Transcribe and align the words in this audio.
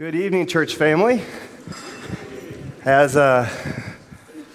Good 0.00 0.14
evening, 0.14 0.46
church 0.46 0.76
family. 0.76 1.22
As 2.86 3.18
uh, 3.18 3.46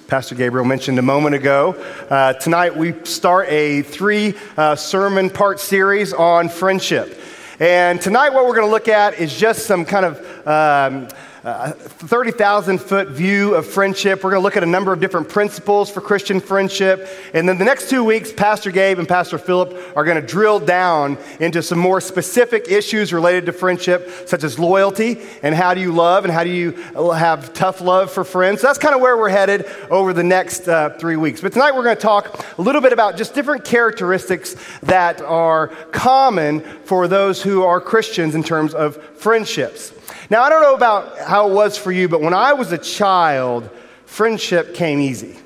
Pastor 0.08 0.34
Gabriel 0.34 0.66
mentioned 0.66 0.98
a 0.98 1.04
moment 1.04 1.36
ago, 1.36 1.74
uh, 2.10 2.34
tonight 2.34 2.76
we 2.76 2.96
start 3.04 3.48
a 3.50 3.84
three 3.84 4.34
uh, 4.58 4.76
sermon 4.76 5.30
part 5.30 5.60
series 5.60 6.14
on 6.14 6.50
friendship. 6.50 7.22
And 7.60 8.02
tonight, 8.02 8.30
what 8.30 8.48
we're 8.48 8.56
going 8.56 8.66
to 8.66 8.72
look 8.72 8.88
at 8.88 9.20
is 9.20 9.38
just 9.38 9.68
some 9.68 9.86
kind 9.86 10.08
of 10.08 10.48
um, 10.48 11.10
uh, 11.46 11.72
30,000 11.74 12.82
foot 12.82 13.10
view 13.10 13.54
of 13.54 13.68
friendship. 13.68 14.24
We're 14.24 14.32
going 14.32 14.42
to 14.42 14.44
look 14.44 14.58
at 14.58 14.64
a 14.64 14.66
number 14.66 14.92
of 14.92 15.00
different 15.00 15.30
principles 15.30 15.92
for 15.92 16.02
Christian 16.02 16.40
friendship. 16.40 17.08
And 17.36 17.48
then 17.48 17.60
the 17.60 17.66
next 17.66 17.88
two 17.88 18.04
weeks, 18.04 18.32
Pastor 18.32 18.72
Gabe 18.72 18.98
and 18.98 19.08
Pastor 19.08 19.38
Philip 19.38 19.78
are 19.96 20.04
going 20.04 20.20
to 20.20 20.26
drill 20.26 20.60
down 20.60 21.20
into 21.40 21.62
some 21.62 21.78
more 21.78 22.02
specific 22.02 22.68
issues 22.68 23.14
related 23.14 23.46
to 23.46 23.52
friendship, 23.52 24.10
such 24.26 24.44
as 24.44 24.58
loyalty 24.58 25.22
and 25.44 25.54
how 25.54 25.76
do 25.76 25.82
you 25.82 25.92
love 25.92 26.26
and 26.26 26.34
how 26.34 26.44
do 26.44 26.50
you 26.50 26.72
have 26.72 27.54
tough 27.54 27.80
love 27.80 28.12
for 28.12 28.24
friends. 28.24 28.62
So 28.62 28.68
that's 28.68 28.80
kind 28.80 28.96
of 28.96 29.02
where 29.02 29.16
we're 29.16 29.30
headed 29.30 29.68
over 29.92 30.14
the 30.14 30.24
next 30.24 30.68
uh, 30.68 30.98
three 30.98 31.16
weeks. 31.16 31.42
But 31.42 31.54
tonight 31.54 31.76
we're 31.76 31.84
going 31.84 31.96
to 31.96 32.02
talk 32.02 32.44
a 32.58 32.62
little 32.64 32.82
bit 32.82 32.92
about 32.92 33.18
just 33.18 33.36
different 33.36 33.64
characteristics 33.64 34.56
that 34.82 35.22
are 35.22 35.68
common 35.92 36.62
for 36.86 37.08
those 37.08 37.44
who 37.44 37.62
are 37.62 37.80
Christians 37.80 38.34
in 38.34 38.42
terms 38.42 38.74
of 38.74 38.98
friendships. 39.14 39.95
Now, 40.30 40.44
I 40.44 40.50
don't 40.50 40.62
know 40.62 40.76
about 40.76 41.20
how 41.20 41.50
it 41.50 41.54
was 41.54 41.78
for 41.78 41.92
you, 41.92 42.10
but 42.10 42.22
when 42.22 42.34
I 42.34 42.54
was 42.54 42.72
a 42.72 42.78
child, 42.78 43.70
friendship 44.06 44.74
came 44.74 45.00
easy. 45.00 45.38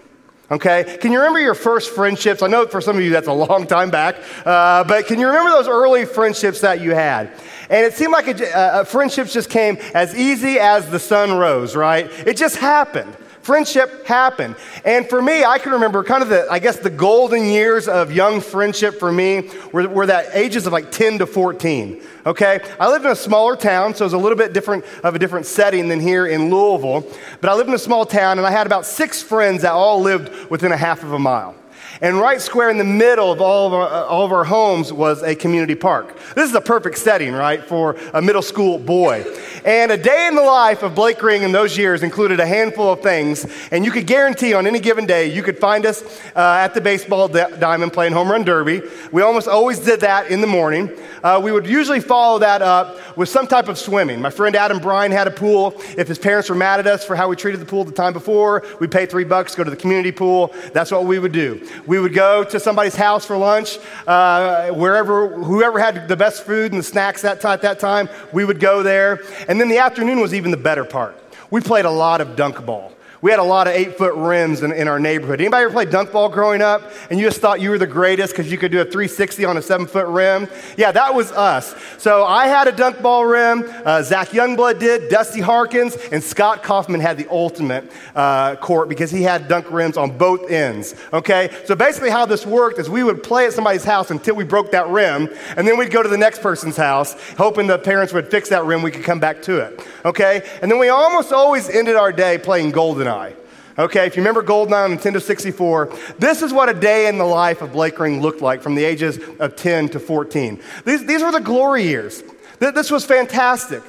Okay? 0.51 0.97
Can 0.99 1.11
you 1.11 1.19
remember 1.19 1.39
your 1.39 1.53
first 1.53 1.91
friendships? 1.91 2.41
I 2.41 2.47
know 2.47 2.65
for 2.65 2.81
some 2.81 2.97
of 2.97 3.03
you 3.03 3.11
that's 3.11 3.27
a 3.27 3.33
long 3.33 3.67
time 3.67 3.91
back, 3.91 4.15
uh, 4.45 4.83
but 4.83 5.05
can 5.05 5.19
you 5.19 5.27
remember 5.27 5.51
those 5.51 5.67
early 5.67 6.05
friendships 6.05 6.61
that 6.61 6.81
you 6.81 6.91
had? 6.91 7.31
And 7.69 7.85
it 7.85 7.93
seemed 7.93 8.13
like 8.13 8.27
a, 8.27 8.57
uh, 8.57 8.83
friendships 8.83 9.31
just 9.31 9.49
came 9.49 9.77
as 9.93 10.15
easy 10.15 10.57
as 10.57 10.89
the 10.89 10.99
sun 10.99 11.33
rose, 11.37 11.75
right? 11.75 12.09
It 12.25 12.35
just 12.35 12.55
happened. 12.55 13.15
Friendship 13.49 14.05
happened. 14.05 14.55
And 14.85 15.09
for 15.09 15.23
me, 15.23 15.43
I 15.43 15.57
can 15.57 15.71
remember 15.71 16.03
kind 16.03 16.21
of 16.21 16.29
the, 16.29 16.45
I 16.51 16.59
guess, 16.59 16.77
the 16.77 16.91
golden 16.91 17.45
years 17.45 17.87
of 17.87 18.11
young 18.11 18.41
friendship 18.41 18.99
for 18.99 19.11
me 19.11 19.49
were, 19.73 19.87
were 19.87 20.05
that 20.05 20.27
ages 20.35 20.67
of 20.67 20.73
like 20.73 20.91
10 20.91 21.17
to 21.17 21.25
14. 21.25 21.99
Okay? 22.27 22.59
I 22.79 22.91
lived 22.91 23.05
in 23.05 23.11
a 23.11 23.15
smaller 23.15 23.55
town, 23.55 23.95
so 23.95 24.03
it 24.03 24.05
was 24.05 24.13
a 24.13 24.19
little 24.19 24.37
bit 24.37 24.53
different 24.53 24.85
of 25.03 25.15
a 25.15 25.19
different 25.19 25.47
setting 25.47 25.87
than 25.89 25.99
here 25.99 26.27
in 26.27 26.51
Louisville. 26.51 27.11
But 27.41 27.49
I 27.49 27.55
lived 27.55 27.69
in 27.69 27.73
a 27.73 27.79
small 27.79 28.05
town, 28.05 28.37
and 28.37 28.45
I 28.45 28.51
had 28.51 28.67
about 28.67 28.85
six 28.85 29.23
friends 29.23 29.63
that 29.63 29.71
all 29.71 29.99
lived 29.99 30.51
within 30.51 30.71
a 30.71 30.77
half 30.77 31.01
of 31.01 31.13
a 31.13 31.19
mile. 31.19 31.55
And 32.01 32.17
right 32.17 32.39
square 32.39 32.69
in 32.69 32.77
the 32.77 32.85
middle 32.85 33.29
of 33.29 33.41
all 33.41 33.67
of, 33.67 33.73
our, 33.73 34.05
all 34.05 34.25
of 34.25 34.31
our 34.31 34.45
homes 34.45 34.93
was 34.93 35.21
a 35.21 35.35
community 35.35 35.75
park. 35.75 36.17
This 36.33 36.49
is 36.49 36.55
a 36.55 36.61
perfect 36.61 36.97
setting, 36.97 37.33
right, 37.33 37.61
for 37.61 37.97
a 38.13 38.21
middle 38.21 38.41
school 38.41 38.79
boy. 38.79 39.25
And 39.65 39.91
a 39.91 39.97
day 39.97 40.27
in 40.27 40.35
the 40.35 40.41
life 40.41 40.81
of 40.81 40.95
Blake 40.95 41.21
Ring 41.21 41.43
in 41.43 41.51
those 41.51 41.77
years 41.77 42.01
included 42.01 42.39
a 42.39 42.45
handful 42.45 42.93
of 42.93 43.01
things. 43.01 43.45
And 43.71 43.83
you 43.83 43.91
could 43.91 44.07
guarantee 44.07 44.53
on 44.53 44.65
any 44.65 44.79
given 44.79 45.05
day, 45.05 45.33
you 45.33 45.43
could 45.43 45.57
find 45.57 45.85
us 45.85 46.01
uh, 46.35 46.39
at 46.39 46.73
the 46.73 46.79
baseball 46.79 47.27
diamond 47.27 47.91
playing 47.91 48.13
home 48.13 48.31
run 48.31 48.45
derby. 48.45 48.81
We 49.11 49.21
almost 49.21 49.49
always 49.49 49.79
did 49.79 49.99
that 49.99 50.31
in 50.31 50.39
the 50.39 50.47
morning. 50.47 50.89
Uh, 51.21 51.41
we 51.43 51.51
would 51.51 51.67
usually 51.67 51.99
follow 51.99 52.39
that 52.39 52.61
up 52.61 53.17
with 53.17 53.27
some 53.27 53.45
type 53.45 53.67
of 53.67 53.77
swimming. 53.77 54.21
My 54.21 54.29
friend 54.29 54.55
Adam 54.55 54.79
Bryan 54.79 55.11
had 55.11 55.27
a 55.27 55.31
pool. 55.31 55.75
If 55.97 56.07
his 56.07 56.17
parents 56.17 56.47
were 56.47 56.55
mad 56.55 56.79
at 56.79 56.87
us 56.87 57.03
for 57.03 57.17
how 57.17 57.27
we 57.27 57.35
treated 57.35 57.59
the 57.59 57.65
pool 57.65 57.83
the 57.83 57.91
time 57.91 58.13
before, 58.13 58.63
we'd 58.79 58.91
pay 58.91 59.05
three 59.05 59.25
bucks, 59.25 59.53
go 59.53 59.65
to 59.65 59.69
the 59.69 59.75
community 59.75 60.13
pool. 60.13 60.53
That's 60.73 60.91
what 60.91 61.03
we 61.03 61.19
would 61.19 61.33
do. 61.33 61.67
We 61.89 61.99
would 61.99 62.13
go 62.13 62.43
to 62.43 62.59
somebody's 62.59 62.95
house 62.95 63.25
for 63.25 63.35
lunch, 63.35 63.79
uh, 64.05 64.69
wherever, 64.69 65.27
whoever 65.27 65.79
had 65.79 66.07
the 66.07 66.15
best 66.15 66.43
food 66.43 66.71
and 66.71 66.77
the 66.77 66.83
snacks 66.83 67.23
that 67.23 67.43
at 67.43 67.63
that 67.63 67.79
time, 67.79 68.09
we 68.31 68.45
would 68.45 68.59
go 68.59 68.83
there. 68.83 69.23
And 69.47 69.59
then 69.59 69.69
the 69.69 69.79
afternoon 69.79 70.19
was 70.19 70.35
even 70.35 70.51
the 70.51 70.57
better 70.57 70.85
part. 70.85 71.17
We 71.49 71.61
played 71.61 71.85
a 71.85 71.89
lot 71.89 72.21
of 72.21 72.35
dunk 72.35 72.63
ball. 72.63 72.93
We 73.21 73.31
had 73.31 73.39
a 73.41 73.43
lot 73.43 73.67
of 73.67 73.73
eight 73.73 73.97
foot 73.97 74.15
rims 74.15 74.63
in, 74.63 74.71
in, 74.71 74.87
our 74.87 74.97
neighborhood. 74.97 75.41
Anybody 75.41 75.65
ever 75.65 75.73
play 75.73 75.83
dunk 75.83 76.13
ball 76.13 76.29
growing 76.29 76.61
up 76.61 76.89
and 77.09 77.19
you 77.19 77.25
just 77.25 77.41
thought 77.41 77.59
you 77.59 77.69
were 77.69 77.77
the 77.77 77.85
greatest 77.85 78.31
because 78.31 78.49
you 78.49 78.57
could 78.57 78.71
do 78.71 78.79
a 78.79 78.85
360 78.85 79.43
on 79.43 79.57
a 79.57 79.61
seven 79.61 79.87
foot 79.87 80.07
rim? 80.07 80.47
Yeah, 80.77 80.93
that 80.93 81.13
was 81.13 81.33
us. 81.33 81.75
So 81.97 82.23
I 82.23 82.47
had 82.47 82.69
a 82.69 82.71
dunk 82.71 83.01
ball 83.01 83.25
rim. 83.25 83.65
Uh, 83.83 84.03
Zach 84.03 84.29
Youngblood 84.29 84.79
did, 84.79 85.09
Dusty 85.09 85.41
Harkins, 85.41 85.97
and 86.13 86.23
Scott 86.23 86.63
Kaufman 86.63 87.01
had 87.01 87.17
the 87.17 87.27
ultimate 87.29 87.91
uh, 88.15 88.55
court 88.55 88.87
because 88.87 89.11
he 89.11 89.21
had 89.21 89.49
dunk 89.49 89.69
rims 89.69 89.97
on 89.97 90.17
both 90.17 90.49
ends. 90.49 90.95
Okay? 91.11 91.49
So 91.65 91.75
basically, 91.75 92.11
how 92.11 92.25
this 92.25 92.45
worked 92.45 92.79
is 92.79 92.89
we 92.89 93.03
would 93.03 93.21
play 93.21 93.47
at 93.47 93.51
somebody's 93.51 93.83
house 93.83 94.11
until 94.11 94.35
we 94.35 94.45
broke 94.45 94.71
that 94.71 94.87
rim, 94.87 95.27
and 95.57 95.67
then 95.67 95.77
we'd 95.77 95.91
go 95.91 96.01
to 96.01 96.09
the 96.09 96.17
next 96.17 96.41
person's 96.41 96.77
house, 96.77 97.15
hoping 97.37 97.67
the 97.67 97.77
parents 97.77 98.13
would 98.13 98.31
fix 98.31 98.47
that 98.47 98.63
rim, 98.63 98.81
we 98.81 98.91
could 98.91 99.03
come 99.03 99.19
back 99.19 99.41
to 99.41 99.57
it. 99.57 99.85
Okay? 100.05 100.47
And 100.61 100.71
then 100.71 100.79
we 100.79 100.87
almost 100.87 101.33
always 101.33 101.67
ended 101.69 101.97
our 101.97 102.13
day 102.13 102.37
playing 102.37 102.71
Golden 102.71 103.08
GoldenEye. 103.09 103.35
Okay, 103.77 104.07
if 104.07 104.17
you 104.17 104.21
remember 104.21 104.43
GoldenEye 104.43 104.85
on 104.85 104.97
Nintendo 104.97 105.21
64, 105.21 105.93
this 106.17 106.41
is 106.41 106.51
what 106.51 106.67
a 106.67 106.73
day 106.73 107.07
in 107.07 107.17
the 107.17 107.25
life 107.25 107.61
of 107.61 107.71
Blake 107.71 107.97
Ring 107.99 108.21
looked 108.21 108.41
like 108.41 108.61
from 108.61 108.75
the 108.75 108.83
ages 108.83 109.19
of 109.39 109.55
10 109.55 109.89
to 109.89 109.99
14. 109.99 110.61
These, 110.85 111.05
these 111.05 111.23
were 111.23 111.31
the 111.31 111.39
glory 111.39 111.83
years. 111.83 112.23
This 112.59 112.91
was 112.91 113.05
fantastic. 113.05 113.81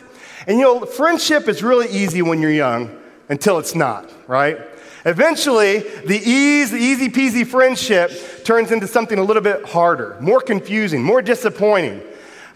And 0.47 0.59
you 0.59 0.65
know, 0.65 0.87
friendship 0.87 1.49
is 1.49 1.63
really 1.63 1.89
easy 1.89 2.23
when 2.23 2.41
you're 2.41 2.53
young 2.53 2.97
until 3.29 3.59
it's 3.59 3.75
not, 3.75 4.11
right? 4.29 4.59
Eventually, 5.05 5.79
the 5.79 6.21
ease, 6.23 6.71
the 6.71 6.79
easy 6.79 7.09
peasy 7.09 7.47
friendship 7.47 8.45
turns 8.45 8.71
into 8.71 8.87
something 8.87 9.19
a 9.19 9.25
little 9.25 9.43
bit 9.43 9.65
harder, 9.65 10.17
more 10.21 10.41
confusing, 10.41 11.03
more 11.03 11.23
disappointing. 11.23 12.03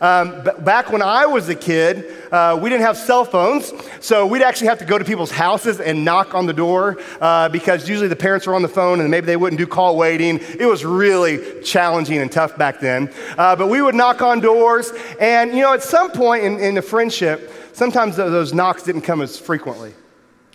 Um, 0.01 0.43
back 0.61 0.91
when 0.91 1.03
I 1.03 1.27
was 1.27 1.49
a 1.49 1.55
kid, 1.55 2.13
uh, 2.33 2.59
we 2.61 2.69
didn't 2.69 2.83
have 2.83 2.97
cell 2.97 3.25
phones, 3.25 3.73
so 4.01 4.27
we'd 4.27 4.43
actually 4.43 4.67
have 4.67 4.79
to 4.81 4.85
go 4.85 4.99
to 4.99 5.05
people's 5.05 5.31
houses 5.31 5.81
and 5.81 6.05
knock 6.05 6.35
on 6.35 6.47
the 6.47 6.53
door 6.53 6.99
uh, 7.21 7.49
because 7.49 7.89
usually 7.89 8.09
the 8.09 8.17
parents 8.17 8.47
were 8.47 8.55
on 8.55 8.63
the 8.63 8.69
phone 8.69 9.01
and 9.01 9.11
maybe 9.11 9.27
they 9.27 9.37
wouldn't 9.37 9.59
do 9.59 9.67
call 9.67 9.97
waiting. 9.97 10.41
It 10.59 10.67
was 10.67 10.85
really 10.85 11.63
challenging 11.63 12.19
and 12.19 12.31
tough 12.31 12.59
back 12.59 12.81
then. 12.81 13.13
Uh, 13.39 13.55
but 13.55 13.69
we 13.69 13.81
would 13.81 13.95
knock 13.95 14.21
on 14.21 14.41
doors, 14.41 14.93
and 15.21 15.53
you 15.53 15.63
know, 15.63 15.73
at 15.73 15.83
some 15.83 16.11
point 16.11 16.45
in, 16.45 16.59
in 16.59 16.75
the 16.75 16.83
friendship, 16.83 17.51
sometimes 17.73 18.17
those 18.17 18.53
knocks 18.53 18.83
didn't 18.83 19.03
come 19.03 19.23
as 19.23 19.39
frequently. 19.39 19.95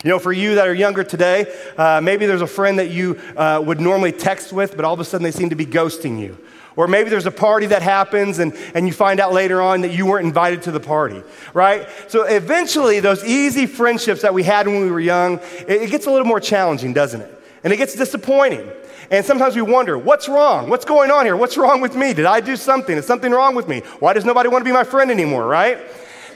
You 0.02 0.08
know, 0.08 0.18
for 0.18 0.32
you 0.32 0.54
that 0.54 0.66
are 0.66 0.72
younger 0.72 1.04
today, 1.04 1.44
uh, 1.76 2.00
maybe 2.02 2.24
there's 2.24 2.40
a 2.40 2.46
friend 2.46 2.78
that 2.78 2.90
you 2.90 3.20
uh, 3.36 3.62
would 3.64 3.80
normally 3.80 4.12
text 4.12 4.50
with, 4.50 4.74
but 4.74 4.86
all 4.86 4.94
of 4.94 5.00
a 5.00 5.04
sudden 5.04 5.22
they 5.22 5.30
seem 5.30 5.50
to 5.50 5.56
be 5.56 5.66
ghosting 5.66 6.18
you. 6.18 6.38
Or 6.76 6.86
maybe 6.86 7.10
there's 7.10 7.26
a 7.26 7.32
party 7.32 7.66
that 7.66 7.82
happens 7.82 8.38
and, 8.38 8.54
and 8.74 8.86
you 8.86 8.92
find 8.92 9.20
out 9.20 9.32
later 9.32 9.60
on 9.60 9.80
that 9.80 9.92
you 9.92 10.06
weren't 10.06 10.26
invited 10.26 10.62
to 10.62 10.70
the 10.70 10.80
party, 10.80 11.22
right? 11.52 11.88
So 12.08 12.24
eventually, 12.24 13.00
those 13.00 13.24
easy 13.24 13.66
friendships 13.66 14.22
that 14.22 14.32
we 14.32 14.42
had 14.42 14.66
when 14.66 14.82
we 14.82 14.90
were 14.90 15.00
young, 15.00 15.38
it, 15.66 15.82
it 15.82 15.90
gets 15.90 16.06
a 16.06 16.10
little 16.10 16.26
more 16.26 16.40
challenging, 16.40 16.92
doesn't 16.92 17.20
it? 17.20 17.42
And 17.64 17.72
it 17.72 17.76
gets 17.76 17.94
disappointing. 17.94 18.70
And 19.10 19.26
sometimes 19.26 19.56
we 19.56 19.62
wonder, 19.62 19.98
what's 19.98 20.28
wrong? 20.28 20.70
What's 20.70 20.84
going 20.84 21.10
on 21.10 21.24
here? 21.24 21.36
What's 21.36 21.56
wrong 21.56 21.80
with 21.80 21.96
me? 21.96 22.14
Did 22.14 22.26
I 22.26 22.40
do 22.40 22.54
something? 22.56 22.96
Is 22.96 23.06
something 23.06 23.32
wrong 23.32 23.56
with 23.56 23.66
me? 23.66 23.80
Why 23.98 24.12
does 24.12 24.24
nobody 24.24 24.48
want 24.48 24.62
to 24.62 24.64
be 24.64 24.72
my 24.72 24.84
friend 24.84 25.10
anymore, 25.10 25.46
right? 25.46 25.78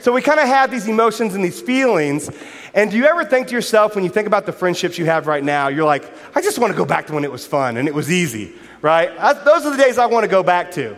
So 0.01 0.11
we 0.11 0.21
kind 0.21 0.39
of 0.39 0.47
have 0.47 0.69
these 0.69 0.87
emotions 0.87 1.33
and 1.33 1.43
these 1.43 1.59
feelings. 1.59 2.29
And 2.75 2.91
do 2.91 2.97
you 2.97 3.05
ever 3.05 3.25
think 3.25 3.47
to 3.47 3.53
yourself, 3.53 3.95
when 3.95 4.03
you 4.03 4.09
think 4.09 4.27
about 4.27 4.45
the 4.45 4.51
friendships 4.51 4.97
you 4.97 5.05
have 5.05 5.25
right 5.25 5.43
now, 5.43 5.69
you're 5.69 5.85
like, 5.85 6.03
I 6.35 6.41
just 6.41 6.59
want 6.59 6.71
to 6.73 6.77
go 6.77 6.85
back 6.85 7.07
to 7.07 7.13
when 7.13 7.23
it 7.23 7.31
was 7.31 7.47
fun 7.47 7.77
and 7.77 7.87
it 7.87 7.93
was 7.95 8.11
easy, 8.11 8.53
right? 8.85 9.11
I, 9.17 9.33
those 9.33 9.65
are 9.65 9.75
the 9.75 9.81
days 9.81 9.97
I 9.97 10.05
want 10.05 10.25
to 10.25 10.27
go 10.27 10.43
back 10.43 10.71
to. 10.73 10.95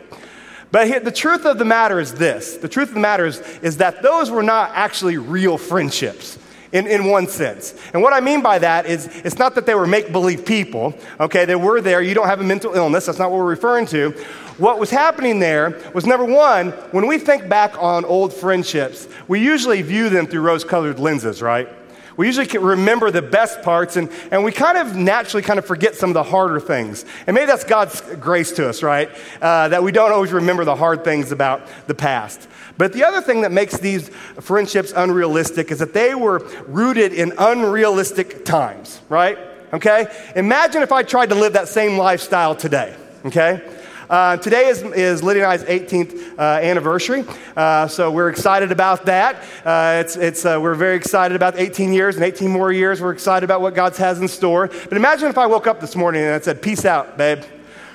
But 0.72 0.88
here, 0.88 1.00
the 1.00 1.10
truth 1.10 1.46
of 1.46 1.58
the 1.58 1.64
matter 1.64 2.02
is 2.02 2.14
this 2.14 2.58
the 2.58 2.68
truth 2.68 2.90
of 2.90 2.96
the 2.96 3.00
matter 3.00 3.26
is, 3.26 3.40
is 3.62 3.78
that 3.78 4.04
those 4.04 4.30
were 4.30 4.44
not 4.44 4.72
actually 4.74 5.18
real 5.18 5.58
friendships. 5.58 6.38
In, 6.74 6.86
in 6.86 7.06
one 7.06 7.30
sense. 7.30 7.74
And 7.94 8.02
what 8.02 8.12
I 8.12 8.20
mean 8.20 8.42
by 8.42 8.60
that 8.60 8.88
is 8.88 9.08
it's 9.24 9.38
not 9.38 9.56
that 9.56 9.66
they 9.66 9.74
were 9.74 9.88
make 9.88 10.12
believe 10.12 10.46
people, 10.46 10.94
okay? 11.18 11.46
They 11.46 11.56
were 11.56 11.80
there. 11.80 12.02
You 12.02 12.14
don't 12.14 12.28
have 12.28 12.42
a 12.42 12.44
mental 12.44 12.74
illness. 12.74 13.06
That's 13.06 13.18
not 13.18 13.32
what 13.32 13.38
we're 13.38 13.46
referring 13.46 13.86
to. 13.86 14.12
What 14.58 14.78
was 14.78 14.90
happening 14.90 15.40
there 15.40 15.80
was 15.94 16.06
number 16.06 16.26
one, 16.26 16.72
when 16.92 17.08
we 17.08 17.20
think 17.20 17.48
back 17.48 17.82
on 17.82 18.04
old 18.04 18.34
friendships, 18.34 19.08
we 19.30 19.40
usually 19.40 19.82
view 19.82 20.10
them 20.10 20.28
through 20.28 20.42
rose 20.42 20.66
colored 20.66 21.00
lenses, 21.00 21.42
right? 21.42 21.70
We 22.18 22.26
usually 22.26 22.48
remember 22.58 23.12
the 23.12 23.22
best 23.22 23.62
parts, 23.62 23.96
and, 23.96 24.10
and 24.32 24.44
we 24.44 24.52
kind 24.52 24.78
of 24.78 24.96
naturally 24.96 25.44
kind 25.44 25.60
of 25.60 25.66
forget 25.66 25.96
some 25.96 26.10
of 26.10 26.16
the 26.16 26.24
harder 26.24 26.60
things. 26.60 27.06
And 27.28 27.36
maybe 27.36 27.46
that's 27.46 27.64
God's 27.64 28.02
grace 28.16 28.52
to 28.54 28.68
us, 28.68 28.82
right? 28.82 29.10
Uh, 29.40 29.70
that 29.70 29.84
we 29.84 29.92
don't 29.92 30.12
always 30.12 30.34
remember 30.34 30.66
the 30.66 30.76
hard 30.76 31.04
things 31.04 31.32
about 31.32 31.62
the 31.86 31.94
past. 31.94 32.48
But 32.78 32.94
the 32.94 33.06
other 33.06 33.22
thing 33.22 33.42
that 33.42 33.52
makes 33.52 33.78
these 33.78 34.10
friendships 34.42 34.92
unrealistic 34.96 35.72
is 35.72 35.80
that 35.80 35.94
they 35.94 36.16
were 36.16 36.40
rooted 36.68 37.14
in 37.14 37.34
unrealistic 37.38 38.46
times, 38.46 39.00
right? 39.10 39.38
Okay? 39.72 40.08
Imagine 40.36 40.82
if 40.82 40.92
I 40.92 41.04
tried 41.04 41.30
to 41.30 41.36
live 41.36 41.54
that 41.54 41.68
same 41.68 41.98
lifestyle 41.98 42.56
today, 42.56 42.96
okay? 43.26 43.62
Uh, 44.10 44.38
today 44.38 44.68
is, 44.68 44.84
is 44.84 45.22
Lydia 45.22 45.44
and 45.44 45.52
I's 45.52 45.64
18th 45.64 46.40
uh, 46.40 46.42
anniversary, 46.42 47.26
uh, 47.58 47.88
so 47.88 48.10
we're 48.10 48.30
excited 48.30 48.72
about 48.72 49.06
that. 49.06 49.44
Uh, 49.66 50.00
it's, 50.00 50.16
it's, 50.16 50.46
uh, 50.46 50.58
we're 50.62 50.76
very 50.76 50.96
excited 50.96 51.36
about 51.36 51.58
18 51.58 51.92
years 51.92 52.16
and 52.16 52.24
18 52.24 52.50
more 52.50 52.72
years. 52.72 53.02
We're 53.02 53.12
excited 53.12 53.44
about 53.44 53.60
what 53.60 53.76
God 53.76 53.94
has 53.98 54.22
in 54.22 54.30
store. 54.30 54.68
But 54.68 54.94
imagine 54.94 55.28
if 55.28 55.38
I 55.38 55.46
woke 55.46 55.68
up 55.68 55.82
this 55.82 55.94
morning 55.94 56.24
and 56.24 56.34
I 56.36 56.40
said, 56.40 56.62
Peace 56.62 56.86
out, 56.86 57.18
babe. 57.18 57.44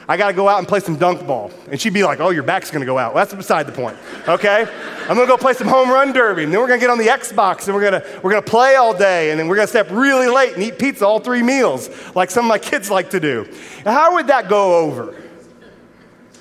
I 0.06 0.18
got 0.18 0.26
to 0.26 0.32
go 0.34 0.48
out 0.48 0.58
and 0.58 0.68
play 0.68 0.80
some 0.80 0.96
dunk 0.96 1.26
ball. 1.26 1.50
And 1.70 1.80
she'd 1.80 1.94
be 1.94 2.02
like, 2.02 2.18
oh, 2.18 2.30
your 2.30 2.42
back's 2.42 2.72
going 2.72 2.80
to 2.80 2.86
go 2.86 2.98
out. 2.98 3.14
Well, 3.14 3.24
that's 3.24 3.34
beside 3.34 3.66
the 3.66 3.72
point, 3.72 3.96
okay? 4.28 4.66
I'm 5.02 5.14
going 5.14 5.26
to 5.26 5.32
go 5.32 5.36
play 5.38 5.54
some 5.54 5.68
home 5.68 5.88
run 5.88 6.12
derby. 6.12 6.42
And 6.42 6.52
then 6.52 6.60
we're 6.60 6.66
going 6.66 6.80
to 6.80 6.84
get 6.84 6.90
on 6.90 6.98
the 6.98 7.06
Xbox 7.06 7.66
and 7.66 7.74
we're 7.74 7.88
going 7.88 8.02
to, 8.02 8.20
we're 8.22 8.34
to 8.34 8.42
play 8.42 8.74
all 8.74 8.92
day. 8.92 9.30
And 9.30 9.38
then 9.38 9.46
we're 9.46 9.54
going 9.54 9.68
to 9.68 9.70
stay 9.70 9.78
up 9.78 9.90
really 9.90 10.28
late 10.28 10.54
and 10.54 10.62
eat 10.62 10.78
pizza 10.78 11.06
all 11.06 11.20
three 11.20 11.42
meals, 11.42 11.88
like 12.16 12.30
some 12.30 12.44
of 12.44 12.48
my 12.48 12.58
kids 12.58 12.90
like 12.90 13.10
to 13.10 13.20
do. 13.20 13.48
How 13.84 14.14
would 14.14 14.26
that 14.26 14.48
go 14.48 14.76
over? 14.80 15.21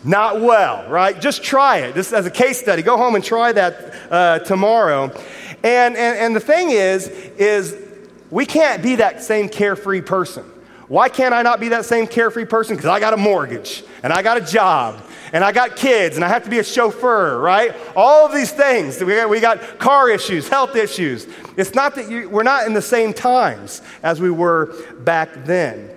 Not 0.03 0.41
well, 0.41 0.89
right? 0.89 1.19
Just 1.19 1.43
try 1.43 1.79
it. 1.79 1.93
Just 1.93 2.11
as 2.11 2.25
a 2.25 2.31
case 2.31 2.59
study. 2.59 2.81
Go 2.81 2.97
home 2.97 3.15
and 3.15 3.23
try 3.23 3.51
that 3.51 3.95
uh, 4.09 4.39
tomorrow. 4.39 5.11
And, 5.63 5.95
and, 5.95 6.17
and 6.17 6.35
the 6.35 6.39
thing 6.39 6.71
is, 6.71 7.07
is 7.07 7.77
we 8.31 8.45
can't 8.45 8.81
be 8.81 8.95
that 8.95 9.21
same 9.21 9.47
carefree 9.47 10.01
person. 10.01 10.43
Why 10.87 11.07
can't 11.07 11.33
I 11.33 11.41
not 11.41 11.59
be 11.59 11.69
that 11.69 11.85
same 11.85 12.07
carefree 12.07 12.45
person? 12.45 12.75
Because 12.75 12.89
I 12.89 12.99
got 12.99 13.13
a 13.13 13.17
mortgage 13.17 13.83
and 14.03 14.11
I 14.11 14.21
got 14.23 14.37
a 14.37 14.41
job 14.41 15.01
and 15.31 15.43
I 15.43 15.51
got 15.51 15.75
kids 15.75 16.15
and 16.15 16.25
I 16.25 16.27
have 16.27 16.43
to 16.43 16.49
be 16.49 16.59
a 16.59 16.63
chauffeur, 16.63 17.39
right? 17.39 17.73
All 17.95 18.25
of 18.25 18.33
these 18.33 18.51
things. 18.51 19.01
We 19.01 19.15
got, 19.15 19.29
we 19.29 19.39
got 19.39 19.79
car 19.79 20.09
issues, 20.09 20.49
health 20.49 20.75
issues. 20.75 21.27
It's 21.55 21.75
not 21.75 21.95
that 21.95 22.09
you, 22.09 22.27
we're 22.27 22.43
not 22.43 22.65
in 22.65 22.73
the 22.73 22.81
same 22.81 23.13
times 23.13 23.81
as 24.03 24.19
we 24.19 24.31
were 24.31 24.75
back 24.99 25.45
then. 25.45 25.89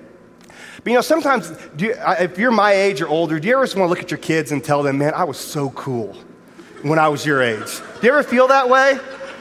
But 0.85 0.91
you 0.91 0.97
know, 0.97 1.03
sometimes 1.03 1.51
you, 1.79 1.95
if 2.21 2.39
you're 2.39 2.51
my 2.51 2.73
age 2.73 3.01
or 3.01 3.09
older, 3.09 3.41
do 3.41 3.49
you 3.49 3.55
ever 3.55 3.65
just 3.65 3.75
want 3.75 3.87
to 3.87 3.91
look 3.91 4.03
at 4.03 4.11
your 4.11 4.19
kids 4.19 4.53
and 4.53 4.63
tell 4.63 4.83
them, 4.83 4.99
man, 4.99 5.15
I 5.15 5.25
was 5.25 5.39
so 5.39 5.71
cool 5.71 6.15
when 6.83 6.99
I 6.99 7.09
was 7.09 7.25
your 7.25 7.43
age? 7.43 7.81
Do 8.01 8.07
you 8.07 8.13
ever 8.13 8.23
feel 8.23 8.47
that 8.49 8.69
way? 8.69 8.99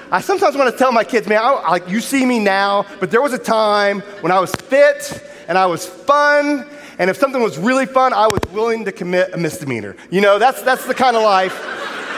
I 0.09 0.21
sometimes 0.21 0.55
want 0.55 0.71
to 0.71 0.77
tell 0.77 0.93
my 0.93 1.03
kids, 1.03 1.27
man, 1.27 1.41
I, 1.43 1.69
like 1.69 1.89
you 1.89 1.99
see 1.99 2.25
me 2.25 2.39
now, 2.39 2.85
but 3.01 3.11
there 3.11 3.21
was 3.21 3.33
a 3.33 3.37
time 3.37 3.99
when 4.21 4.31
I 4.31 4.39
was 4.39 4.51
fit 4.51 5.21
and 5.49 5.57
I 5.57 5.65
was 5.65 5.85
fun, 5.85 6.65
and 6.97 7.09
if 7.09 7.17
something 7.17 7.41
was 7.41 7.57
really 7.57 7.87
fun, 7.87 8.13
I 8.13 8.27
was 8.27 8.39
willing 8.53 8.85
to 8.85 8.93
commit 8.93 9.33
a 9.33 9.37
misdemeanor. 9.37 9.97
You 10.09 10.21
know, 10.21 10.39
that's, 10.39 10.61
that's 10.61 10.85
the 10.85 10.93
kind 10.93 11.17
of 11.17 11.23
life 11.23 11.59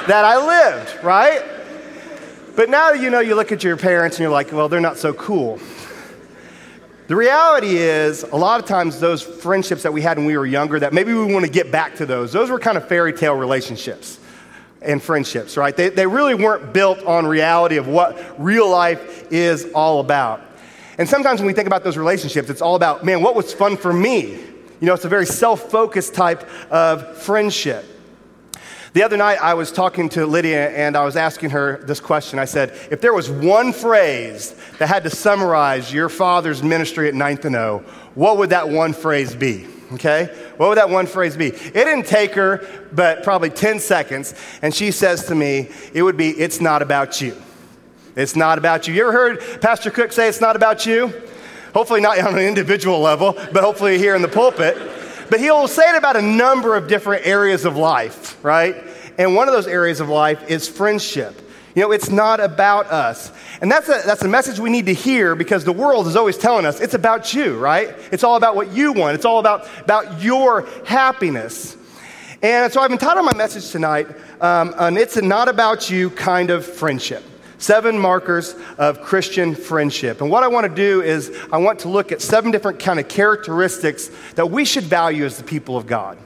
that 0.07 0.24
I 0.24 0.38
lived, 0.38 1.04
right? 1.04 1.42
But 2.56 2.69
now, 2.69 2.92
you 2.92 3.10
know, 3.10 3.22
you 3.22 3.33
look 3.33 3.51
at 3.51 3.63
your 3.63 3.75
parents 3.75 4.18
and 4.18 4.24
you're 4.24 4.31
like, 4.31 4.51
well, 4.51 4.69
they're 4.69 4.80
not 4.80 4.98
so 4.98 5.13
cool. 5.13 5.60
The 7.07 7.16
reality 7.16 7.78
is, 7.78 8.24
a 8.24 8.36
lot 8.36 8.60
of 8.60 8.66
times, 8.66 9.00
those 9.00 9.22
friendships 9.22 9.84
that 9.84 9.94
we 9.94 10.02
had 10.02 10.18
when 10.18 10.25
we 10.25 10.36
were 10.36 10.46
younger, 10.46 10.80
that 10.80 10.92
maybe 10.92 11.13
we 11.13 11.31
want 11.31 11.46
to 11.46 11.52
get 11.52 11.72
back 11.72 11.96
to 11.98 12.06
those, 12.07 12.34
those 12.34 12.50
were 12.50 12.57
kind 12.57 12.78
of 12.78 12.88
fairy 12.88 13.13
tale 13.13 13.36
relationships 13.36 14.19
and 14.81 15.02
friendships, 15.02 15.56
right? 15.56 15.75
They, 15.75 15.90
they 15.90 16.07
really 16.07 16.34
weren't 16.34 16.74
built 16.74 17.04
on 17.04 17.28
reality 17.28 17.78
of 17.78 17.88
what 17.88 18.36
real 18.40 18.68
life 18.68 19.31
is 19.31 19.72
all 19.75 20.00
about. 20.00 20.42
And 20.98 21.07
sometimes 21.07 21.40
when 21.40 21.48
we 21.48 21.54
think 21.54 21.68
about 21.68 21.84
those 21.84 21.98
relationships, 21.98 22.50
it's 22.50 22.62
all 22.62 22.75
about, 22.75 23.06
man, 23.06 23.22
what 23.22 23.36
was 23.36 23.54
fun 23.54 23.78
for 23.78 23.94
me? 23.94 24.31
You 24.31 24.88
know, 24.88 24.94
it's 24.94 25.06
a 25.06 25.10
very 25.10 25.28
self 25.28 25.69
focused 25.69 26.16
type 26.16 26.50
of 26.72 27.18
friendship. 27.18 27.86
The 28.95 29.03
other 29.03 29.18
night, 29.18 29.39
I 29.42 29.56
was 29.56 29.74
talking 29.74 30.07
to 30.12 30.25
Lydia 30.25 30.69
and 30.69 30.95
I 30.95 31.03
was 31.03 31.18
asking 31.18 31.50
her 31.50 31.83
this 31.83 32.00
question. 32.00 32.39
I 32.39 32.45
said, 32.45 32.71
if 32.89 33.01
there 33.01 33.13
was 33.13 33.30
one 33.30 33.74
phrase 33.74 34.56
that 34.80 34.88
had 34.88 35.03
to 35.03 35.09
summarize 35.09 35.94
your 35.94 36.07
father's 36.07 36.63
ministry 36.63 37.09
at 37.09 37.13
Ninth 37.13 37.44
and 37.44 37.57
O, 37.57 37.80
what 38.13 38.38
would 38.38 38.51
that 38.51 38.69
one 38.69 38.94
phrase 38.94 39.36
be? 39.36 39.68
Okay? 39.92 40.33
What 40.56 40.69
would 40.69 40.77
that 40.77 40.89
one 40.89 41.07
phrase 41.07 41.36
be? 41.36 41.47
It 41.47 41.74
didn't 41.74 42.06
take 42.06 42.36
her 42.36 42.65
but 42.94 43.21
probably 43.24 43.50
10 43.50 43.81
seconds, 43.81 44.33
and 44.62 44.74
she 44.74 44.92
says 44.92 45.25
to 45.25 45.36
me, 45.36 45.69
it 45.94 46.01
would 46.01 46.15
be, 46.15 46.30
it's 46.30 46.62
not 46.62 46.81
about 46.81 47.19
you. 47.19 47.36
It's 48.15 48.38
not 48.38 48.57
about 48.57 48.88
you. 48.88 48.94
You 48.94 49.01
ever 49.01 49.12
heard 49.12 49.59
Pastor 49.59 49.91
Cook 49.91 50.13
say 50.13 50.30
it's 50.30 50.39
not 50.39 50.56
about 50.56 50.86
you? 50.86 51.13
Hopefully, 51.74 52.00
not 52.00 52.18
on 52.18 52.36
an 52.36 52.45
individual 52.45 53.01
level, 53.01 53.33
but 53.33 53.62
hopefully 53.62 53.98
here 53.98 54.15
in 54.15 54.21
the 54.21 54.30
pulpit. 54.30 54.77
But 55.30 55.39
he'll 55.39 55.68
say 55.68 55.89
it 55.89 55.95
about 55.98 56.16
a 56.16 56.22
number 56.22 56.75
of 56.75 56.88
different 56.88 57.25
areas 57.25 57.66
of 57.66 57.75
life, 57.75 58.44
right? 58.44 58.75
And 59.18 59.36
one 59.36 59.48
of 59.48 59.54
those 59.54 59.68
areas 59.68 60.00
of 60.00 60.10
life 60.10 60.50
is 60.50 60.68
friendship. 60.68 61.42
You 61.75 61.81
know, 61.81 61.92
it's 61.92 62.10
not 62.10 62.39
about 62.39 62.88
us. 62.88 63.31
And 63.62 63.69
that's 63.69 63.89
a, 63.89 64.01
that's 64.06 64.24
a 64.24 64.27
message 64.30 64.60
we 64.60 64.69
need 64.69 64.86
to 64.86 64.94
hear 64.94 65.36
because 65.36 65.66
the 65.66 65.74
world 65.74 66.07
is 66.07 66.16
always 66.16 66.38
telling 66.38 66.66
us 66.66 66.80
it's 66.80 66.94
about 66.94 67.33
you, 67.33 67.57
right? 67.57 67.94
It's 68.12 68.24
all 68.24 68.38
about 68.38 68.56
what 68.56 68.72
you 68.72 68.94
want, 68.94 69.16
it's 69.16 69.25
all 69.25 69.39
about, 69.39 69.68
about 69.81 70.22
your 70.22 70.68
happiness. 70.86 71.75
And 72.42 72.72
so 72.72 72.80
I've 72.81 72.92
entitled 72.92 73.25
my 73.25 73.33
message 73.36 73.72
tonight, 73.72 74.07
um, 74.39 74.74
an 74.77 74.98
It's 74.98 75.18
a 75.18 75.22
Not 75.22 75.50
About 75.50 75.89
You 75.89 76.10
kind 76.12 76.50
of 76.50 76.66
friendship. 76.66 77.24
Seven 77.65 77.97
markers 77.97 78.56
of 78.77 79.01
Christian 79.01 79.56
friendship. 79.56 80.21
And 80.21 80.29
what 80.29 80.44
I 80.44 80.47
want 80.47 80.69
to 80.69 80.75
do 80.75 81.01
is 81.01 81.35
I 81.51 81.57
want 81.57 81.79
to 81.79 81.89
look 81.89 82.12
at 82.12 82.21
seven 82.21 82.51
different 82.51 82.77
kind 82.77 83.00
of 83.00 83.07
characteristics 83.07 84.12
that 84.35 84.51
we 84.51 84.65
should 84.65 84.83
value 84.83 85.25
as 85.25 85.39
the 85.39 85.44
people 85.44 85.75
of 85.75 85.88
God. 85.88 86.19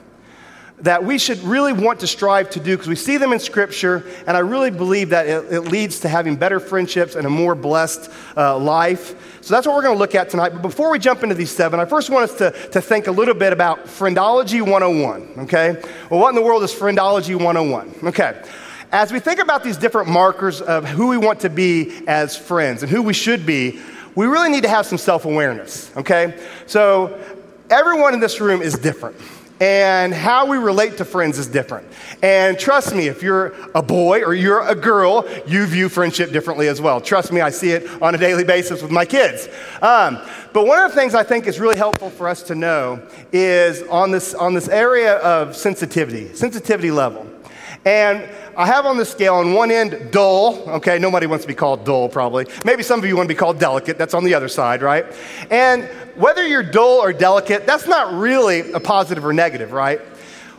That 0.79 1.05
we 1.05 1.17
should 1.17 1.41
really 1.43 1.71
want 1.71 2.01
to 2.01 2.07
strive 2.07 2.49
to 2.49 2.59
do 2.59 2.75
because 2.75 2.89
we 2.89 2.97
see 2.97 3.15
them 3.15 3.31
in 3.31 3.39
Scripture, 3.39 4.03
and 4.27 4.35
I 4.35 4.41
really 4.41 4.69
believe 4.69 5.11
that 5.11 5.27
it, 5.27 5.53
it 5.53 5.61
leads 5.61 6.01
to 6.01 6.09
having 6.09 6.35
better 6.35 6.59
friendships 6.59 7.15
and 7.15 7.25
a 7.25 7.29
more 7.29 7.55
blessed 7.55 8.11
uh, 8.35 8.57
life. 8.57 9.39
So 9.39 9.53
that's 9.53 9.65
what 9.65 9.77
we're 9.77 9.83
going 9.83 9.95
to 9.95 9.99
look 9.99 10.15
at 10.15 10.29
tonight. 10.29 10.49
But 10.49 10.61
before 10.61 10.91
we 10.91 10.99
jump 10.99 11.23
into 11.23 11.35
these 11.35 11.51
seven, 11.51 11.79
I 11.79 11.85
first 11.85 12.09
want 12.09 12.29
us 12.29 12.37
to, 12.39 12.51
to 12.71 12.81
think 12.81 13.07
a 13.07 13.11
little 13.11 13.33
bit 13.33 13.53
about 13.53 13.85
Friendology 13.85 14.61
101, 14.61 15.45
okay? 15.45 15.81
Well, 16.09 16.19
what 16.19 16.29
in 16.31 16.35
the 16.35 16.41
world 16.41 16.63
is 16.63 16.73
Friendology 16.73 17.35
101? 17.35 18.09
Okay. 18.09 18.43
As 18.91 19.11
we 19.11 19.19
think 19.19 19.39
about 19.39 19.63
these 19.63 19.77
different 19.77 20.09
markers 20.09 20.61
of 20.61 20.83
who 20.83 21.07
we 21.09 21.17
want 21.17 21.41
to 21.41 21.49
be 21.49 22.01
as 22.07 22.35
friends 22.35 22.81
and 22.81 22.91
who 22.91 23.03
we 23.03 23.13
should 23.13 23.45
be, 23.45 23.79
we 24.15 24.25
really 24.25 24.49
need 24.49 24.63
to 24.63 24.69
have 24.69 24.87
some 24.87 24.97
self 24.97 25.25
awareness, 25.25 25.91
okay? 25.95 26.39
So, 26.65 27.19
everyone 27.69 28.15
in 28.15 28.19
this 28.19 28.41
room 28.41 28.63
is 28.63 28.73
different. 28.73 29.15
And 29.61 30.13
how 30.13 30.45
we 30.47 30.57
relate 30.57 30.97
to 30.97 31.05
friends 31.05 31.37
is 31.37 31.45
different. 31.45 31.85
And 32.23 32.57
trust 32.57 32.95
me, 32.95 33.07
if 33.07 33.21
you're 33.21 33.53
a 33.75 33.83
boy 33.83 34.23
or 34.23 34.33
you're 34.33 34.65
a 34.65 34.73
girl, 34.73 35.27
you 35.45 35.65
view 35.65 35.89
friendship 35.89 36.31
differently 36.31 36.69
as 36.69 36.79
well. 36.79 37.01
Trust 37.01 37.33
me, 37.33 37.41
I 37.41 37.49
see 37.49 37.71
it 37.71 38.01
on 38.01 38.15
a 38.15 38.17
daily 38.17 38.45
basis 38.45 38.81
with 38.81 38.89
my 38.89 39.03
kids. 39.03 39.49
Um, 39.81 40.17
but 40.53 40.65
one 40.65 40.79
of 40.79 40.89
the 40.89 40.95
things 40.95 41.13
I 41.13 41.23
think 41.23 41.45
is 41.45 41.59
really 41.59 41.75
helpful 41.75 42.09
for 42.09 42.29
us 42.29 42.41
to 42.43 42.55
know 42.55 43.05
is 43.33 43.83
on 43.89 44.11
this, 44.11 44.33
on 44.33 44.53
this 44.53 44.69
area 44.69 45.17
of 45.17 45.57
sensitivity, 45.57 46.33
sensitivity 46.33 46.89
level. 46.89 47.27
And 47.85 48.29
I 48.57 48.65
have 48.65 48.85
on 48.85 48.97
the 48.97 49.05
scale 49.05 49.35
on 49.35 49.53
one 49.53 49.71
end 49.71 50.11
dull, 50.11 50.57
okay, 50.69 50.99
nobody 50.99 51.27
wants 51.27 51.45
to 51.45 51.47
be 51.47 51.55
called 51.55 51.85
dull 51.85 52.09
probably. 52.09 52.45
Maybe 52.65 52.83
some 52.83 52.99
of 52.99 53.05
you 53.05 53.15
want 53.15 53.29
to 53.29 53.33
be 53.33 53.37
called 53.37 53.59
delicate, 53.59 53.97
that's 53.97 54.13
on 54.13 54.25
the 54.25 54.33
other 54.33 54.49
side, 54.49 54.81
right? 54.81 55.05
And 55.49 55.85
whether 56.15 56.45
you're 56.45 56.63
dull 56.63 56.99
or 56.99 57.13
delicate, 57.13 57.65
that's 57.65 57.87
not 57.87 58.13
really 58.13 58.71
a 58.73 58.79
positive 58.79 59.25
or 59.25 59.31
negative, 59.31 59.71
right? 59.71 60.01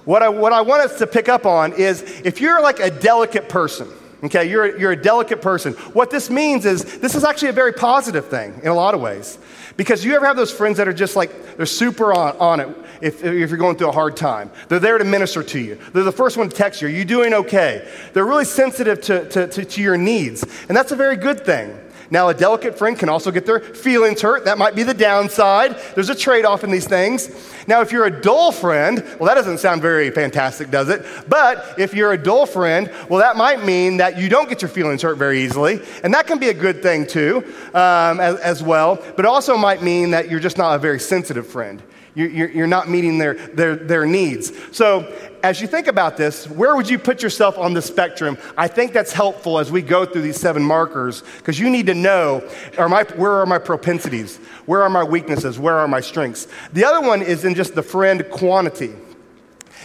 What 0.07 0.23
I, 0.23 0.31
what 0.31 0.55
I 0.55 0.63
want 0.63 0.83
us 0.83 0.99
to 0.99 1.07
pick 1.07 1.29
up 1.29 1.45
on 1.45 1.75
is 1.75 2.03
if 2.25 2.41
you're 2.41 2.63
like 2.63 2.81
a 2.81 2.91
delicate 2.91 3.51
person, 3.51 3.89
okay, 4.25 4.49
you're, 4.49 4.79
you're 4.79 4.93
a 4.93 5.03
delicate 5.03 5.43
person, 5.43 5.75
what 5.93 6.11
this 6.11 6.31
means 6.31 6.65
is 6.65 7.01
this 7.01 7.15
is 7.15 7.23
actually 7.23 7.51
a 7.51 7.53
very 7.53 7.73
positive 7.73 8.29
thing 8.29 8.59
in 8.63 8.69
a 8.69 8.75
lot 8.75 8.95
of 8.95 9.03
ways. 9.03 9.39
Because 9.77 10.05
you 10.05 10.15
ever 10.15 10.27
have 10.27 10.37
those 10.37 10.51
friends 10.51 10.79
that 10.79 10.89
are 10.89 10.93
just 10.93 11.17
like, 11.17 11.57
they're 11.57 11.67
super 11.67 12.15
on, 12.15 12.37
on 12.39 12.61
it 12.61 12.69
if, 13.01 13.25
if 13.25 13.51
you're 13.51 13.59
going 13.59 13.77
through 13.77 13.89
a 13.89 13.93
hard 13.93 14.17
time. 14.17 14.51
They're 14.69 14.79
there 14.79 14.99
to 14.99 15.05
minister 15.05 15.43
to 15.43 15.59
you. 15.59 15.79
They're 15.93 16.03
the 16.03 16.13
first 16.13 16.37
one 16.37 16.49
to 16.49 16.57
text 16.57 16.83
you. 16.83 16.89
Are 16.89 16.91
you 16.91 17.05
doing 17.05 17.35
okay? 17.35 17.89
They're 18.13 18.27
really 18.27 18.45
sensitive 18.45 19.01
to, 19.03 19.29
to, 19.29 19.47
to, 19.49 19.65
to 19.65 19.83
your 19.83 19.97
needs. 19.97 20.45
And 20.69 20.77
that's 20.77 20.93
a 20.93 20.97
very 20.97 21.17
good 21.17 21.45
thing. 21.45 21.79
Now, 22.13 22.29
a 22.29 22.35
delicate 22.35 22.77
friend 22.77 22.99
can 22.99 23.09
also 23.09 23.31
get 23.31 23.47
their 23.47 23.61
feelings 23.61 24.21
hurt. 24.21 24.45
That 24.45 24.59
might 24.59 24.75
be 24.75 24.83
the 24.83 24.95
downside. 24.95 25.81
There's 25.95 26.09
a 26.09 26.15
trade 26.15 26.45
off 26.45 26.65
in 26.65 26.73
these 26.73 26.87
things. 26.87 27.31
Now, 27.69 27.83
if 27.83 27.93
you're 27.93 28.05
a 28.05 28.21
dull 28.21 28.51
friend, 28.51 28.99
well, 29.21 29.29
that 29.29 29.35
doesn't 29.35 29.59
sound 29.59 29.81
very 29.81 30.11
fantastic, 30.11 30.73
does 30.73 30.89
it? 30.89 31.07
But 31.29 31.79
if 31.79 31.95
you're 31.95 32.13
a 32.13 32.19
dull 32.19 32.47
friend, 32.47 32.93
well, 33.09 33.21
that 33.21 33.37
might 33.37 33.65
mean 33.65 33.99
that 33.99 34.19
you 34.19 34.29
don't 34.29 34.49
get 34.49 34.61
your 34.61 34.69
feelings 34.69 35.03
hurt 35.03 35.19
very 35.19 35.41
easily. 35.43 35.81
And 36.03 36.13
that 36.15 36.27
can 36.27 36.41
be 36.41 36.49
a 36.49 36.55
good 36.55 36.83
thing, 36.83 37.07
too, 37.07 37.45
um, 37.75 38.19
as, 38.19 38.41
as 38.41 38.63
well. 38.63 38.97
But 38.97 39.21
it 39.21 39.27
also 39.27 39.57
might 39.57 39.81
mean 39.81 40.11
that 40.11 40.29
you're 40.29 40.41
just 40.41 40.59
not 40.59 40.75
a 40.75 40.79
very 40.79 40.99
sensitive 40.99 41.47
friend. 41.47 41.81
You're, 42.15 42.51
you're, 42.51 42.67
not 42.67 42.89
meeting 42.89 43.19
their, 43.19 43.35
their, 43.35 43.77
their 43.77 44.05
needs. 44.05 44.53
So, 44.77 45.13
as 45.43 45.61
you 45.61 45.69
think 45.69 45.87
about 45.87 46.17
this, 46.17 46.47
where 46.49 46.75
would 46.75 46.91
you 46.91 46.99
put 46.99 47.23
yourself 47.23 47.57
on 47.57 47.73
the 47.73 47.81
spectrum? 47.81 48.37
I 48.59 48.69
think 48.69 48.93
that's 48.93 49.13
helpful 49.13 49.59
as 49.59 49.71
we 49.71 49.81
go 49.81 50.05
through 50.05 50.23
these 50.23 50.39
seven 50.39 50.63
markers 50.63 51.23
because 51.39 51.59
you 51.59 51.71
need 51.71 51.87
to 51.87 51.95
know 51.95 52.47
are 52.77 52.89
my, 52.89 53.05
where 53.05 53.33
are 53.33 53.47
my 53.47 53.59
propensities? 53.59 54.39
Where 54.67 54.83
are 54.83 54.91
my 54.91 55.05
weaknesses? 55.05 55.59
Where 55.59 55.77
are 55.77 55.89
my 55.89 56.01
strengths? 56.01 56.49
The 56.73 56.85
other 56.85 57.07
one 57.07 57.23
is 57.23 57.45
in 57.45 57.55
just 57.55 57.75
the 57.75 57.83
friend 57.83 58.25
quantity. 58.31 58.93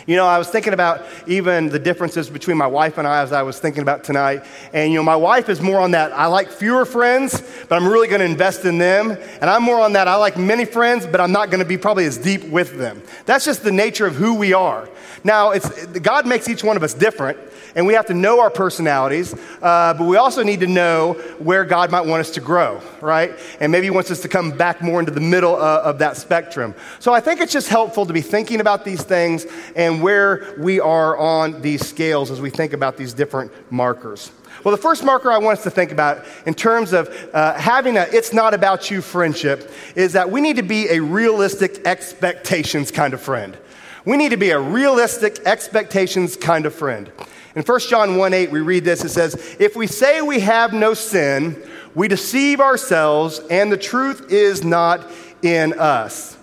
You 0.07 0.15
know, 0.15 0.27
I 0.27 0.37
was 0.37 0.49
thinking 0.49 0.73
about 0.73 1.03
even 1.25 1.69
the 1.69 1.79
differences 1.79 2.29
between 2.29 2.57
my 2.57 2.67
wife 2.67 2.99
and 2.99 3.07
I 3.07 3.21
as 3.21 3.31
I 3.31 3.41
was 3.41 3.59
thinking 3.59 3.81
about 3.81 4.03
tonight. 4.03 4.43
And, 4.71 4.91
you 4.91 4.99
know, 4.99 5.03
my 5.03 5.15
wife 5.15 5.49
is 5.49 5.61
more 5.61 5.79
on 5.79 5.91
that, 5.91 6.13
I 6.13 6.27
like 6.27 6.51
fewer 6.51 6.85
friends, 6.85 7.41
but 7.67 7.75
I'm 7.75 7.87
really 7.87 8.07
going 8.07 8.19
to 8.19 8.25
invest 8.25 8.65
in 8.65 8.77
them. 8.77 9.11
And 9.41 9.49
I'm 9.49 9.63
more 9.63 9.79
on 9.79 9.93
that, 9.93 10.07
I 10.07 10.15
like 10.15 10.37
many 10.37 10.65
friends, 10.65 11.07
but 11.07 11.19
I'm 11.19 11.31
not 11.31 11.49
going 11.49 11.59
to 11.59 11.65
be 11.65 11.77
probably 11.77 12.05
as 12.05 12.19
deep 12.19 12.43
with 12.49 12.77
them. 12.77 13.01
That's 13.25 13.45
just 13.45 13.63
the 13.63 13.71
nature 13.71 14.05
of 14.05 14.15
who 14.15 14.35
we 14.35 14.53
are. 14.53 14.87
Now, 15.23 15.51
it's, 15.51 15.87
God 15.87 16.27
makes 16.27 16.47
each 16.47 16.63
one 16.63 16.77
of 16.77 16.83
us 16.83 16.93
different 16.93 17.39
and 17.75 17.85
we 17.85 17.93
have 17.93 18.05
to 18.07 18.13
know 18.13 18.39
our 18.39 18.49
personalities, 18.49 19.33
uh, 19.61 19.93
but 19.93 20.05
we 20.05 20.17
also 20.17 20.43
need 20.43 20.61
to 20.61 20.67
know 20.67 21.13
where 21.39 21.65
God 21.65 21.91
might 21.91 22.05
want 22.05 22.21
us 22.21 22.31
to 22.31 22.41
grow, 22.41 22.81
right? 23.01 23.37
And 23.59 23.71
maybe 23.71 23.87
He 23.87 23.91
wants 23.91 24.09
us 24.09 24.21
to 24.21 24.29
come 24.29 24.51
back 24.51 24.81
more 24.81 24.99
into 24.99 25.11
the 25.11 25.21
middle 25.21 25.55
uh, 25.55 25.81
of 25.83 25.99
that 25.99 26.17
spectrum. 26.17 26.73
So 26.99 27.13
I 27.13 27.19
think 27.19 27.41
it's 27.41 27.53
just 27.53 27.67
helpful 27.67 28.05
to 28.05 28.13
be 28.13 28.21
thinking 28.21 28.61
about 28.61 28.85
these 28.85 29.03
things 29.03 29.45
and 29.75 30.01
where 30.01 30.55
we 30.57 30.79
are 30.79 31.17
on 31.17 31.61
these 31.61 31.85
scales 31.85 32.31
as 32.31 32.39
we 32.39 32.49
think 32.49 32.73
about 32.73 32.97
these 32.97 33.13
different 33.13 33.51
markers. 33.71 34.31
Well, 34.63 34.75
the 34.75 34.81
first 34.81 35.03
marker 35.03 35.31
I 35.31 35.37
want 35.37 35.59
us 35.59 35.63
to 35.65 35.69
think 35.69 35.91
about 35.91 36.25
in 36.45 36.53
terms 36.53 36.93
of 36.93 37.09
uh, 37.33 37.53
having 37.53 37.97
a 37.97 38.07
it's 38.11 38.33
not 38.33 38.53
about 38.53 38.89
you 38.89 39.01
friendship 39.01 39.71
is 39.95 40.13
that 40.13 40.31
we 40.31 40.41
need 40.41 40.55
to 40.55 40.63
be 40.63 40.87
a 40.89 41.01
realistic 41.01 41.85
expectations 41.85 42.89
kind 42.89 43.13
of 43.13 43.21
friend. 43.21 43.57
We 44.05 44.17
need 44.17 44.29
to 44.29 44.37
be 44.37 44.51
a 44.51 44.59
realistic 44.59 45.39
expectations 45.45 46.35
kind 46.35 46.65
of 46.65 46.73
friend. 46.73 47.11
In 47.55 47.63
1 47.63 47.79
John 47.81 48.17
1 48.17 48.33
8, 48.33 48.51
we 48.51 48.59
read 48.59 48.83
this. 48.83 49.05
It 49.05 49.09
says, 49.09 49.55
If 49.59 49.77
we 49.77 49.87
say 49.87 50.21
we 50.21 50.41
have 50.41 50.73
no 50.73 50.93
sin, 50.93 51.61
we 51.95 52.09
deceive 52.09 52.59
ourselves, 52.59 53.39
and 53.49 53.71
the 53.71 53.77
truth 53.77 54.29
is 54.29 54.63
not 54.63 55.09
in 55.41 55.79
us. 55.79 56.37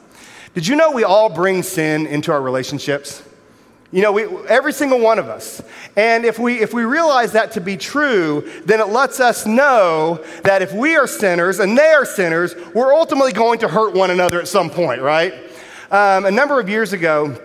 Did 0.54 0.66
you 0.66 0.75
know 0.75 0.90
we 0.90 1.04
all 1.04 1.28
bring 1.28 1.62
sin 1.62 2.07
into 2.07 2.33
our 2.33 2.40
relationships? 2.40 3.23
You 3.90 4.00
know, 4.00 4.12
we, 4.12 4.25
every 4.49 4.73
single 4.73 5.00
one 5.00 5.19
of 5.19 5.28
us. 5.28 5.61
And 5.97 6.25
if 6.25 6.38
we, 6.38 6.61
if 6.61 6.73
we 6.73 6.85
realize 6.85 7.33
that 7.33 7.52
to 7.52 7.61
be 7.61 7.76
true, 7.76 8.50
then 8.64 8.81
it 8.81 8.88
lets 8.88 9.21
us 9.21 9.45
know 9.45 10.25
that 10.45 10.62
if 10.62 10.73
we 10.73 10.97
are 10.97 11.07
sinners 11.07 11.59
and 11.59 11.76
they 11.76 11.90
are 11.90 12.07
sinners, 12.07 12.54
we're 12.75 12.95
ultimately 12.95 13.35
going 13.35 13.59
to 13.59 13.69
hurt 13.69 13.92
one 13.95 14.11
another 14.11 14.40
at 14.40 14.49
some 14.49 14.71
point, 14.71 15.02
right? 15.02 15.35
Um, 15.90 16.25
a 16.25 16.31
number 16.31 16.59
of 16.59 16.71
years 16.71 16.95
ago, 16.95 17.38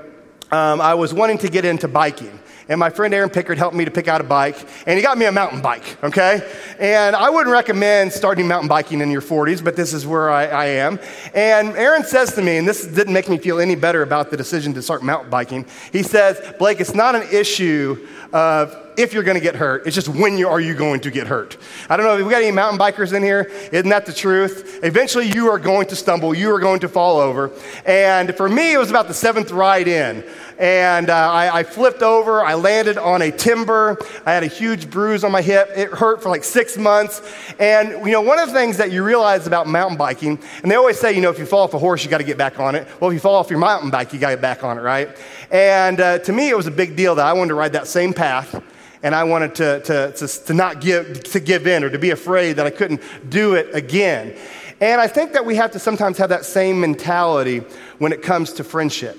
um, 0.50 0.80
I 0.80 0.94
was 0.94 1.14
wanting 1.14 1.40
to 1.40 1.50
get 1.50 1.66
into 1.66 1.90
biking 1.90 2.40
and 2.70 2.80
my 2.80 2.90
friend 2.90 3.14
Aaron 3.14 3.30
Pickard 3.30 3.58
helped 3.58 3.76
me 3.76 3.86
to 3.86 3.92
pick 3.92 4.08
out 4.08 4.22
a 4.22 4.24
bike, 4.24 4.58
and 4.86 4.98
he 4.98 5.04
got 5.04 5.18
me 5.18 5.26
a 5.26 5.32
mountain 5.32 5.62
bike, 5.62 6.04
okay? 6.04 6.42
And 6.80 7.16
I 7.16 7.30
wouldn't 7.30 7.52
recommend 7.52 8.14
starting 8.14 8.48
mountain 8.48 8.68
biking 8.68 9.02
in 9.02 9.12
your 9.12 9.22
40s, 9.22 9.64
but 9.64 9.76
this 9.76 9.94
is 9.94 10.06
where 10.06 10.30
I, 10.30 10.46
I 10.46 10.66
am. 10.66 11.00
And 11.34 11.70
Aaron 11.76 12.04
says 12.04 12.34
to 12.36 12.42
me, 12.42 12.58
and 12.58 12.68
this 12.68 12.86
didn't 12.86 13.14
make 13.14 13.30
me 13.30 13.38
feel 13.38 13.60
any 13.60 13.76
better 13.76 14.02
about 14.02 14.32
the 14.32 14.38
decision 14.38 14.74
to 14.74 14.82
start 14.82 15.04
mountain 15.04 15.30
biking, 15.30 15.66
he 15.92 16.04
says, 16.04 16.40
Blake, 16.60 16.80
it's 16.80 16.94
not 16.94 17.16
an 17.16 17.24
issue 17.32 18.08
of 18.34 18.87
if 18.98 19.14
you're 19.14 19.24
going 19.24 19.36
to 19.38 19.42
get 19.42 19.56
hurt. 19.56 19.86
It's 19.86 19.96
just 19.96 20.10
when 20.10 20.38
you 20.38 20.50
are 20.50 20.60
you 20.60 20.74
going 20.74 21.00
to 21.02 21.12
get 21.12 21.28
hurt. 21.28 21.58
I 21.90 21.96
don't 21.96 22.06
know 22.06 22.18
if 22.18 22.26
we 22.26 22.32
got 22.32 22.42
any 22.42 22.52
mountain 22.52 22.80
bikers 22.80 23.14
in 23.14 23.24
here. 23.24 23.44
Isn't 23.72 23.90
that 23.90 24.06
the 24.06 24.14
truth? 24.14 24.80
Eventually, 24.84 25.28
you 25.28 25.50
are 25.50 25.60
going 25.60 25.88
to 25.88 25.96
stumble. 25.96 26.34
You 26.34 26.54
are 26.54 26.60
going 26.60 26.80
to 26.82 26.90
fall 26.90 27.20
over. 27.20 27.52
And 27.86 28.36
for 28.36 28.50
me, 28.50 28.74
it 28.74 28.78
was 28.78 28.90
about 28.90 29.08
the 29.08 29.14
seventh 29.14 29.52
ride 29.52 29.88
in 29.88 30.24
and 30.60 31.10
uh, 31.10 31.14
I, 31.14 31.60
I, 31.60 31.64
flipped 31.64 32.02
over. 32.02 32.44
I 32.44 32.56
landed 32.56 32.98
on 32.98 33.22
a 33.22 33.32
timber. 33.32 33.98
I 34.26 34.34
had 34.34 34.44
a 34.44 34.48
huge 34.48 34.90
bruise 34.90 35.24
on 35.24 35.32
my 35.32 35.42
hip. 35.42 35.70
It 35.76 35.92
hurt 35.92 36.24
for 36.24 36.30
like 36.30 36.44
six 36.44 36.78
months. 36.78 37.22
And, 37.60 37.92
you 38.06 38.12
know, 38.12 38.22
one 38.22 38.40
of 38.40 38.48
the 38.48 38.54
things 38.54 38.78
that 38.78 38.92
you 38.92 39.04
realize 39.04 39.46
about 39.46 39.68
mountain 39.68 39.98
biking, 39.98 40.40
and 40.64 40.72
they 40.72 40.76
always 40.76 41.00
say, 41.00 41.14
you 41.14 41.22
know, 41.22 41.30
if 41.30 41.38
you 41.38 41.46
fall 41.46 41.62
off 41.62 41.74
a 41.74 41.80
horse, 41.80 42.04
you 42.04 42.10
got 42.10 42.18
to 42.18 42.24
get 42.24 42.38
back 42.38 42.60
on 42.60 42.76
it. 42.76 42.88
Well, 43.00 43.12
if 43.12 43.14
you 43.14 43.20
fall 43.20 43.36
off 43.36 43.50
your 43.50 43.60
mountain 43.60 43.92
bike, 43.92 44.14
you 44.14 44.20
got 44.20 44.30
to 44.30 44.36
get 44.36 44.42
back 44.42 44.64
on 44.64 44.78
it, 44.78 44.82
right? 44.82 45.16
And 45.52 46.00
uh, 46.00 46.20
to 46.20 46.34
me, 46.34 46.50
it 46.50 46.58
was 46.58 46.68
a 46.68 46.72
big 46.72 46.96
deal 46.96 47.16
that 47.16 47.26
I 47.26 47.34
wanted 47.34 47.50
to 47.50 47.56
ride 47.56 47.74
that 47.74 47.88
same 47.88 48.14
path 48.14 48.64
and 49.08 49.16
I 49.16 49.24
wanted 49.24 49.56
to, 49.56 49.80
to, 49.80 50.12
to, 50.12 50.28
to, 50.28 50.54
not 50.54 50.82
give, 50.82 51.24
to 51.24 51.40
give 51.40 51.66
in 51.66 51.86
or 51.86 51.90
to 51.90 51.98
be 51.98 52.10
afraid 52.10 52.58
that 52.58 52.68
I 52.68 52.72
couldn't 52.72 53.02
do 53.30 53.54
it 53.54 53.74
again. 53.74 54.36
And 54.82 55.00
I 55.00 55.08
think 55.08 55.32
that 55.32 55.46
we 55.46 55.56
have 55.56 55.72
to 55.72 55.80
sometimes 55.80 56.18
have 56.18 56.28
that 56.28 56.44
same 56.44 56.82
mentality 56.82 57.60
when 58.00 58.12
it 58.12 58.22
comes 58.22 58.52
to 58.54 58.66
friendship. 58.66 59.18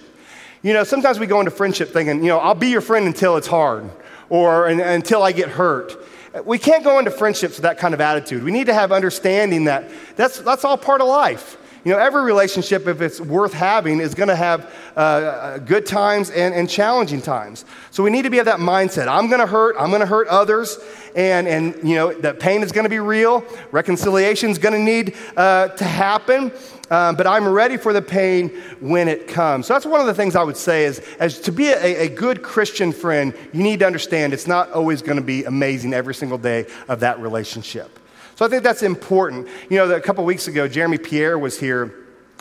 You 0.61 0.75
know, 0.75 0.85
sometimes 0.85 1.18
we 1.18 1.26
go 1.26 1.38
into 1.40 1.50
friendship 1.50 1.88
thinking, 1.88 2.18
you 2.18 2.28
know, 2.28 2.38
I'll 2.38 2.54
be 2.54 2.68
your 2.68 2.83
friend 2.83 3.07
until 3.07 3.38
it's 3.38 3.47
hard 3.47 3.90
or 4.28 4.66
and, 4.66 4.78
until 4.78 5.23
I 5.23 5.33
get 5.33 5.49
hurt. 5.49 5.97
We 6.45 6.59
can't 6.59 6.85
go 6.85 6.99
into 6.99 7.11
friendships 7.11 7.57
with 7.57 7.62
that 7.62 7.78
kind 7.78 7.95
of 7.95 8.02
attitude. 8.02 8.45
We 8.45 8.50
need 8.50 8.66
to 8.66 8.75
have 8.75 8.92
understanding 8.92 9.64
that 9.64 9.90
that's, 10.16 10.38
that's 10.40 10.66
all 10.66 10.76
part 10.76 11.00
of 11.00 11.09
life. 11.09 11.57
You 11.85 11.92
know, 11.92 11.99
every 11.99 12.23
relationship, 12.23 12.87
if 12.87 13.00
it's 13.00 13.20
worth 13.20 13.52
having, 13.52 14.00
is 14.00 14.14
going 14.14 14.28
to 14.28 14.37
have 14.37 14.73
uh, 14.97 15.58
good 15.58 15.87
times 15.87 16.30
and, 16.30 16.54
and 16.54 16.68
challenging 16.68 17.23
times. 17.23 17.64
So 17.90 18.02
we 18.02 18.11
need 18.11 18.23
to 18.23 18.30
be 18.30 18.40
of 18.40 18.47
that 18.47 18.58
mindset. 18.58 19.06
I'm 19.08 19.28
going 19.28 19.40
to 19.40 19.47
hurt. 19.47 19.76
I'm 19.78 19.90
going 19.90 20.00
to 20.00 20.06
hurt 20.06 20.28
others. 20.28 20.78
And, 21.14 21.47
and, 21.47 21.76
you 21.88 21.94
know, 21.94 22.12
that 22.12 22.40
pain 22.40 22.62
is 22.62 22.73
going 22.73 22.85
to 22.85 22.90
be 22.90 22.99
real. 22.99 23.44
Reconciliation 23.70 24.50
is 24.50 24.58
going 24.58 24.75
to 24.75 24.80
need 24.80 25.16
uh, 25.37 25.68
to 25.68 25.85
happen. 25.85 26.52
Um, 26.90 27.16
but 27.16 27.26
I'm 27.26 27.47
ready 27.47 27.76
for 27.76 27.92
the 27.92 28.02
pain 28.02 28.49
when 28.80 29.08
it 29.08 29.28
comes. 29.28 29.66
So 29.66 29.75
that's 29.75 29.85
one 29.85 30.00
of 30.00 30.06
the 30.06 30.14
things 30.14 30.35
I 30.35 30.42
would 30.42 30.56
say 30.56 30.85
is, 30.85 31.00
as 31.20 31.38
to 31.40 31.52
be 31.52 31.68
a, 31.68 32.06
a 32.06 32.08
good 32.08 32.42
Christian 32.42 32.92
friend, 32.92 33.35
you 33.52 33.62
need 33.62 33.80
to 33.80 33.87
understand 33.87 34.32
it's 34.32 34.47
not 34.47 34.73
always 34.73 35.02
going 35.02 35.16
to 35.18 35.23
be 35.25 35.44
amazing 35.44 35.92
every 35.92 36.14
single 36.14 36.38
day 36.38 36.66
of 36.88 37.00
that 37.00 37.20
relationship. 37.20 37.98
So 38.38 38.47
I 38.47 38.49
think 38.49 38.62
that's 38.62 38.85
important. 38.85 39.49
You 39.68 39.78
know, 39.78 39.90
a 39.90 40.00
couple 40.00 40.25
weeks 40.25 40.47
ago, 40.47 40.68
Jeremy 40.68 40.97
Pierre 40.97 41.37
was 41.37 41.59
here. 41.59 41.92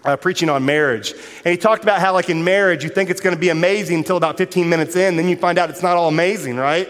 Uh, 0.06 0.16
preaching 0.16 0.48
on 0.48 0.64
marriage. 0.64 1.12
And 1.44 1.52
he 1.52 1.58
talked 1.58 1.82
about 1.82 2.00
how, 2.00 2.14
like 2.14 2.30
in 2.30 2.44
marriage, 2.44 2.84
you 2.84 2.90
think 2.90 3.10
it's 3.10 3.20
going 3.20 3.36
to 3.36 3.40
be 3.40 3.50
amazing 3.50 3.98
until 3.98 4.16
about 4.16 4.38
15 4.38 4.70
minutes 4.70 4.96
in, 4.96 5.18
then 5.18 5.28
you 5.28 5.36
find 5.36 5.58
out 5.58 5.72
it's 5.72 5.82
not 5.82 5.98
all 5.98 6.08
amazing, 6.08 6.56
right? 6.56 6.88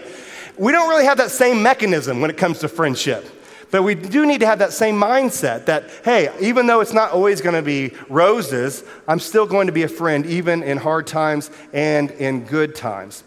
We 0.58 0.72
don't 0.72 0.88
really 0.90 1.06
have 1.06 1.16
that 1.16 1.30
same 1.30 1.62
mechanism 1.62 2.20
when 2.20 2.30
it 2.30 2.36
comes 2.36 2.58
to 2.58 2.68
friendship. 2.68 3.26
But 3.70 3.82
we 3.82 3.94
do 3.94 4.26
need 4.26 4.40
to 4.40 4.46
have 4.46 4.58
that 4.58 4.74
same 4.74 4.94
mindset 4.94 5.64
that, 5.64 5.90
hey, 6.04 6.30
even 6.40 6.66
though 6.66 6.80
it's 6.80 6.92
not 6.92 7.10
always 7.10 7.40
going 7.40 7.56
to 7.56 7.62
be 7.62 7.94
roses, 8.10 8.84
I'm 9.08 9.20
still 9.20 9.46
going 9.46 9.68
to 9.68 9.72
be 9.72 9.84
a 9.84 9.88
friend, 9.88 10.26
even 10.26 10.62
in 10.62 10.76
hard 10.76 11.06
times 11.06 11.50
and 11.72 12.10
in 12.10 12.44
good 12.44 12.74
times. 12.74 13.24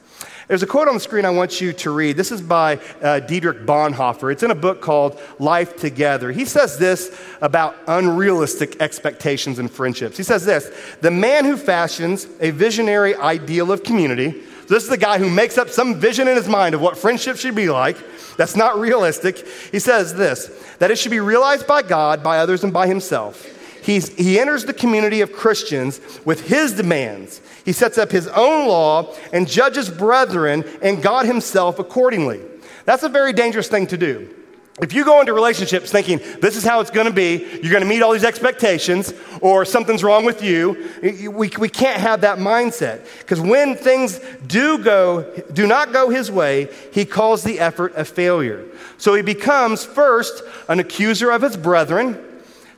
There's 0.52 0.64
a 0.64 0.68
quote 0.68 0.90
on 0.90 0.96
the 0.96 1.00
screen 1.00 1.24
I 1.24 1.30
want 1.30 1.62
you 1.62 1.72
to 1.72 1.92
read. 1.92 2.18
This 2.18 2.30
is 2.30 2.42
by 2.42 2.78
uh, 3.02 3.22
Dietrich 3.22 3.60
Bonhoeffer. 3.60 4.34
It's 4.34 4.44
in 4.44 4.52
a 4.52 4.56
book 4.56 4.82
called 4.82 5.18
Life 5.40 5.78
Together. 5.78 6.30
He 6.34 6.44
says 6.44 6.78
this 6.78 7.18
about 7.40 7.78
unrealistic 7.88 8.82
expectations 8.82 9.60
and 9.60 9.72
friendships. 9.72 10.18
He 10.18 10.24
says 10.24 10.44
this 10.44 10.70
The 11.00 11.10
man 11.10 11.46
who 11.46 11.56
fashions 11.56 12.28
a 12.42 12.52
visionary 12.52 13.16
ideal 13.16 13.72
of 13.72 13.84
community, 13.84 14.44
this 14.68 14.84
is 14.84 14.90
the 14.90 14.98
guy 14.98 15.20
who 15.20 15.30
makes 15.30 15.58
up 15.58 15.70
some 15.70 15.96
vision 15.96 16.28
in 16.28 16.36
his 16.36 16.50
mind 16.50 16.76
of 16.76 16.82
what 16.82 16.98
friendship 16.98 17.38
should 17.38 17.56
be 17.56 17.70
like. 17.70 17.96
That's 18.36 18.58
not 18.58 18.78
realistic. 18.78 19.48
He 19.72 19.80
says 19.80 20.16
this 20.16 20.52
that 20.80 20.92
it 20.92 20.98
should 20.98 21.12
be 21.12 21.22
realized 21.22 21.66
by 21.66 21.82
God, 21.82 22.24
by 22.24 22.40
others, 22.40 22.66
and 22.66 22.74
by 22.74 22.88
himself. 22.88 23.48
He's, 23.82 24.10
he 24.16 24.40
enters 24.40 24.66
the 24.66 24.74
community 24.74 25.22
of 25.22 25.34
Christians 25.34 26.00
with 26.24 26.48
his 26.48 26.74
demands. 26.74 27.42
He 27.66 27.72
sets 27.72 27.98
up 27.98 28.12
his 28.12 28.28
own 28.28 28.68
law 28.68 29.16
and 29.34 29.48
judges 29.48 29.90
brethren 29.90 30.64
and 30.82 31.02
God 31.02 31.26
himself 31.26 31.80
accordingly. 31.80 32.42
That's 32.86 33.04
a 33.04 33.10
very 33.10 33.34
dangerous 33.34 33.68
thing 33.68 33.88
to 33.88 33.98
do. 33.98 34.36
If 34.82 34.94
you 34.94 35.06
go 35.06 35.20
into 35.20 35.34
relationships 35.34 35.92
thinking 35.92 36.20
this 36.40 36.56
is 36.56 36.64
how 36.64 36.80
it's 36.80 36.90
going 36.90 37.06
to 37.06 37.14
be, 37.14 37.46
you're 37.62 37.72
going 37.72 37.84
to 37.84 37.90
meet 37.90 38.02
all 38.02 38.14
these 38.14 38.24
expectations, 38.24 39.14
or 39.42 39.64
something's 39.64 40.04
wrong 40.04 40.26
with 40.26 40.42
you, 40.42 40.90
we, 41.04 41.50
we 41.50 41.70
can't 41.70 42.00
have 42.00 42.22
that 42.22 42.40
mindset. 42.40 43.06
Because 43.20 43.40
when 43.40 43.76
things 43.76 44.20
do 44.48 44.80
go, 44.80 45.24
do 45.54 45.68
not 45.68 45.92
go 45.94 46.10
his 46.10 46.32
way, 46.32 46.70
he 46.94 47.06
calls 47.06 47.44
the 47.44 47.60
effort 47.60 47.94
a 47.96 48.06
failure. 48.06 48.66
So 48.98 49.14
he 49.14 49.22
becomes 49.22 49.86
first 49.86 50.42
an 50.68 50.80
accuser 50.80 51.30
of 51.30 51.44
his 51.44 51.58
brethren, 51.58 52.18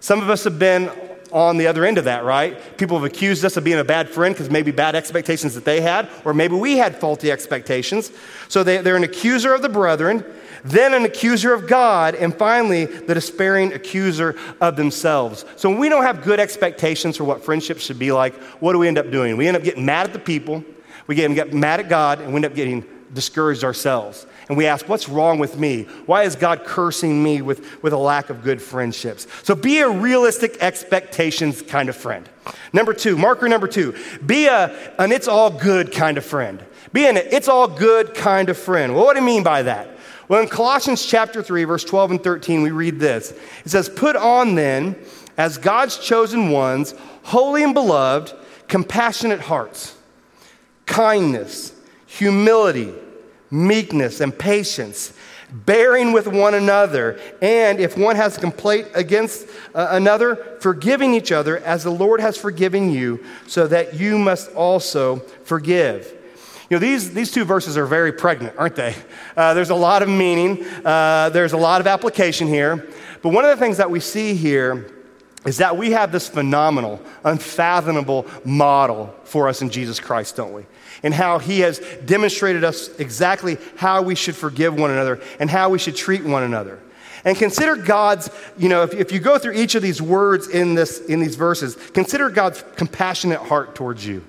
some 0.04 0.22
of 0.22 0.30
us 0.30 0.44
have 0.44 0.60
been 0.60 0.92
on 1.32 1.56
the 1.56 1.66
other 1.66 1.86
end 1.86 1.98
of 1.98 2.04
that, 2.04 2.26
right? 2.26 2.78
People 2.78 2.98
have 2.98 3.06
accused 3.06 3.46
us 3.46 3.56
of 3.56 3.64
being 3.64 3.80
a 3.80 3.86
bad 3.86 4.10
friend 4.10 4.36
because 4.36 4.50
maybe 4.50 4.70
bad 4.70 4.96
expectations 4.96 5.56
that 5.56 5.64
they 5.64 5.80
had, 5.80 6.10
or 6.26 6.34
maybe 6.34 6.56
we 6.56 6.78
had 6.78 6.94
faulty 6.98 7.32
expectations. 7.32 8.12
So 8.50 8.64
they, 8.64 8.80
they're 8.80 8.98
an 8.98 9.06
accuser 9.06 9.54
of 9.54 9.62
the 9.62 9.70
brethren, 9.70 10.26
then 10.66 10.94
an 10.94 11.06
accuser 11.06 11.54
of 11.54 11.70
God, 11.70 12.16
and 12.16 12.36
finally, 12.36 12.84
the 12.84 13.14
despairing 13.14 13.72
accuser 13.72 14.38
of 14.60 14.76
themselves. 14.76 15.46
So 15.56 15.70
when 15.70 15.80
we 15.80 15.88
don't 15.88 16.04
have 16.04 16.22
good 16.22 16.42
expectations 16.42 17.16
for 17.16 17.24
what 17.24 17.42
friendship 17.42 17.80
should 17.80 17.98
be 17.98 18.12
like, 18.12 18.34
what 18.60 18.74
do 18.74 18.80
we 18.80 18.90
end 18.90 18.98
up 18.98 19.10
doing? 19.10 19.38
We 19.38 19.48
end 19.48 19.56
up 19.56 19.64
getting 19.64 19.86
mad 19.86 20.08
at 20.08 20.12
the 20.12 20.20
people, 20.20 20.66
we 21.08 21.16
get 21.16 21.54
mad 21.54 21.80
at 21.80 21.88
God, 21.88 22.20
and 22.20 22.32
we 22.32 22.36
end 22.36 22.46
up 22.46 22.56
getting 22.56 22.84
discouraged 23.14 23.64
ourselves 23.64 24.26
and 24.48 24.58
we 24.58 24.66
ask, 24.66 24.88
What's 24.88 25.08
wrong 25.08 25.40
with 25.40 25.58
me? 25.58 25.84
Why 26.06 26.24
is 26.24 26.36
God 26.36 26.66
cursing 26.66 27.24
me 27.24 27.42
with, 27.42 27.82
with 27.84 27.94
a 27.94 27.98
lack 27.98 28.30
of 28.30 28.44
good 28.44 28.62
friendships? 28.62 29.28
So 29.44 29.56
be 29.56 29.80
a 29.80 29.90
realistic 29.90 30.58
expectations 30.62 31.62
kind 31.62 31.90
of 31.90 31.96
friend. 31.96 32.28
Number 32.74 32.94
two, 32.94 33.18
marker 33.18 33.48
number 33.48 33.68
two, 33.68 33.96
be 34.26 34.48
a, 34.48 34.94
an 35.00 35.12
it's 35.12 35.28
all 35.28 35.50
good 35.50 35.92
kind 35.92 36.18
of 36.18 36.26
friend. 36.26 36.64
Be 36.92 37.08
an 37.08 37.18
it's 37.18 37.48
all 37.48 37.68
good 37.68 38.14
kind 38.14 38.50
of 38.50 38.58
friend. 38.58 38.94
Well, 38.94 39.06
what 39.06 39.14
do 39.14 39.20
you 39.20 39.26
mean 39.26 39.44
by 39.44 39.64
that? 39.64 39.90
Well, 40.28 40.42
in 40.42 40.48
Colossians 40.48 41.06
chapter 41.06 41.44
3, 41.44 41.66
verse 41.66 41.84
12 41.84 42.12
and 42.12 42.24
13, 42.24 42.62
we 42.62 42.72
read 42.72 43.00
this. 43.00 43.32
It 43.66 43.70
says, 43.70 43.90
Put 43.90 44.16
on 44.16 44.56
then, 44.56 44.96
as 45.38 45.58
God's 45.58 45.98
chosen 45.98 46.50
ones, 46.50 46.96
holy 47.24 47.64
and 47.64 47.74
beloved, 47.74 48.34
compassionate 48.68 49.42
hearts 49.42 49.98
kindness, 50.86 51.74
humility, 52.06 52.94
meekness, 53.54 54.20
and 54.20 54.38
patience, 54.38 55.14
bearing 55.52 56.12
with 56.12 56.28
one 56.28 56.56
another, 56.56 57.20
and 57.42 57.80
if 57.80 57.96
one 57.96 58.16
has 58.16 58.36
a 58.38 58.42
complaint 58.42 58.88
against 58.96 59.48
uh, 59.76 59.90
another, 59.92 60.36
forgiving 60.60 61.14
each 61.14 61.32
other 61.32 61.60
as 61.60 61.84
the 61.84 61.92
Lord 61.92 62.20
has 62.20 62.36
forgiven 62.36 62.90
you, 62.90 63.24
so 63.46 63.68
that 63.68 63.94
you 63.94 64.18
must 64.18 64.52
also 64.54 65.18
forgive. 65.44 66.12
You 66.70 66.78
know, 66.78 66.80
these, 66.80 67.14
these 67.14 67.32
two 67.32 67.46
verses 67.46 67.78
are 67.78 67.86
very 67.86 68.12
pregnant, 68.12 68.56
aren't 68.58 68.76
they? 68.76 68.96
Uh, 69.38 69.54
there's 69.54 69.70
a 69.70 69.76
lot 69.76 70.02
of 70.02 70.10
meaning, 70.10 70.66
uh, 70.84 71.30
there's 71.30 71.54
a 71.54 71.58
lot 71.58 71.80
of 71.80 71.88
application 71.88 72.48
here. 72.48 72.88
But 73.22 73.30
one 73.30 73.46
of 73.46 73.52
the 73.52 73.64
things 73.64 73.78
that 73.78 73.92
we 73.92 74.00
see 74.00 74.34
here 74.34 74.93
is 75.46 75.58
that 75.58 75.78
we 75.78 75.92
have 75.92 76.12
this 76.12 76.28
phenomenal, 76.28 77.02
unfathomable 77.24 78.26
model 78.46 79.14
for 79.26 79.48
us 79.48 79.62
in 79.62 79.70
Jesus 79.70 80.00
Christ, 80.00 80.36
don't 80.36 80.54
we? 80.54 80.66
And 81.04 81.14
how 81.14 81.40
he 81.40 81.60
has 81.62 81.80
demonstrated 82.06 82.64
us 82.64 82.88
exactly 83.00 83.58
how 83.76 84.02
we 84.02 84.16
should 84.16 84.36
forgive 84.36 84.74
one 84.74 84.92
another 84.92 85.22
and 85.40 85.50
how 85.50 85.70
we 85.70 85.80
should 85.80 85.96
treat 85.96 86.24
one 86.24 86.44
another. 86.44 86.80
And 87.26 87.38
consider 87.38 87.76
God's, 87.76 88.30
you 88.58 88.70
know, 88.70 88.84
if, 88.84 88.94
if 88.94 89.12
you 89.12 89.20
go 89.20 89.38
through 89.38 89.54
each 89.54 89.76
of 89.76 89.82
these 89.82 90.02
words 90.02 90.48
in, 90.48 90.76
this, 90.76 91.00
in 91.00 91.20
these 91.20 91.36
verses, 91.36 91.76
consider 91.94 92.30
God's 92.30 92.64
compassionate 92.76 93.40
heart 93.40 93.76
towards 93.76 94.06
you. 94.06 94.24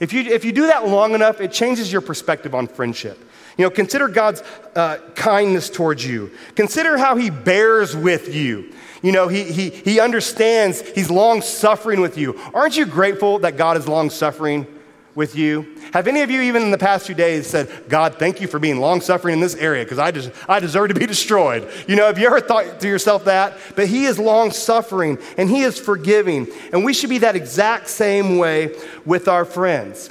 If 0.00 0.12
you, 0.12 0.22
if 0.22 0.44
you 0.44 0.52
do 0.52 0.66
that 0.66 0.88
long 0.88 1.14
enough, 1.14 1.40
it 1.40 1.52
changes 1.52 1.92
your 1.92 2.00
perspective 2.00 2.54
on 2.54 2.66
friendship. 2.66 3.18
You 3.56 3.64
know, 3.64 3.70
consider 3.70 4.08
God's 4.08 4.42
uh, 4.74 4.98
kindness 5.14 5.70
towards 5.70 6.04
you. 6.04 6.32
Consider 6.56 6.98
how 6.98 7.14
he 7.14 7.30
bears 7.30 7.94
with 7.96 8.34
you. 8.34 8.72
You 9.04 9.12
know, 9.12 9.28
he, 9.28 9.44
he, 9.44 9.68
he 9.68 10.00
understands, 10.00 10.80
he's 10.80 11.10
long 11.10 11.42
suffering 11.42 12.00
with 12.00 12.16
you. 12.16 12.40
Aren't 12.54 12.78
you 12.78 12.86
grateful 12.86 13.38
that 13.40 13.58
God 13.58 13.76
is 13.76 13.86
long 13.86 14.08
suffering 14.08 14.66
with 15.14 15.36
you? 15.36 15.76
Have 15.92 16.08
any 16.08 16.22
of 16.22 16.30
you, 16.30 16.40
even 16.40 16.62
in 16.62 16.70
the 16.70 16.78
past 16.78 17.04
few 17.04 17.14
days, 17.14 17.46
said, 17.46 17.68
God, 17.90 18.14
thank 18.18 18.40
you 18.40 18.48
for 18.48 18.58
being 18.58 18.80
long 18.80 19.02
suffering 19.02 19.34
in 19.34 19.40
this 19.40 19.56
area 19.56 19.84
because 19.84 19.98
I, 19.98 20.10
des- 20.10 20.32
I 20.48 20.58
deserve 20.58 20.88
to 20.88 20.94
be 20.94 21.04
destroyed? 21.14 21.70
You 21.86 21.96
know, 21.96 22.06
have 22.06 22.18
you 22.18 22.26
ever 22.26 22.40
thought 22.40 22.80
to 22.80 22.88
yourself 22.88 23.26
that? 23.26 23.58
But 23.76 23.88
He 23.88 24.06
is 24.06 24.18
long 24.18 24.50
suffering 24.52 25.18
and 25.36 25.50
He 25.50 25.64
is 25.64 25.78
forgiving. 25.78 26.48
And 26.72 26.82
we 26.82 26.94
should 26.94 27.10
be 27.10 27.18
that 27.18 27.36
exact 27.36 27.88
same 27.88 28.38
way 28.38 28.74
with 29.04 29.28
our 29.28 29.44
friends. 29.44 30.08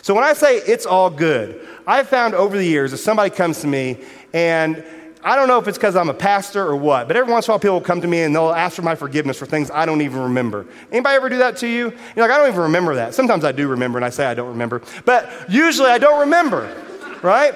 So 0.00 0.14
when 0.14 0.24
I 0.24 0.32
say 0.32 0.56
it's 0.56 0.86
all 0.86 1.10
good, 1.10 1.60
I've 1.86 2.08
found 2.08 2.34
over 2.34 2.56
the 2.56 2.64
years 2.64 2.94
if 2.94 3.00
somebody 3.00 3.28
comes 3.28 3.60
to 3.60 3.66
me 3.66 4.02
and 4.32 4.82
I 5.22 5.36
don't 5.36 5.48
know 5.48 5.58
if 5.58 5.68
it's 5.68 5.76
because 5.76 5.96
I'm 5.96 6.08
a 6.08 6.14
pastor 6.14 6.66
or 6.66 6.76
what, 6.76 7.06
but 7.06 7.16
every 7.16 7.30
once 7.30 7.46
in 7.46 7.50
a 7.50 7.52
while 7.52 7.58
people 7.58 7.74
will 7.74 7.80
come 7.82 8.00
to 8.00 8.08
me 8.08 8.22
and 8.22 8.34
they'll 8.34 8.52
ask 8.52 8.76
for 8.76 8.82
my 8.82 8.94
forgiveness 8.94 9.38
for 9.38 9.44
things 9.44 9.70
I 9.70 9.84
don't 9.84 10.00
even 10.00 10.20
remember. 10.20 10.66
Anybody 10.90 11.16
ever 11.16 11.28
do 11.28 11.38
that 11.38 11.58
to 11.58 11.66
you? 11.66 11.92
You're 12.16 12.26
like, 12.26 12.30
I 12.30 12.38
don't 12.38 12.48
even 12.48 12.62
remember 12.62 12.94
that. 12.94 13.14
Sometimes 13.14 13.44
I 13.44 13.52
do 13.52 13.68
remember 13.68 13.98
and 13.98 14.04
I 14.04 14.10
say 14.10 14.24
I 14.24 14.34
don't 14.34 14.48
remember, 14.48 14.80
but 15.04 15.30
usually 15.50 15.90
I 15.90 15.98
don't 15.98 16.20
remember, 16.20 16.74
right? 17.22 17.54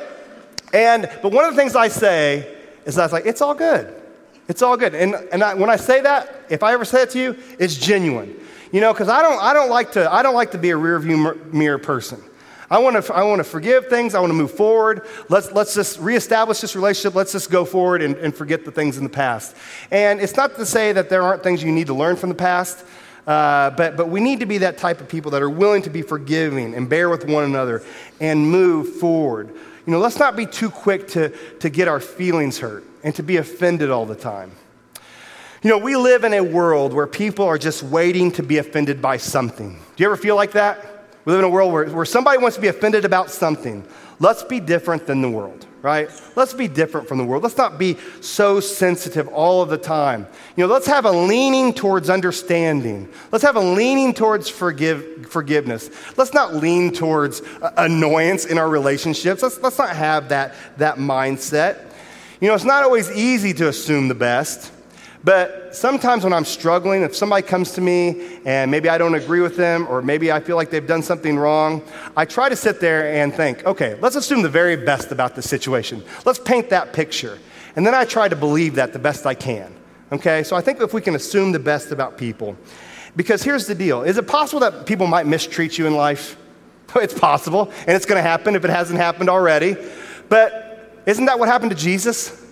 And, 0.75 1.09
but 1.23 1.33
one 1.33 1.47
of 1.47 1.55
the 1.55 1.57
things 1.61 1.75
I 1.75 1.89
say 1.89 2.55
is 2.85 2.99
I 2.99 3.05
was 3.05 3.13
like, 3.13 3.25
it's 3.25 3.41
all 3.41 3.55
good. 3.55 3.95
It's 4.47 4.61
all 4.61 4.77
good. 4.77 4.95
And, 4.95 5.15
and 5.33 5.43
I, 5.43 5.55
when 5.55 5.71
I 5.71 5.77
say 5.77 6.03
that, 6.03 6.45
if 6.51 6.63
I 6.63 6.75
ever 6.75 6.85
say 6.85 7.03
it 7.03 7.11
to 7.11 7.19
you, 7.19 7.37
it's 7.59 7.77
genuine. 7.77 8.39
You 8.73 8.81
know, 8.81 8.93
because 8.93 9.09
I 9.09 9.23
don't, 9.23 9.41
I, 9.41 9.55
don't 9.55 9.71
like 9.71 9.93
to, 9.93 10.13
I 10.13 10.23
don't 10.23 10.35
like 10.35 10.51
to 10.51 10.59
be 10.59 10.71
a 10.71 10.77
rearview 10.77 11.53
mirror 11.53 11.79
person. 11.79 12.23
I 12.71 12.79
want 12.79 13.05
to 13.05 13.15
I 13.15 13.23
want 13.25 13.41
to 13.41 13.45
forgive 13.45 13.89
things. 13.89 14.15
I 14.15 14.21
want 14.21 14.31
to 14.31 14.37
move 14.37 14.53
forward. 14.53 15.07
Let's, 15.29 15.53
let's 15.53 15.75
just 15.75 15.99
reestablish 15.99 16.61
this 16.61 16.75
relationship. 16.75 17.15
Let's 17.15 17.33
just 17.33 17.51
go 17.51 17.65
forward 17.65 18.03
and, 18.03 18.17
and 18.17 18.35
forget 18.35 18.65
the 18.65 18.71
things 18.71 18.97
in 18.97 19.05
the 19.05 19.11
past. 19.11 19.55
And 19.91 20.21
it's 20.21 20.37
not 20.37 20.57
to 20.57 20.67
say 20.67 20.93
that 20.93 21.09
there 21.11 21.23
aren't 21.23 21.43
things 21.43 21.63
you 21.63 21.73
need 21.73 21.89
to 21.89 21.95
learn 21.95 22.17
from 22.17 22.31
the 22.31 22.35
past, 22.35 22.85
uh, 23.27 23.71
but, 23.71 23.97
but 23.97 24.09
we 24.09 24.21
need 24.21 24.41
to 24.41 24.47
be 24.47 24.59
that 24.59 24.79
type 24.79 25.01
of 25.01 25.09
people 25.09 25.31
that 25.33 25.43
are 25.43 25.51
willing 25.51 25.83
to 25.83 25.91
be 25.91 26.03
forgiving 26.03 26.75
and 26.75 26.89
bear 26.89 27.09
with 27.09 27.27
one 27.27 27.45
another 27.45 27.83
and 28.21 28.51
move 28.51 28.97
forward. 28.97 29.49
You 29.49 29.93
know, 29.93 29.99
let's 29.99 30.19
not 30.19 30.35
be 30.37 30.47
too 30.47 30.71
quick 30.71 31.09
to, 31.09 31.31
to 31.59 31.69
get 31.69 31.89
our 31.89 32.01
feelings 32.01 32.59
hurt 32.59 32.85
and 33.03 33.15
to 33.17 33.23
be 33.23 33.37
offended 33.37 33.91
all 33.91 34.07
the 34.07 34.15
time. 34.15 34.53
You 35.63 35.71
know, 35.71 35.79
we 35.79 35.97
live 35.97 36.25
in 36.25 36.35
a 36.35 36.43
world 36.43 36.93
where 36.93 37.07
people 37.07 37.47
are 37.47 37.57
just 37.57 37.83
waiting 37.83 38.31
to 38.33 38.43
be 38.43 38.59
offended 38.59 39.01
by 39.01 39.17
something. 39.17 39.73
Do 39.97 40.03
you 40.03 40.07
ever 40.07 40.17
feel 40.17 40.37
like 40.37 40.53
that? 40.53 40.94
We 41.25 41.33
live 41.33 41.41
in 41.41 41.47
a 41.47 41.51
world 41.51 41.73
where, 41.73 41.89
where 41.89 42.05
somebody 42.05 42.39
wants 42.39 42.57
to 42.57 42.61
be 42.61 42.69
offended 42.69 43.05
about 43.05 43.31
something. 43.31 43.85
Let's 44.21 44.43
be 44.43 44.61
different 44.61 45.07
than 45.07 45.23
the 45.23 45.31
world, 45.31 45.67
right? 45.83 46.09
Let's 46.37 46.55
be 46.55 46.69
different 46.69 47.09
from 47.09 47.19
the 47.19 47.25
world. 47.25 47.43
Let's 47.43 47.57
not 47.57 47.79
be 47.79 47.97
so 48.21 48.61
sensitive 48.61 49.27
all 49.29 49.61
of 49.63 49.71
the 49.71 49.79
time. 49.79 50.27
You 50.57 50.67
know, 50.67 50.73
let's 50.73 50.87
have 50.87 51.05
a 51.05 51.11
leaning 51.11 51.73
towards 51.73 52.11
understanding. 52.11 53.09
Let's 53.33 53.43
have 53.43 53.57
a 53.57 53.61
leaning 53.61 54.15
towards 54.15 54.49
forgive, 54.49 55.27
forgiveness. 55.29 55.91
Let's 56.17 56.33
not 56.33 56.55
lean 56.55 56.93
towards 56.93 57.41
uh, 57.41 57.73
annoyance 57.77 58.45
in 58.45 58.59
our 58.59 58.69
relationships. 58.69 59.43
Let's, 59.43 59.59
let's 59.61 59.79
not 59.79 59.97
have 59.97 60.29
that, 60.29 60.55
that 60.77 60.97
mindset. 60.97 61.91
You 62.41 62.49
know, 62.49 62.55
it's 62.55 62.65
not 62.65 62.85
always 62.85 63.11
easy 63.11 63.55
to 63.55 63.69
assume 63.69 64.09
the 64.09 64.15
best. 64.15 64.71
But 65.25 65.75
sometimes 65.75 66.23
when 66.23 66.35
I'm 66.35 66.45
struggling, 66.45 67.03
if 67.03 67.17
somebody 67.17 67.47
comes 67.47 67.73
to 67.73 67.81
me 67.81 68.41
and 68.45 68.71
maybe 68.71 68.91
I 68.91 68.99
don't 68.99 69.15
agree 69.15 69.41
with 69.41 69.57
them 69.57 69.87
or 69.89 70.03
maybe 70.03 70.31
I 70.31 70.39
feel 70.39 70.57
like 70.57 70.69
they've 70.69 70.87
done 70.87 71.03
something 71.03 71.39
wrong, 71.39 71.83
I 72.15 72.27
try 72.27 72.51
to 72.51 72.57
sit 72.57 72.79
there 72.79 73.11
and 73.15 73.35
think, 73.35 73.65
okay, 73.65 73.97
let's 74.03 74.17
assume 74.17 74.43
the 74.43 74.51
very 74.51 74.77
best 74.77 75.13
about 75.13 75.35
the 75.35 75.41
situation. 75.41 76.05
Let's 76.27 76.39
paint 76.39 76.69
that 76.71 76.93
picture. 76.93 77.39
And 77.75 77.87
then 77.87 77.95
I 77.95 78.05
try 78.05 78.29
to 78.29 78.37
believe 78.37 78.75
that 78.75 78.93
the 78.93 78.99
best 78.99 79.25
I 79.25 79.35
can. 79.35 79.75
Okay? 80.13 80.43
So 80.43 80.57
I 80.57 80.61
think 80.61 80.83
if 80.83 80.93
we 80.93 81.01
can 81.01 81.15
assume 81.15 81.53
the 81.53 81.59
best 81.59 81.91
about 81.91 82.19
people. 82.19 82.55
Because 83.17 83.43
here's 83.43 83.67
the 83.67 83.75
deal 83.75 84.03
is 84.03 84.19
it 84.19 84.27
possible 84.27 84.61
that 84.61 84.85
people 84.85 85.07
might 85.07 85.27
mistreat 85.27 85.79
you 85.79 85.87
in 85.87 85.97
life? 85.97 86.37
It's 86.97 87.19
possible, 87.19 87.73
and 87.89 87.97
it's 87.97 88.07
going 88.07 88.19
to 88.19 88.23
happen 88.23 88.55
if 88.55 88.65
it 88.65 88.71
hasn't 88.71 89.01
happened 89.01 89.29
already. 89.29 89.77
But 90.29 91.03
isn't 91.07 91.25
that 91.25 91.41
what 91.41 91.49
happened 91.49 91.73
to 91.73 91.77
Jesus? 91.77 92.44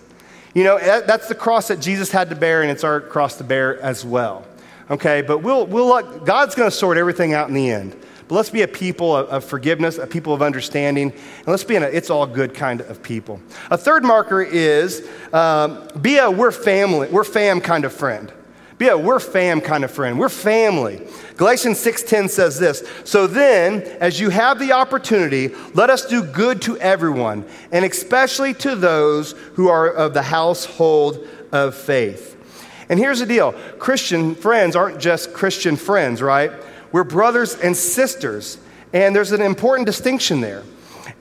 You 0.54 0.64
know, 0.64 0.78
that's 0.78 1.28
the 1.28 1.34
cross 1.34 1.68
that 1.68 1.80
Jesus 1.80 2.10
had 2.10 2.28
to 2.30 2.36
bear, 2.36 2.62
and 2.62 2.70
it's 2.70 2.84
our 2.84 3.00
cross 3.00 3.38
to 3.38 3.44
bear 3.44 3.80
as 3.80 4.04
well. 4.04 4.44
Okay, 4.90 5.22
but 5.22 5.38
we'll, 5.38 5.66
we'll 5.66 5.86
let, 5.86 6.24
God's 6.24 6.54
going 6.54 6.70
to 6.70 6.76
sort 6.76 6.98
everything 6.98 7.32
out 7.32 7.48
in 7.48 7.54
the 7.54 7.70
end. 7.70 7.96
But 8.28 8.34
let's 8.34 8.50
be 8.50 8.62
a 8.62 8.68
people 8.68 9.16
of, 9.16 9.28
of 9.28 9.44
forgiveness, 9.44 9.98
a 9.98 10.06
people 10.06 10.34
of 10.34 10.42
understanding, 10.42 11.10
and 11.10 11.46
let's 11.46 11.64
be 11.64 11.76
an 11.76 11.82
it's 11.82 12.10
all 12.10 12.26
good 12.26 12.54
kind 12.54 12.80
of 12.82 13.02
people. 13.02 13.40
A 13.70 13.78
third 13.78 14.04
marker 14.04 14.42
is 14.42 15.08
um, 15.32 15.88
be 16.00 16.18
a 16.18 16.30
we're 16.30 16.52
family, 16.52 17.08
we're 17.08 17.24
fam 17.24 17.60
kind 17.60 17.84
of 17.84 17.92
friend. 17.92 18.32
Be 18.82 18.88
a 18.88 18.98
we're 18.98 19.20
fam 19.20 19.60
kind 19.60 19.84
of 19.84 19.92
friend. 19.92 20.18
We're 20.18 20.28
family. 20.28 21.00
Galatians 21.36 21.78
6:10 21.78 22.28
says 22.28 22.58
this, 22.58 22.82
"So 23.04 23.28
then, 23.28 23.84
as 24.00 24.18
you 24.18 24.30
have 24.30 24.58
the 24.58 24.72
opportunity, 24.72 25.54
let 25.72 25.88
us 25.88 26.04
do 26.04 26.24
good 26.24 26.60
to 26.62 26.76
everyone, 26.78 27.44
and 27.70 27.84
especially 27.84 28.54
to 28.54 28.74
those 28.74 29.36
who 29.54 29.68
are 29.68 29.86
of 29.86 30.14
the 30.14 30.22
household 30.22 31.24
of 31.52 31.76
faith." 31.76 32.34
And 32.88 32.98
here's 32.98 33.20
the 33.20 33.26
deal. 33.26 33.54
Christian 33.78 34.34
friends 34.34 34.74
aren't 34.74 34.98
just 34.98 35.32
Christian 35.32 35.76
friends, 35.76 36.20
right? 36.20 36.50
We're 36.90 37.04
brothers 37.04 37.56
and 37.62 37.76
sisters, 37.76 38.58
and 38.92 39.14
there's 39.14 39.30
an 39.30 39.42
important 39.42 39.86
distinction 39.86 40.40
there. 40.40 40.64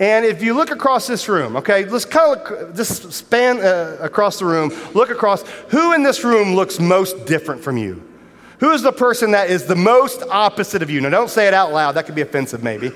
And 0.01 0.25
if 0.25 0.41
you 0.41 0.55
look 0.55 0.71
across 0.71 1.05
this 1.05 1.29
room, 1.29 1.55
okay, 1.57 1.85
let's 1.85 2.05
kind 2.05 2.35
of 2.35 2.49
look, 2.49 2.75
just 2.75 3.13
span 3.13 3.59
uh, 3.59 3.97
across 4.01 4.39
the 4.39 4.45
room, 4.45 4.73
look 4.95 5.11
across. 5.11 5.43
Who 5.69 5.93
in 5.93 6.01
this 6.01 6.23
room 6.23 6.55
looks 6.55 6.79
most 6.79 7.27
different 7.27 7.63
from 7.63 7.77
you? 7.77 8.01
Who 8.61 8.71
is 8.71 8.81
the 8.81 8.91
person 8.91 9.31
that 9.31 9.51
is 9.51 9.65
the 9.65 9.75
most 9.75 10.23
opposite 10.23 10.81
of 10.81 10.89
you? 10.89 11.01
Now, 11.01 11.09
don't 11.11 11.29
say 11.29 11.47
it 11.47 11.53
out 11.53 11.71
loud, 11.71 11.91
that 11.91 12.07
could 12.07 12.15
be 12.15 12.21
offensive 12.21 12.63
maybe. 12.63 12.91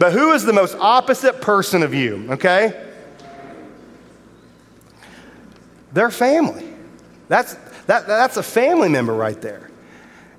But 0.00 0.12
who 0.12 0.32
is 0.32 0.42
the 0.42 0.52
most 0.52 0.76
opposite 0.80 1.40
person 1.40 1.84
of 1.84 1.94
you, 1.94 2.26
okay? 2.32 2.88
Their 5.92 6.10
family. 6.10 6.68
That's, 7.28 7.54
that, 7.86 8.08
that's 8.08 8.36
a 8.36 8.42
family 8.42 8.88
member 8.88 9.14
right 9.14 9.40
there. 9.40 9.70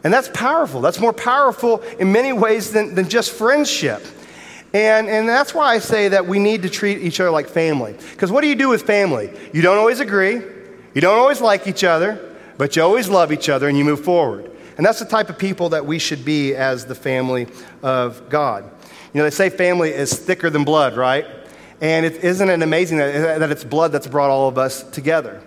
And 0.04 0.14
that's 0.14 0.30
powerful. 0.34 0.82
That's 0.82 1.00
more 1.00 1.14
powerful 1.14 1.82
in 1.98 2.12
many 2.12 2.34
ways 2.34 2.72
than, 2.72 2.94
than 2.94 3.08
just 3.08 3.32
friendship. 3.32 4.06
And, 4.74 5.10
and 5.10 5.28
that's 5.28 5.54
why 5.54 5.74
I 5.74 5.80
say 5.80 6.10
that 6.10 6.28
we 6.28 6.38
need 6.38 6.62
to 6.62 6.70
treat 6.70 7.00
each 7.00 7.20
other 7.20 7.32
like 7.32 7.48
family. 7.48 7.96
Because 8.12 8.32
what 8.32 8.42
do 8.42 8.48
you 8.48 8.56
do 8.56 8.70
with 8.70 8.84
family? 8.84 9.32
You 9.52 9.62
don't 9.62 9.78
always 9.78 10.00
agree, 10.00 10.36
you 10.94 11.02
don't 11.02 11.18
always 11.18 11.42
like 11.42 11.68
each 11.68 11.84
other, 11.84 12.36
but 12.58 12.76
you 12.76 12.84
always 12.84 13.10
love 13.10 13.32
each 13.32 13.50
other 13.50 13.68
and 13.68 13.78
you 13.78 13.84
move 13.84 14.04
forward. 14.04 14.52
And 14.78 14.86
that's 14.86 15.00
the 15.00 15.06
type 15.06 15.30
of 15.30 15.38
people 15.38 15.70
that 15.70 15.86
we 15.86 16.00
should 16.00 16.24
be 16.24 16.56
as 16.56 16.86
the 16.86 16.96
family 16.96 17.48
of 17.84 18.30
God. 18.30 18.64
You 19.14 19.18
know, 19.18 19.24
they 19.24 19.32
say 19.32 19.50
family 19.50 19.90
is 19.90 20.14
thicker 20.14 20.50
than 20.50 20.64
blood, 20.64 20.96
right? 20.96 21.26
And 21.82 22.06
isn't 22.06 22.50
it 22.50 22.62
amazing 22.62 22.98
that, 23.00 23.40
that 23.40 23.52
it's 23.52 23.64
blood 23.64 23.92
that's 23.92 24.08
brought 24.08 24.30
all 24.30 24.48
of 24.48 24.58
us 24.58 24.84
together? 24.84 25.42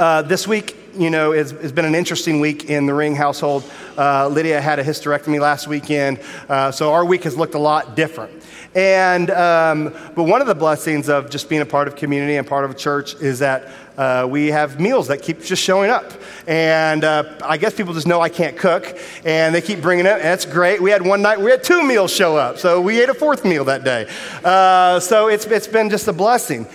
Uh, 0.00 0.22
this 0.22 0.48
week, 0.48 0.74
you 0.96 1.10
know, 1.10 1.32
it's, 1.32 1.52
it's 1.52 1.72
been 1.72 1.84
an 1.84 1.94
interesting 1.94 2.40
week 2.40 2.70
in 2.70 2.86
the 2.86 2.94
Ring 2.94 3.14
household. 3.14 3.70
Uh, 3.98 4.28
Lydia 4.28 4.58
had 4.58 4.78
a 4.78 4.82
hysterectomy 4.82 5.38
last 5.38 5.68
weekend, 5.68 6.18
uh, 6.48 6.70
so 6.72 6.94
our 6.94 7.04
week 7.04 7.24
has 7.24 7.36
looked 7.36 7.52
a 7.52 7.58
lot 7.58 7.96
different. 7.96 8.32
And, 8.74 9.30
um, 9.30 9.94
but 10.14 10.22
one 10.22 10.40
of 10.40 10.46
the 10.46 10.54
blessings 10.54 11.10
of 11.10 11.28
just 11.28 11.50
being 11.50 11.60
a 11.60 11.66
part 11.66 11.86
of 11.86 11.96
community 11.96 12.36
and 12.36 12.46
part 12.46 12.64
of 12.64 12.70
a 12.70 12.74
church 12.74 13.12
is 13.16 13.40
that 13.40 13.68
uh, 13.98 14.26
we 14.26 14.46
have 14.46 14.80
meals 14.80 15.08
that 15.08 15.20
keep 15.20 15.42
just 15.42 15.62
showing 15.62 15.90
up. 15.90 16.10
And 16.46 17.04
uh, 17.04 17.36
I 17.44 17.58
guess 17.58 17.74
people 17.74 17.92
just 17.92 18.06
know 18.06 18.22
I 18.22 18.30
can't 18.30 18.56
cook, 18.56 18.96
and 19.26 19.54
they 19.54 19.60
keep 19.60 19.82
bringing 19.82 20.06
it. 20.06 20.12
And 20.12 20.22
that's 20.22 20.46
great. 20.46 20.80
We 20.80 20.90
had 20.90 21.02
one 21.02 21.20
night, 21.20 21.38
we 21.38 21.50
had 21.50 21.62
two 21.62 21.86
meals 21.86 22.10
show 22.10 22.38
up. 22.38 22.56
So 22.56 22.80
we 22.80 23.02
ate 23.02 23.10
a 23.10 23.14
fourth 23.14 23.44
meal 23.44 23.66
that 23.66 23.84
day. 23.84 24.10
Uh, 24.42 24.98
so 24.98 25.28
it's, 25.28 25.44
it's 25.44 25.66
been 25.66 25.90
just 25.90 26.08
a 26.08 26.14
blessing. 26.14 26.66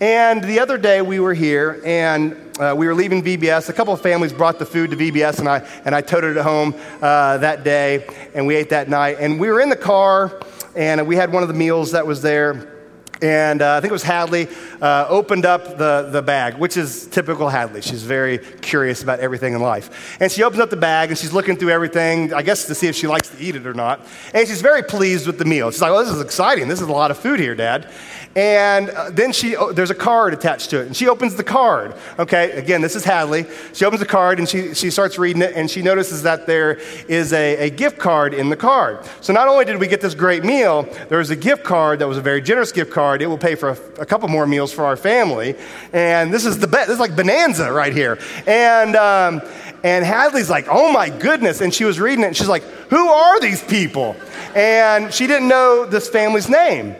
And 0.00 0.42
the 0.42 0.60
other 0.60 0.78
day 0.78 1.02
we 1.02 1.20
were 1.20 1.34
here, 1.34 1.80
and 1.84 2.34
uh, 2.58 2.74
we 2.76 2.86
were 2.86 2.94
leaving 2.94 3.22
VBS. 3.22 3.68
A 3.68 3.72
couple 3.74 3.92
of 3.92 4.00
families 4.00 4.32
brought 4.32 4.58
the 4.58 4.64
food 4.64 4.90
to 4.92 4.96
VBS, 4.96 5.40
and 5.40 5.48
I, 5.48 5.58
and 5.84 5.94
I 5.94 6.00
toted 6.00 6.38
it 6.38 6.42
home 6.42 6.74
uh, 7.02 7.36
that 7.38 7.64
day, 7.64 8.06
and 8.34 8.46
we 8.46 8.56
ate 8.56 8.70
that 8.70 8.88
night. 8.88 9.18
And 9.20 9.38
we 9.38 9.48
were 9.48 9.60
in 9.60 9.68
the 9.68 9.76
car 9.76 10.40
and 10.74 11.06
we 11.06 11.16
had 11.16 11.32
one 11.32 11.42
of 11.42 11.48
the 11.48 11.54
meals 11.54 11.92
that 11.92 12.06
was 12.06 12.22
there. 12.22 12.79
And 13.22 13.60
uh, 13.60 13.76
I 13.76 13.80
think 13.80 13.90
it 13.90 13.92
was 13.92 14.02
Hadley, 14.02 14.48
uh, 14.80 15.06
opened 15.08 15.44
up 15.44 15.76
the, 15.76 16.08
the 16.10 16.22
bag, 16.22 16.54
which 16.54 16.76
is 16.76 17.06
typical 17.06 17.50
Hadley. 17.50 17.82
She's 17.82 18.02
very 18.02 18.38
curious 18.38 19.02
about 19.02 19.20
everything 19.20 19.52
in 19.52 19.60
life. 19.60 20.16
And 20.20 20.32
she 20.32 20.42
opens 20.42 20.60
up 20.60 20.70
the 20.70 20.76
bag 20.76 21.10
and 21.10 21.18
she's 21.18 21.32
looking 21.32 21.56
through 21.56 21.70
everything, 21.70 22.32
I 22.32 22.42
guess 22.42 22.64
to 22.66 22.74
see 22.74 22.86
if 22.86 22.96
she 22.96 23.06
likes 23.06 23.28
to 23.28 23.38
eat 23.38 23.56
it 23.56 23.66
or 23.66 23.74
not. 23.74 24.06
And 24.32 24.48
she's 24.48 24.62
very 24.62 24.82
pleased 24.82 25.26
with 25.26 25.38
the 25.38 25.44
meal. 25.44 25.70
She's 25.70 25.82
like, 25.82 25.92
well, 25.92 26.02
this 26.02 26.14
is 26.14 26.22
exciting. 26.22 26.68
This 26.68 26.80
is 26.80 26.88
a 26.88 26.92
lot 26.92 27.10
of 27.10 27.18
food 27.18 27.40
here, 27.40 27.54
Dad. 27.54 27.90
And 28.36 28.90
uh, 28.90 29.10
then 29.10 29.32
she, 29.32 29.56
oh, 29.56 29.72
there's 29.72 29.90
a 29.90 29.94
card 29.94 30.32
attached 30.32 30.70
to 30.70 30.80
it. 30.80 30.86
And 30.86 30.96
she 30.96 31.08
opens 31.08 31.34
the 31.34 31.44
card. 31.44 31.94
Okay, 32.18 32.52
again, 32.52 32.80
this 32.80 32.94
is 32.94 33.04
Hadley. 33.04 33.44
She 33.74 33.84
opens 33.84 34.00
the 34.00 34.06
card 34.06 34.38
and 34.38 34.48
she, 34.48 34.72
she 34.72 34.90
starts 34.90 35.18
reading 35.18 35.42
it 35.42 35.54
and 35.56 35.68
she 35.68 35.82
notices 35.82 36.22
that 36.22 36.46
there 36.46 36.78
is 37.08 37.32
a, 37.32 37.66
a 37.66 37.70
gift 37.70 37.98
card 37.98 38.32
in 38.32 38.48
the 38.48 38.56
card. 38.56 39.04
So 39.20 39.32
not 39.32 39.48
only 39.48 39.64
did 39.64 39.78
we 39.80 39.88
get 39.88 40.00
this 40.00 40.14
great 40.14 40.44
meal, 40.44 40.84
there 41.08 41.18
was 41.18 41.30
a 41.30 41.36
gift 41.36 41.64
card 41.64 41.98
that 41.98 42.06
was 42.06 42.18
a 42.18 42.22
very 42.22 42.40
generous 42.40 42.70
gift 42.70 42.92
card. 42.92 43.09
It 43.18 43.26
will 43.26 43.38
pay 43.38 43.54
for 43.54 43.70
a, 43.70 43.78
a 44.02 44.06
couple 44.06 44.28
more 44.28 44.46
meals 44.46 44.72
for 44.72 44.84
our 44.84 44.96
family. 44.96 45.56
And 45.92 46.32
this 46.32 46.44
is 46.44 46.58
the 46.58 46.66
best. 46.66 46.88
This 46.88 46.94
is 46.94 47.00
like 47.00 47.16
bonanza 47.16 47.72
right 47.72 47.92
here. 47.92 48.18
And, 48.46 48.94
um, 48.96 49.42
and 49.82 50.04
Hadley's 50.04 50.50
like, 50.50 50.66
oh 50.68 50.92
my 50.92 51.08
goodness. 51.08 51.60
And 51.60 51.72
she 51.72 51.84
was 51.84 51.98
reading 51.98 52.24
it 52.24 52.28
and 52.28 52.36
she's 52.36 52.48
like, 52.48 52.62
who 52.90 53.08
are 53.08 53.40
these 53.40 53.62
people? 53.62 54.16
And 54.54 55.12
she 55.12 55.26
didn't 55.26 55.48
know 55.48 55.86
this 55.86 56.08
family's 56.08 56.48
name. 56.48 56.94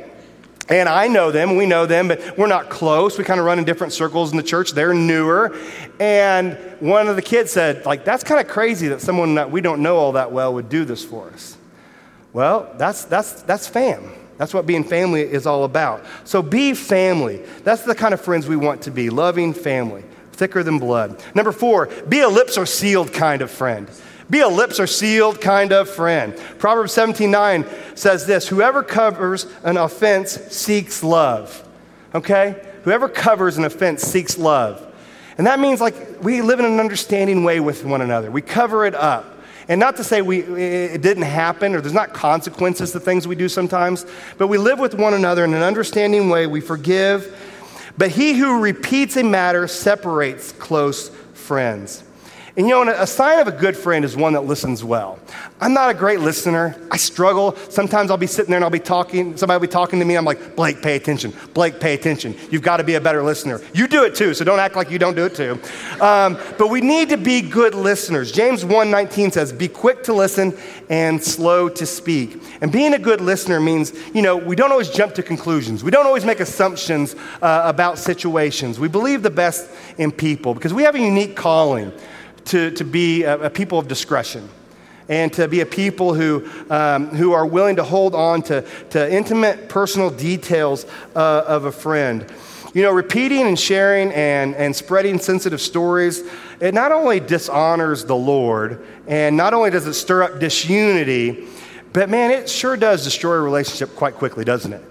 And 0.69 0.89
I 0.89 1.09
know 1.09 1.33
them, 1.33 1.57
we 1.57 1.67
know 1.67 1.85
them, 1.85 2.07
but 2.07 2.39
we're 2.39 2.47
not 2.47 2.71
close. 2.71 3.19
We 3.19 3.25
kind 3.25 3.41
of 3.41 3.47
run 3.47 3.59
in 3.59 3.65
different 3.65 3.93
circles 3.93 4.31
in 4.31 4.37
the 4.37 4.43
church. 4.43 4.71
They're 4.71 4.95
newer. 4.95 5.57
And 5.99 6.57
one 6.79 7.09
of 7.09 7.17
the 7.17 7.23
kids 7.23 7.51
said, 7.51 7.85
like, 7.85 8.05
that's 8.05 8.23
kind 8.23 8.41
of 8.41 8.47
crazy 8.47 8.87
that 8.89 9.01
someone 9.01 9.35
that 9.35 9.51
we 9.51 9.61
don't 9.61 9.83
know 9.83 9.97
all 9.97 10.13
that 10.13 10.31
well 10.31 10.55
would 10.55 10.69
do 10.69 10.85
this 10.85 11.05
for 11.05 11.29
us. 11.31 11.57
Well, 12.33 12.73
that's, 12.79 13.05
that's, 13.05 13.43
that's 13.43 13.67
fam. 13.67 14.13
That's 14.41 14.55
what 14.55 14.65
being 14.65 14.85
family 14.85 15.21
is 15.21 15.47
all 15.47 15.65
about. 15.65 16.03
So 16.25 16.41
be 16.41 16.73
family. 16.73 17.43
That's 17.63 17.83
the 17.83 17.95
kind 17.95 18.15
of 18.15 18.23
friends 18.23 18.49
we 18.49 18.57
want 18.57 18.81
to 18.83 18.91
be 18.91 19.11
loving 19.11 19.53
family, 19.53 20.03
thicker 20.33 20.63
than 20.63 20.79
blood. 20.79 21.23
Number 21.35 21.53
four, 21.53 21.91
be 22.09 22.21
a 22.21 22.29
lips 22.31 22.57
are 22.57 22.65
sealed 22.65 23.13
kind 23.13 23.43
of 23.43 23.51
friend. 23.51 23.87
Be 24.31 24.41
a 24.41 24.49
lips 24.49 24.81
are 24.81 24.87
sealed 24.87 25.43
kind 25.43 25.73
of 25.73 25.91
friend. 25.91 26.35
Proverbs 26.59 26.95
17:9 26.95 27.99
says 27.99 28.25
this, 28.25 28.49
whoever 28.49 28.83
covers 28.83 29.47
an 29.63 29.77
offense 29.77 30.31
seeks 30.49 31.03
love. 31.03 31.69
Okay? 32.15 32.67
Whoever 32.85 33.11
covers 33.11 33.59
an 33.59 33.67
offense 33.67 34.01
seeks 34.05 34.39
love. 34.39 34.87
And 35.37 35.47
that 35.47 35.61
means 35.61 35.83
like 35.83 36.23
we 36.23 36.41
live 36.41 36.61
in 36.61 36.65
an 36.65 36.81
understanding 36.81 37.45
way 37.45 37.61
with 37.61 37.85
one 37.85 38.01
another. 38.01 38.31
We 38.31 38.41
cover 38.41 38.87
it 38.87 38.95
up. 38.95 39.30
And 39.71 39.79
not 39.79 39.97
to 39.99 40.05
say 40.05 40.21
we, 40.21 40.41
it 40.41 41.01
didn't 41.01 41.23
happen 41.23 41.77
or 41.77 41.81
there's 41.81 41.95
not 41.95 42.13
consequences 42.13 42.91
to 42.91 42.99
things 42.99 43.29
we 43.29 43.37
do 43.37 43.49
sometimes, 43.49 44.05
but 44.37 44.49
we 44.49 44.59
live 44.59 44.81
with 44.81 44.95
one 44.95 45.15
another 45.15 45.45
in 45.45 45.55
an 45.55 45.63
understanding 45.63 46.29
way. 46.29 46.49
We 46.49 46.61
forgive. 46.61 47.33
But 47.97 48.11
he 48.11 48.35
who 48.35 48.61
repeats 48.61 49.17
a 49.17 49.23
matter 49.23 49.69
separates 49.69 50.51
close 50.51 51.11
friends. 51.35 52.03
And 52.57 52.69
you 52.69 52.85
know, 52.85 52.93
a 52.93 53.07
sign 53.07 53.39
of 53.39 53.47
a 53.47 53.53
good 53.53 53.77
friend 53.77 54.05
is 54.05 54.17
one 54.17 54.33
that 54.33 54.43
listens 54.43 54.83
well. 54.83 55.19
I'm 55.61 55.73
not 55.73 55.91
a 55.91 55.95
great 55.95 56.21
listener. 56.21 56.77
I 56.91 56.97
struggle. 56.97 57.55
Sometimes 57.69 58.11
I'll 58.11 58.17
be 58.17 58.27
sitting 58.27 58.51
there 58.51 58.57
and 58.57 58.65
I'll 58.65 58.71
be 58.71 58.81
talking, 58.81 59.37
somebody 59.37 59.57
will 59.57 59.69
be 59.69 59.73
talking 59.73 59.99
to 60.01 60.05
me. 60.05 60.17
I'm 60.17 60.25
like, 60.25 60.57
Blake, 60.57 60.83
pay 60.83 60.97
attention. 60.97 61.33
Blake, 61.55 61.79
pay 61.79 61.95
attention. 61.95 62.35
You've 62.51 62.63
got 62.63 62.79
to 62.79 62.85
be 62.85 62.95
a 62.95 63.01
better 63.01 63.23
listener. 63.23 63.61
You 63.73 63.87
do 63.87 64.05
it 64.05 64.15
too, 64.15 64.35
so 64.35 64.45
don't 64.45 64.59
act 64.59 64.75
like 64.75 64.91
you 64.91 64.99
don't 64.99 65.15
do 65.15 65.27
it 65.27 65.35
too. 65.35 65.61
Um, 66.01 66.39
but 66.59 66.71
we 66.71 66.81
need 66.81 67.11
to 67.11 67.17
be 67.17 67.41
good 67.41 67.75
listeners. 67.75 68.33
James 68.33 68.65
1:19 68.65 69.33
says, 69.33 69.53
be 69.53 69.69
quick 69.69 70.03
to 70.05 70.13
listen 70.13 70.57
and 70.89 71.23
slow 71.23 71.69
to 71.69 71.87
speak. 71.87 72.43
And 72.61 72.73
being 72.73 72.95
a 72.95 72.99
good 72.99 73.21
listener 73.21 73.61
means, 73.61 73.93
you 74.13 74.23
know, 74.23 74.37
we 74.37 74.57
don't 74.57 74.73
always 74.73 74.91
jump 74.91 75.15
to 75.15 75.23
conclusions. 75.23 75.85
We 75.85 75.91
don't 75.91 76.07
always 76.07 76.25
make 76.25 76.41
assumptions 76.41 77.15
uh, 77.43 77.63
about 77.65 77.99
situations. 77.99 78.81
We 78.81 78.89
believe 78.89 79.23
the 79.23 79.31
best 79.31 79.71
in 79.99 80.11
people 80.11 80.55
because 80.55 80.75
we 80.75 80.83
have 80.83 80.95
a 80.95 81.01
unique 81.01 81.37
calling 81.37 81.93
to, 82.51 82.71
to 82.73 82.85
be 82.85 83.23
a, 83.23 83.45
a 83.45 83.51
people 83.51 83.79
of 83.79 83.89
discretion 83.89 84.49
and 85.09 85.33
to 85.33 85.49
be 85.49 85.61
a 85.61 85.67
people 85.67 86.15
who, 86.15 86.49
um, 86.71 87.09
who 87.09 87.33
are 87.33 87.47
willing 87.47 87.77
to 87.77 87.83
hold 87.83 88.15
on 88.15 88.43
to, 88.43 88.65
to 88.91 89.13
intimate 89.13 89.69
personal 89.69 90.11
details 90.11 90.87
uh, 91.17 91.45
of 91.47 91.65
a 91.65 91.73
friend. 91.73 92.27
You 92.75 92.83
know, 92.83 92.93
repeating 92.93 93.47
and 93.49 93.59
sharing 93.59 94.13
and, 94.13 94.55
and 94.55 94.75
spreading 94.75 95.19
sensitive 95.19 95.61
stories, 95.61 96.23
it 96.61 96.73
not 96.73 96.93
only 96.93 97.19
dishonors 97.19 98.05
the 98.05 98.15
Lord, 98.15 98.87
and 99.09 99.37
not 99.37 99.53
only 99.53 99.71
does 99.71 99.89
it 99.89 99.95
stir 99.95 100.23
up 100.23 100.39
disunity, 100.39 101.49
but 101.93 102.09
man, 102.09 102.31
it 102.31 102.49
sure 102.49 102.77
does 102.77 103.03
destroy 103.03 103.35
a 103.35 103.41
relationship 103.41 103.97
quite 103.97 104.15
quickly, 104.15 104.45
doesn't 104.45 104.73
it? 104.73 104.85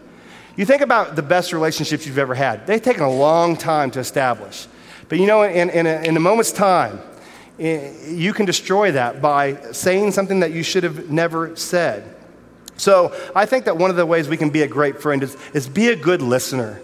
You 0.58 0.66
think 0.66 0.82
about 0.82 1.16
the 1.16 1.24
best 1.24 1.54
relationships 1.54 2.06
you've 2.06 2.18
ever 2.18 2.36
had, 2.36 2.68
they've 2.68 2.82
taken 2.82 3.04
a 3.04 3.12
long 3.12 3.56
time 3.56 3.92
to 3.92 4.00
establish. 4.02 4.68
But 5.08 5.20
you 5.20 5.26
know, 5.26 5.44
in, 5.44 5.70
in, 5.70 5.88
a, 5.88 6.02
in 6.02 6.18
a 6.18 6.20
moment's 6.20 6.52
time, 6.52 7.00
you 7.60 8.34
can 8.34 8.46
destroy 8.46 8.92
that 8.94 9.22
by 9.22 9.56
saying 9.72 10.12
something 10.12 10.40
that 10.40 10.52
you 10.52 10.64
should 10.64 10.84
have 10.84 11.10
never 11.10 11.56
said. 11.56 12.16
So 12.78 13.14
I 13.36 13.46
think 13.46 13.66
that 13.66 13.78
one 13.78 13.90
of 13.90 13.98
the 13.98 14.06
ways 14.06 14.30
we 14.30 14.38
can 14.38 14.50
be 14.50 14.62
a 14.62 14.68
great 14.68 15.02
friend 15.02 15.22
is, 15.22 15.36
is 15.54 15.68
be 15.68 15.90
a 15.90 15.96
good 15.96 16.22
listener. 16.22 16.82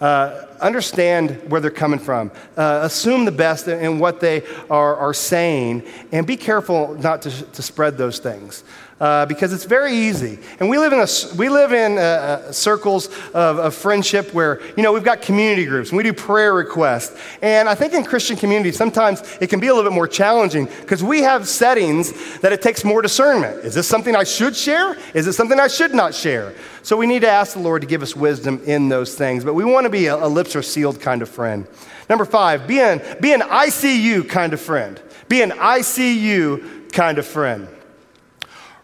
Uh, 0.00 0.46
understand 0.60 1.50
where 1.50 1.60
they're 1.60 1.70
coming 1.70 1.98
from. 1.98 2.30
Uh, 2.56 2.80
assume 2.82 3.24
the 3.24 3.32
best 3.32 3.68
in 3.68 3.98
what 3.98 4.20
they 4.20 4.42
are, 4.68 4.96
are 4.96 5.14
saying, 5.14 5.82
and 6.12 6.26
be 6.26 6.36
careful 6.36 6.94
not 6.96 7.22
to, 7.22 7.30
to 7.30 7.62
spread 7.62 7.96
those 7.96 8.18
things 8.18 8.64
uh, 9.00 9.24
because 9.24 9.52
it's 9.52 9.64
very 9.64 9.94
easy. 9.94 10.38
And 10.60 10.68
we 10.68 10.76
live 10.76 10.92
in, 10.92 11.00
a, 11.00 11.36
we 11.36 11.48
live 11.48 11.72
in 11.72 11.96
uh, 11.96 12.00
uh, 12.00 12.52
circles 12.52 13.06
of, 13.32 13.58
of, 13.58 13.74
friendship 13.74 14.34
where, 14.34 14.60
you 14.76 14.82
know, 14.82 14.92
we've 14.92 15.02
got 15.02 15.22
community 15.22 15.64
groups 15.64 15.88
and 15.88 15.96
we 15.96 16.02
do 16.02 16.12
prayer 16.12 16.52
requests. 16.52 17.18
And 17.40 17.66
I 17.66 17.74
think 17.74 17.94
in 17.94 18.04
Christian 18.04 18.36
communities, 18.36 18.76
sometimes 18.76 19.22
it 19.40 19.48
can 19.48 19.58
be 19.58 19.68
a 19.68 19.74
little 19.74 19.90
bit 19.90 19.94
more 19.94 20.06
challenging 20.06 20.66
because 20.82 21.02
we 21.02 21.22
have 21.22 21.48
settings 21.48 22.38
that 22.40 22.52
it 22.52 22.60
takes 22.60 22.84
more 22.84 23.00
discernment. 23.00 23.64
Is 23.64 23.74
this 23.74 23.86
something 23.86 24.14
I 24.14 24.24
should 24.24 24.54
share? 24.54 24.98
Is 25.14 25.26
it 25.26 25.32
something 25.32 25.58
I 25.58 25.68
should 25.68 25.94
not 25.94 26.14
share? 26.14 26.52
So 26.82 26.98
we 26.98 27.06
need 27.06 27.20
to 27.20 27.30
ask 27.30 27.54
the 27.54 27.60
Lord 27.60 27.80
to 27.80 27.88
give 27.88 28.02
us 28.02 28.14
wisdom 28.14 28.60
in 28.66 28.90
those 28.90 29.14
things. 29.14 29.44
But 29.44 29.54
we 29.54 29.64
want 29.64 29.84
to 29.84 29.90
be 29.90 30.06
a, 30.06 30.16
a 30.16 30.28
lips 30.28 30.54
are 30.56 30.62
sealed 30.62 31.00
kind 31.00 31.22
of 31.22 31.30
friend. 31.30 31.66
Number 32.10 32.26
five, 32.26 32.66
be 32.66 32.80
an, 32.80 33.00
be 33.20 33.32
an 33.32 33.40
ICU 33.40 34.28
kind 34.28 34.52
of 34.52 34.60
friend. 34.60 35.00
Be 35.28 35.40
an 35.40 35.52
ICU 35.52 36.92
kind 36.92 37.16
of 37.16 37.26
friend. 37.26 37.66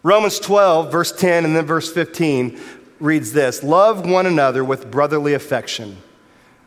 Romans 0.06 0.38
12, 0.38 0.92
verse 0.92 1.10
10, 1.10 1.44
and 1.44 1.56
then 1.56 1.66
verse 1.66 1.92
15 1.92 2.60
reads 3.00 3.32
this 3.32 3.64
Love 3.64 4.08
one 4.08 4.24
another 4.24 4.64
with 4.64 4.88
brotherly 4.88 5.34
affection. 5.34 5.96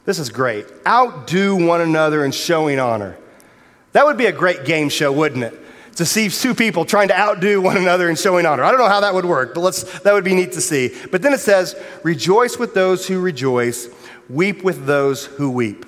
This 0.03 0.19
is 0.19 0.29
great. 0.29 0.65
Outdo 0.85 1.55
one 1.55 1.79
another 1.79 2.25
in 2.25 2.33
showing 2.33 2.81
honor. 2.81 3.17
That 3.93 4.05
would 4.05 4.17
be 4.17 4.25
a 4.25 4.33
great 4.33 4.65
game 4.65 4.89
show, 4.89 5.13
wouldn't 5.13 5.45
it? 5.45 5.57
To 5.95 6.05
see 6.05 6.27
two 6.27 6.53
people 6.53 6.83
trying 6.83 7.07
to 7.07 7.17
outdo 7.17 7.61
one 7.61 7.77
another 7.77 8.09
in 8.09 8.17
showing 8.17 8.45
honor. 8.45 8.65
I 8.65 8.71
don't 8.71 8.79
know 8.81 8.89
how 8.89 8.99
that 8.99 9.13
would 9.13 9.23
work, 9.23 9.53
but 9.53 9.61
let's, 9.61 10.01
that 10.01 10.13
would 10.13 10.25
be 10.25 10.35
neat 10.35 10.51
to 10.51 10.61
see. 10.61 10.93
But 11.09 11.21
then 11.21 11.31
it 11.31 11.39
says, 11.39 11.81
Rejoice 12.03 12.57
with 12.57 12.73
those 12.73 13.07
who 13.07 13.21
rejoice, 13.21 13.87
weep 14.27 14.65
with 14.65 14.85
those 14.85 15.27
who 15.27 15.49
weep. 15.49 15.85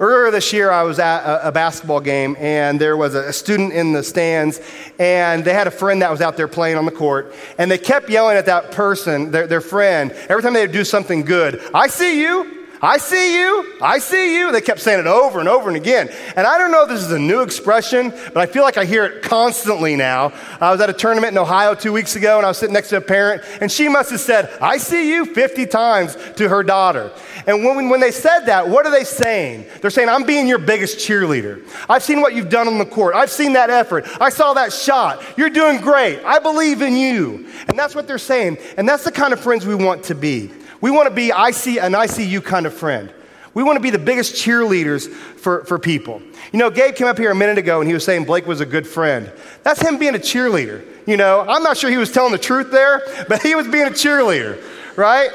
Earlier 0.00 0.30
this 0.30 0.52
year, 0.52 0.70
I 0.70 0.82
was 0.82 0.98
at 0.98 1.22
a 1.46 1.52
basketball 1.52 2.00
game, 2.00 2.36
and 2.38 2.80
there 2.80 2.96
was 2.96 3.14
a 3.14 3.32
student 3.32 3.72
in 3.72 3.92
the 3.92 4.02
stands, 4.02 4.60
and 4.98 5.44
they 5.44 5.52
had 5.52 5.66
a 5.66 5.70
friend 5.70 6.02
that 6.02 6.10
was 6.10 6.20
out 6.20 6.36
there 6.36 6.48
playing 6.48 6.76
on 6.76 6.84
the 6.84 6.90
court, 6.90 7.34
and 7.58 7.70
they 7.70 7.78
kept 7.78 8.08
yelling 8.08 8.36
at 8.36 8.46
that 8.46 8.72
person, 8.72 9.30
their, 9.30 9.46
their 9.46 9.60
friend, 9.60 10.12
every 10.28 10.42
time 10.42 10.52
they 10.54 10.62
would 10.62 10.72
do 10.72 10.84
something 10.84 11.22
good 11.22 11.60
I 11.74 11.88
see 11.88 12.20
you. 12.20 12.61
I 12.84 12.98
see 12.98 13.38
you, 13.38 13.76
I 13.80 14.00
see 14.00 14.36
you. 14.36 14.50
They 14.50 14.60
kept 14.60 14.80
saying 14.80 14.98
it 14.98 15.06
over 15.06 15.38
and 15.38 15.48
over 15.48 15.68
and 15.68 15.76
again. 15.76 16.10
And 16.34 16.44
I 16.44 16.58
don't 16.58 16.72
know 16.72 16.82
if 16.82 16.88
this 16.88 17.00
is 17.00 17.12
a 17.12 17.18
new 17.18 17.42
expression, 17.42 18.10
but 18.10 18.38
I 18.38 18.46
feel 18.46 18.64
like 18.64 18.76
I 18.76 18.84
hear 18.84 19.04
it 19.04 19.22
constantly 19.22 19.94
now. 19.94 20.32
I 20.60 20.72
was 20.72 20.80
at 20.80 20.90
a 20.90 20.92
tournament 20.92 21.30
in 21.30 21.38
Ohio 21.38 21.76
two 21.76 21.92
weeks 21.92 22.16
ago, 22.16 22.38
and 22.38 22.44
I 22.44 22.48
was 22.48 22.58
sitting 22.58 22.72
next 22.72 22.88
to 22.88 22.96
a 22.96 23.00
parent, 23.00 23.44
and 23.60 23.70
she 23.70 23.88
must 23.88 24.10
have 24.10 24.18
said, 24.18 24.50
I 24.60 24.78
see 24.78 25.12
you 25.12 25.26
50 25.26 25.64
times 25.66 26.16
to 26.38 26.48
her 26.48 26.64
daughter. 26.64 27.12
And 27.46 27.64
when, 27.64 27.88
when 27.88 28.00
they 28.00 28.10
said 28.10 28.46
that, 28.46 28.68
what 28.68 28.84
are 28.84 28.90
they 28.90 29.04
saying? 29.04 29.64
They're 29.80 29.90
saying, 29.92 30.08
I'm 30.08 30.24
being 30.24 30.48
your 30.48 30.58
biggest 30.58 30.98
cheerleader. 30.98 31.64
I've 31.88 32.02
seen 32.02 32.20
what 32.20 32.34
you've 32.34 32.50
done 32.50 32.66
on 32.66 32.78
the 32.78 32.84
court. 32.84 33.14
I've 33.14 33.30
seen 33.30 33.52
that 33.52 33.70
effort. 33.70 34.08
I 34.20 34.28
saw 34.28 34.54
that 34.54 34.72
shot. 34.72 35.22
You're 35.36 35.50
doing 35.50 35.80
great. 35.80 36.20
I 36.24 36.40
believe 36.40 36.82
in 36.82 36.96
you. 36.96 37.46
And 37.68 37.78
that's 37.78 37.94
what 37.94 38.08
they're 38.08 38.18
saying. 38.18 38.58
And 38.76 38.88
that's 38.88 39.04
the 39.04 39.12
kind 39.12 39.32
of 39.32 39.38
friends 39.38 39.64
we 39.64 39.76
want 39.76 40.02
to 40.04 40.16
be. 40.16 40.50
We 40.82 40.90
want 40.90 41.08
to 41.08 41.14
be 41.14 41.32
I 41.32 41.52
see, 41.52 41.78
an 41.78 41.94
I 41.94 42.04
see 42.04 42.26
you 42.26 42.42
kind 42.42 42.66
of 42.66 42.74
friend. 42.74 43.10
We 43.54 43.62
want 43.62 43.76
to 43.76 43.80
be 43.80 43.90
the 43.90 43.98
biggest 43.98 44.34
cheerleaders 44.34 45.08
for, 45.08 45.64
for 45.64 45.78
people. 45.78 46.22
You 46.52 46.58
know, 46.58 46.70
Gabe 46.70 46.94
came 46.94 47.06
up 47.06 47.18
here 47.18 47.30
a 47.30 47.34
minute 47.34 47.58
ago 47.58 47.80
and 47.80 47.88
he 47.88 47.94
was 47.94 48.04
saying 48.04 48.24
Blake 48.24 48.46
was 48.46 48.60
a 48.60 48.66
good 48.66 48.86
friend. 48.86 49.32
That's 49.62 49.80
him 49.80 49.98
being 49.98 50.14
a 50.14 50.18
cheerleader. 50.18 50.84
You 51.06 51.16
know, 51.16 51.40
I'm 51.40 51.62
not 51.62 51.76
sure 51.76 51.90
he 51.90 51.96
was 51.96 52.10
telling 52.10 52.32
the 52.32 52.38
truth 52.38 52.70
there, 52.70 53.02
but 53.28 53.42
he 53.42 53.54
was 53.54 53.68
being 53.68 53.86
a 53.86 53.90
cheerleader, 53.90 54.62
right? 54.96 55.30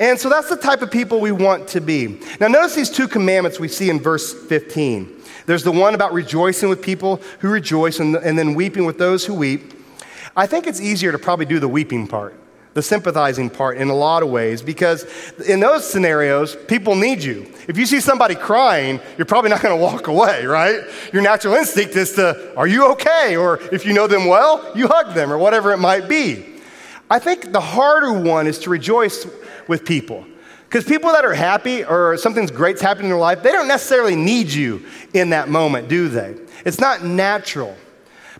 And 0.00 0.18
so 0.18 0.28
that's 0.28 0.48
the 0.48 0.56
type 0.56 0.82
of 0.82 0.90
people 0.90 1.20
we 1.20 1.30
want 1.30 1.68
to 1.68 1.80
be. 1.80 2.20
Now, 2.40 2.48
notice 2.48 2.74
these 2.74 2.90
two 2.90 3.06
commandments 3.06 3.60
we 3.60 3.68
see 3.68 3.90
in 3.90 4.00
verse 4.00 4.32
15. 4.32 5.20
There's 5.46 5.62
the 5.62 5.72
one 5.72 5.94
about 5.94 6.12
rejoicing 6.12 6.68
with 6.68 6.80
people 6.80 7.20
who 7.40 7.50
rejoice 7.50 8.00
and, 8.00 8.16
and 8.16 8.38
then 8.38 8.54
weeping 8.54 8.86
with 8.86 8.98
those 8.98 9.26
who 9.26 9.34
weep. 9.34 9.74
I 10.36 10.46
think 10.46 10.66
it's 10.66 10.80
easier 10.80 11.12
to 11.12 11.18
probably 11.18 11.44
do 11.44 11.58
the 11.58 11.68
weeping 11.68 12.06
part, 12.06 12.34
the 12.74 12.82
sympathizing 12.82 13.50
part 13.50 13.78
in 13.78 13.88
a 13.88 13.94
lot 13.94 14.22
of 14.22 14.28
ways, 14.28 14.62
because 14.62 15.04
in 15.40 15.58
those 15.58 15.88
scenarios, 15.88 16.54
people 16.68 16.94
need 16.94 17.22
you. 17.22 17.52
If 17.66 17.76
you 17.76 17.84
see 17.84 18.00
somebody 18.00 18.36
crying, 18.36 19.00
you're 19.18 19.26
probably 19.26 19.50
not 19.50 19.60
going 19.60 19.76
to 19.76 19.82
walk 19.82 20.06
away, 20.06 20.46
right? 20.46 20.80
Your 21.12 21.22
natural 21.22 21.54
instinct 21.54 21.96
is 21.96 22.12
to, 22.14 22.56
are 22.56 22.68
you 22.68 22.92
okay? 22.92 23.36
Or 23.36 23.58
if 23.72 23.84
you 23.84 23.92
know 23.92 24.06
them 24.06 24.26
well, 24.26 24.70
you 24.76 24.86
hug 24.86 25.14
them 25.14 25.32
or 25.32 25.38
whatever 25.38 25.72
it 25.72 25.78
might 25.78 26.08
be. 26.08 26.46
I 27.10 27.18
think 27.18 27.50
the 27.50 27.60
harder 27.60 28.12
one 28.12 28.46
is 28.46 28.60
to 28.60 28.70
rejoice 28.70 29.26
with 29.66 29.84
people. 29.84 30.24
Because 30.68 30.84
people 30.84 31.10
that 31.10 31.24
are 31.24 31.34
happy 31.34 31.84
or 31.84 32.16
something's 32.16 32.52
great's 32.52 32.80
happening 32.80 33.06
in 33.06 33.10
their 33.10 33.18
life, 33.18 33.42
they 33.42 33.50
don't 33.50 33.66
necessarily 33.66 34.14
need 34.14 34.48
you 34.52 34.86
in 35.12 35.30
that 35.30 35.48
moment, 35.48 35.88
do 35.88 36.08
they? 36.08 36.36
It's 36.64 36.78
not 36.78 37.02
natural. 37.02 37.76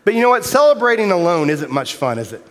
But 0.05 0.14
you 0.14 0.21
know 0.21 0.31
what? 0.31 0.45
Celebrating 0.45 1.11
alone 1.11 1.51
isn't 1.51 1.73
much 1.73 1.97
fun, 1.97 2.21
is 2.21 2.33
it? 2.33 2.47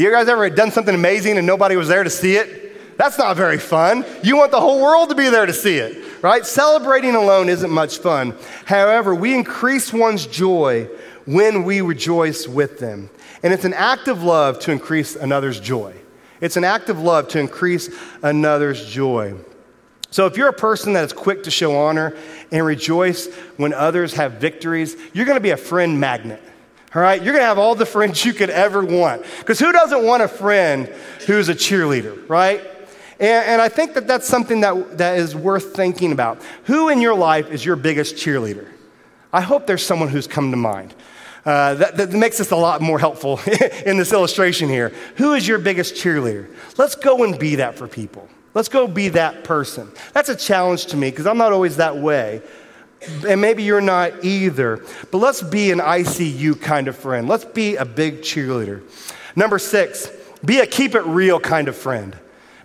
You 0.00 0.10
guys 0.10 0.28
ever 0.28 0.48
done 0.48 0.70
something 0.70 0.94
amazing 0.94 1.36
and 1.36 1.46
nobody 1.46 1.76
was 1.76 1.88
there 1.88 2.02
to 2.02 2.08
see 2.08 2.34
it? 2.36 2.96
That's 2.96 3.18
not 3.18 3.36
very 3.36 3.58
fun. 3.58 4.06
You 4.22 4.34
want 4.34 4.50
the 4.50 4.58
whole 4.58 4.82
world 4.82 5.10
to 5.10 5.14
be 5.14 5.28
there 5.28 5.44
to 5.44 5.52
see 5.52 5.76
it, 5.76 6.22
right? 6.22 6.46
Celebrating 6.46 7.14
alone 7.14 7.50
isn't 7.50 7.70
much 7.70 7.98
fun. 7.98 8.34
However, 8.64 9.14
we 9.14 9.34
increase 9.34 9.92
one's 9.92 10.26
joy 10.26 10.88
when 11.26 11.64
we 11.64 11.82
rejoice 11.82 12.48
with 12.48 12.78
them. 12.78 13.10
And 13.42 13.52
it's 13.52 13.66
an 13.66 13.74
act 13.74 14.08
of 14.08 14.22
love 14.22 14.58
to 14.60 14.72
increase 14.72 15.16
another's 15.16 15.60
joy. 15.60 15.94
It's 16.40 16.56
an 16.56 16.64
act 16.64 16.88
of 16.88 16.98
love 16.98 17.28
to 17.28 17.38
increase 17.38 17.94
another's 18.22 18.86
joy. 18.86 19.34
So 20.10 20.24
if 20.24 20.38
you're 20.38 20.48
a 20.48 20.54
person 20.54 20.94
that 20.94 21.04
is 21.04 21.12
quick 21.12 21.42
to 21.42 21.50
show 21.50 21.76
honor 21.76 22.16
and 22.50 22.64
rejoice 22.64 23.26
when 23.58 23.74
others 23.74 24.14
have 24.14 24.32
victories, 24.40 24.96
you're 25.12 25.26
going 25.26 25.36
to 25.36 25.42
be 25.42 25.50
a 25.50 25.58
friend 25.58 26.00
magnet. 26.00 26.42
All 26.94 27.00
right? 27.02 27.22
You're 27.22 27.34
to 27.34 27.40
have 27.40 27.58
all 27.58 27.74
the 27.74 27.86
friends 27.86 28.24
you 28.24 28.32
could 28.32 28.50
ever 28.50 28.84
want. 28.84 29.24
Because 29.38 29.58
who 29.58 29.70
doesn't 29.70 30.04
want 30.04 30.22
a 30.22 30.28
friend 30.28 30.86
who's 31.26 31.48
a 31.48 31.54
cheerleader, 31.54 32.28
right? 32.28 32.60
And, 33.20 33.46
and, 33.46 33.62
I 33.62 33.68
think 33.68 33.94
that 33.94 34.06
that's 34.06 34.26
something 34.26 34.62
that, 34.62 34.98
that 34.98 35.18
is 35.18 35.36
worth 35.36 35.76
thinking 35.76 36.10
about. 36.10 36.42
Who 36.64 36.88
in 36.88 37.00
your 37.00 37.14
life 37.14 37.50
is 37.50 37.64
your 37.64 37.76
biggest 37.76 38.16
cheerleader? 38.16 38.66
I 39.32 39.42
hope 39.42 39.66
there's 39.66 39.84
someone 39.84 40.08
who's 40.08 40.26
come 40.26 40.50
to 40.50 40.56
mind. 40.56 40.94
Uh, 41.44 41.74
that, 41.74 41.96
that, 41.96 42.12
makes 42.12 42.38
this 42.38 42.50
a 42.50 42.56
lot 42.56 42.80
more 42.80 42.98
helpful 42.98 43.40
in 43.86 43.96
this 43.96 44.12
illustration 44.12 44.68
here. 44.68 44.92
Who 45.16 45.34
is 45.34 45.46
your 45.46 45.58
biggest 45.58 45.94
cheerleader? 45.94 46.48
Let's 46.76 46.94
go 46.94 47.22
and 47.24 47.38
be 47.38 47.56
that 47.56 47.76
for 47.76 47.86
people. 47.86 48.28
Let's 48.52 48.68
go 48.68 48.86
be 48.86 49.08
that 49.10 49.44
person. 49.44 49.90
That's 50.12 50.28
a 50.28 50.36
challenge 50.36 50.86
to 50.86 50.96
me 50.96 51.10
because 51.10 51.26
I'm 51.26 51.38
not 51.38 51.52
always 51.52 51.76
that 51.76 51.96
way. 51.96 52.42
And 53.26 53.40
maybe 53.40 53.62
you're 53.62 53.80
not 53.80 54.24
either. 54.24 54.84
But 55.10 55.18
let's 55.18 55.42
be 55.42 55.70
an 55.70 55.78
ICU 55.78 56.60
kind 56.60 56.88
of 56.88 56.96
friend. 56.96 57.28
Let's 57.28 57.44
be 57.44 57.76
a 57.76 57.84
big 57.84 58.20
cheerleader. 58.20 58.82
Number 59.34 59.58
six, 59.58 60.10
be 60.44 60.58
a 60.58 60.66
keep 60.66 60.94
it 60.94 61.02
real 61.02 61.40
kind 61.40 61.68
of 61.68 61.76
friend. 61.76 62.16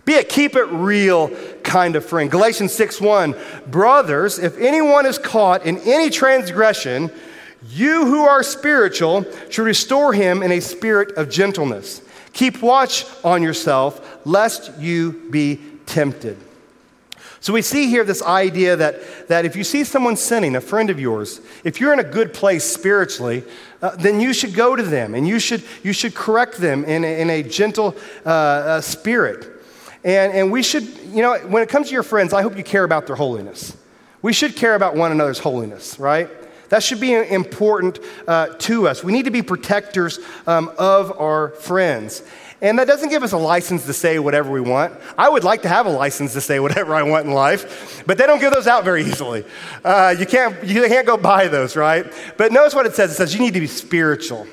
Be 0.04 0.14
a 0.14 0.24
keep 0.24 0.54
it 0.54 0.66
real 0.66 1.30
kind 1.64 1.96
of 1.96 2.04
friend. 2.04 2.30
Galatians 2.30 2.72
6 2.74 3.00
1, 3.00 3.34
brothers, 3.66 4.38
if 4.38 4.56
anyone 4.58 5.04
is 5.04 5.18
caught 5.18 5.66
in 5.66 5.78
any 5.78 6.10
transgression, 6.10 7.10
you 7.68 8.06
who 8.06 8.24
are 8.24 8.42
spiritual 8.42 9.24
should 9.50 9.64
restore 9.64 10.12
him 10.12 10.42
in 10.42 10.52
a 10.52 10.60
spirit 10.60 11.16
of 11.16 11.28
gentleness. 11.28 12.02
Keep 12.32 12.62
watch 12.62 13.04
on 13.24 13.42
yourself, 13.42 14.24
lest 14.24 14.78
you 14.78 15.28
be 15.30 15.60
tempted. 15.86 16.36
So 17.46 17.52
we 17.52 17.62
see 17.62 17.86
here 17.86 18.02
this 18.02 18.24
idea 18.24 18.74
that, 18.74 19.28
that 19.28 19.44
if 19.44 19.54
you 19.54 19.62
see 19.62 19.84
someone 19.84 20.16
sinning, 20.16 20.56
a 20.56 20.60
friend 20.60 20.90
of 20.90 20.98
yours, 20.98 21.40
if 21.62 21.80
you're 21.80 21.92
in 21.92 22.00
a 22.00 22.04
good 22.04 22.34
place 22.34 22.64
spiritually, 22.64 23.44
uh, 23.80 23.94
then 23.94 24.18
you 24.20 24.32
should 24.34 24.52
go 24.52 24.74
to 24.74 24.82
them 24.82 25.14
and 25.14 25.28
you 25.28 25.38
should, 25.38 25.62
you 25.84 25.92
should 25.92 26.12
correct 26.12 26.56
them 26.56 26.84
in 26.84 27.04
a, 27.04 27.20
in 27.20 27.30
a 27.30 27.44
gentle 27.44 27.94
uh, 28.24 28.30
uh, 28.30 28.80
spirit. 28.80 29.62
And, 30.02 30.32
and 30.32 30.50
we 30.50 30.64
should, 30.64 30.88
you 31.12 31.22
know, 31.22 31.38
when 31.46 31.62
it 31.62 31.68
comes 31.68 31.86
to 31.86 31.92
your 31.92 32.02
friends, 32.02 32.32
I 32.32 32.42
hope 32.42 32.56
you 32.56 32.64
care 32.64 32.82
about 32.82 33.06
their 33.06 33.14
holiness. 33.14 33.76
We 34.22 34.32
should 34.32 34.56
care 34.56 34.74
about 34.74 34.96
one 34.96 35.12
another's 35.12 35.38
holiness, 35.38 36.00
right? 36.00 36.28
That 36.70 36.82
should 36.82 36.98
be 36.98 37.14
important 37.14 38.00
uh, 38.26 38.48
to 38.58 38.88
us. 38.88 39.04
We 39.04 39.12
need 39.12 39.26
to 39.26 39.30
be 39.30 39.42
protectors 39.42 40.18
um, 40.48 40.72
of 40.78 41.16
our 41.20 41.50
friends. 41.50 42.24
And 42.62 42.78
that 42.78 42.86
doesn't 42.86 43.10
give 43.10 43.22
us 43.22 43.32
a 43.32 43.36
license 43.36 43.84
to 43.84 43.92
say 43.92 44.18
whatever 44.18 44.50
we 44.50 44.62
want. 44.62 44.94
I 45.18 45.28
would 45.28 45.44
like 45.44 45.62
to 45.62 45.68
have 45.68 45.84
a 45.86 45.90
license 45.90 46.32
to 46.32 46.40
say 46.40 46.58
whatever 46.58 46.94
I 46.94 47.02
want 47.02 47.26
in 47.26 47.32
life, 47.32 48.02
but 48.06 48.16
they 48.16 48.26
don't 48.26 48.40
give 48.40 48.52
those 48.52 48.66
out 48.66 48.84
very 48.84 49.02
easily. 49.02 49.44
Uh, 49.84 50.14
you, 50.18 50.24
can't, 50.24 50.64
you 50.64 50.86
can't 50.88 51.06
go 51.06 51.16
buy 51.16 51.48
those, 51.48 51.76
right? 51.76 52.10
But 52.38 52.52
notice 52.52 52.74
what 52.74 52.86
it 52.86 52.94
says 52.94 53.10
it 53.10 53.14
says 53.14 53.34
you 53.34 53.40
need 53.40 53.54
to 53.54 53.60
be 53.60 53.66
spiritual 53.66 54.46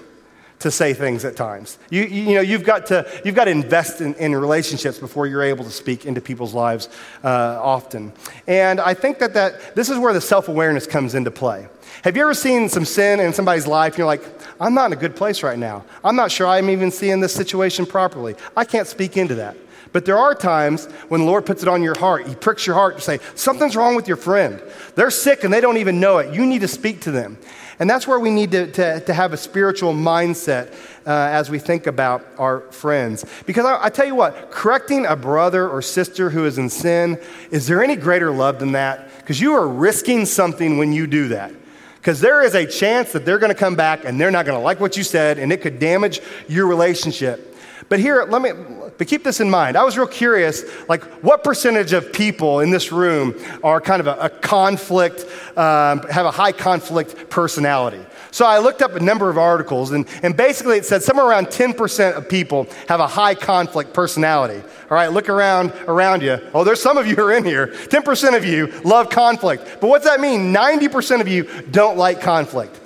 to 0.63 0.71
say 0.71 0.93
things 0.93 1.23
at 1.23 1.35
times. 1.35 1.77
You, 1.89 2.03
you, 2.03 2.35
know, 2.35 2.41
you've 2.41 2.63
got 2.63 2.87
to, 2.87 3.05
you've 3.23 3.35
got 3.35 3.45
to 3.45 3.51
invest 3.51 4.01
in, 4.01 4.15
in 4.15 4.35
relationships 4.35 4.97
before 4.97 5.27
you're 5.27 5.43
able 5.43 5.63
to 5.63 5.69
speak 5.69 6.05
into 6.05 6.21
people's 6.21 6.53
lives 6.53 6.89
uh, 7.23 7.59
often. 7.61 8.11
And 8.47 8.79
I 8.79 8.93
think 8.93 9.19
that, 9.19 9.33
that 9.35 9.75
this 9.75 9.89
is 9.89 9.97
where 9.97 10.13
the 10.13 10.21
self 10.21 10.47
awareness 10.47 10.87
comes 10.87 11.15
into 11.15 11.31
play. 11.31 11.67
Have 12.03 12.17
you 12.17 12.23
ever 12.23 12.33
seen 12.33 12.67
some 12.69 12.85
sin 12.85 13.19
in 13.19 13.33
somebody's 13.33 13.67
life 13.67 13.93
and 13.93 13.99
you're 13.99 14.07
like, 14.07 14.23
I'm 14.59 14.73
not 14.73 14.87
in 14.87 14.93
a 14.93 14.99
good 14.99 15.15
place 15.15 15.43
right 15.43 15.59
now. 15.59 15.85
I'm 16.03 16.15
not 16.15 16.31
sure 16.31 16.47
I'm 16.47 16.69
even 16.69 16.91
seeing 16.91 17.19
this 17.19 17.33
situation 17.33 17.85
properly. 17.85 18.35
I 18.57 18.65
can't 18.65 18.87
speak 18.87 19.17
into 19.17 19.35
that. 19.35 19.55
But 19.93 20.05
there 20.05 20.17
are 20.17 20.35
times 20.35 20.87
when 21.07 21.21
the 21.21 21.27
Lord 21.27 21.45
puts 21.45 21.61
it 21.61 21.69
on 21.69 21.83
your 21.83 21.97
heart. 21.97 22.27
He 22.27 22.35
pricks 22.35 22.67
your 22.67 22.75
heart 22.75 22.97
to 22.97 23.01
say, 23.01 23.19
Something's 23.35 23.75
wrong 23.75 23.95
with 23.95 24.07
your 24.07 24.17
friend. 24.17 24.61
They're 24.95 25.11
sick 25.11 25.43
and 25.43 25.53
they 25.53 25.61
don't 25.61 25.77
even 25.77 25.99
know 25.99 26.17
it. 26.17 26.33
You 26.33 26.45
need 26.45 26.61
to 26.61 26.67
speak 26.67 27.01
to 27.01 27.11
them. 27.11 27.37
And 27.79 27.89
that's 27.89 28.07
where 28.07 28.19
we 28.19 28.29
need 28.29 28.51
to, 28.51 28.71
to, 28.71 28.99
to 29.01 29.13
have 29.13 29.33
a 29.33 29.37
spiritual 29.37 29.93
mindset 29.93 30.73
uh, 31.05 31.11
as 31.31 31.49
we 31.49 31.59
think 31.59 31.87
about 31.87 32.25
our 32.37 32.61
friends. 32.71 33.25
Because 33.45 33.65
I, 33.65 33.85
I 33.85 33.89
tell 33.89 34.05
you 34.05 34.15
what, 34.15 34.51
correcting 34.51 35.05
a 35.05 35.15
brother 35.15 35.67
or 35.67 35.81
sister 35.81 36.29
who 36.29 36.45
is 36.45 36.57
in 36.57 36.69
sin, 36.69 37.19
is 37.51 37.67
there 37.67 37.83
any 37.83 37.95
greater 37.95 38.31
love 38.31 38.59
than 38.59 38.73
that? 38.73 39.09
Because 39.17 39.41
you 39.41 39.53
are 39.53 39.67
risking 39.67 40.25
something 40.25 40.77
when 40.77 40.93
you 40.93 41.07
do 41.07 41.29
that. 41.29 41.51
Because 41.95 42.19
there 42.19 42.43
is 42.43 42.53
a 42.53 42.65
chance 42.65 43.13
that 43.13 43.25
they're 43.25 43.39
going 43.39 43.53
to 43.53 43.57
come 43.57 43.75
back 43.75 44.05
and 44.05 44.19
they're 44.19 44.31
not 44.31 44.45
going 44.45 44.57
to 44.57 44.63
like 44.63 44.79
what 44.79 44.97
you 44.97 45.03
said 45.03 45.39
and 45.39 45.53
it 45.53 45.61
could 45.61 45.79
damage 45.79 46.19
your 46.47 46.67
relationship. 46.67 47.52
But 47.89 47.99
here, 47.99 48.25
let 48.27 48.41
me, 48.41 48.51
but 48.97 49.07
keep 49.07 49.23
this 49.23 49.39
in 49.39 49.49
mind. 49.49 49.77
I 49.77 49.83
was 49.83 49.97
real 49.97 50.07
curious, 50.07 50.63
like, 50.87 51.03
what 51.23 51.43
percentage 51.43 51.93
of 51.93 52.13
people 52.13 52.59
in 52.59 52.71
this 52.71 52.91
room 52.91 53.35
are 53.63 53.81
kind 53.81 53.99
of 53.99 54.07
a, 54.07 54.13
a 54.25 54.29
conflict, 54.29 55.25
um, 55.57 55.99
have 56.09 56.25
a 56.25 56.31
high 56.31 56.51
conflict 56.51 57.29
personality? 57.29 58.05
So 58.31 58.47
I 58.47 58.57
looked 58.57 58.81
up 58.81 58.95
a 58.95 58.99
number 58.99 59.29
of 59.29 59.37
articles, 59.37 59.91
and, 59.91 60.07
and 60.23 60.35
basically 60.35 60.77
it 60.77 60.85
said 60.85 61.03
somewhere 61.03 61.27
around 61.27 61.47
10% 61.47 62.17
of 62.17 62.27
people 62.27 62.67
have 62.87 62.99
a 62.99 63.05
high 63.05 63.35
conflict 63.35 63.93
personality. 63.93 64.59
All 64.89 64.95
right, 64.95 65.09
look 65.09 65.29
around 65.29 65.71
around 65.87 66.23
you. 66.23 66.39
Oh, 66.51 66.63
there's 66.63 66.81
some 66.81 66.97
of 66.97 67.05
you 67.05 67.15
who 67.15 67.21
are 67.21 67.31
in 67.31 67.45
here. 67.45 67.67
10% 67.67 68.35
of 68.35 68.43
you 68.43 68.67
love 68.83 69.11
conflict. 69.11 69.77
But 69.79 69.87
what's 69.87 70.05
that 70.05 70.19
mean? 70.19 70.51
90% 70.51 71.21
of 71.21 71.27
you 71.27 71.47
don't 71.69 71.95
like 71.95 72.21
conflict. 72.21 72.79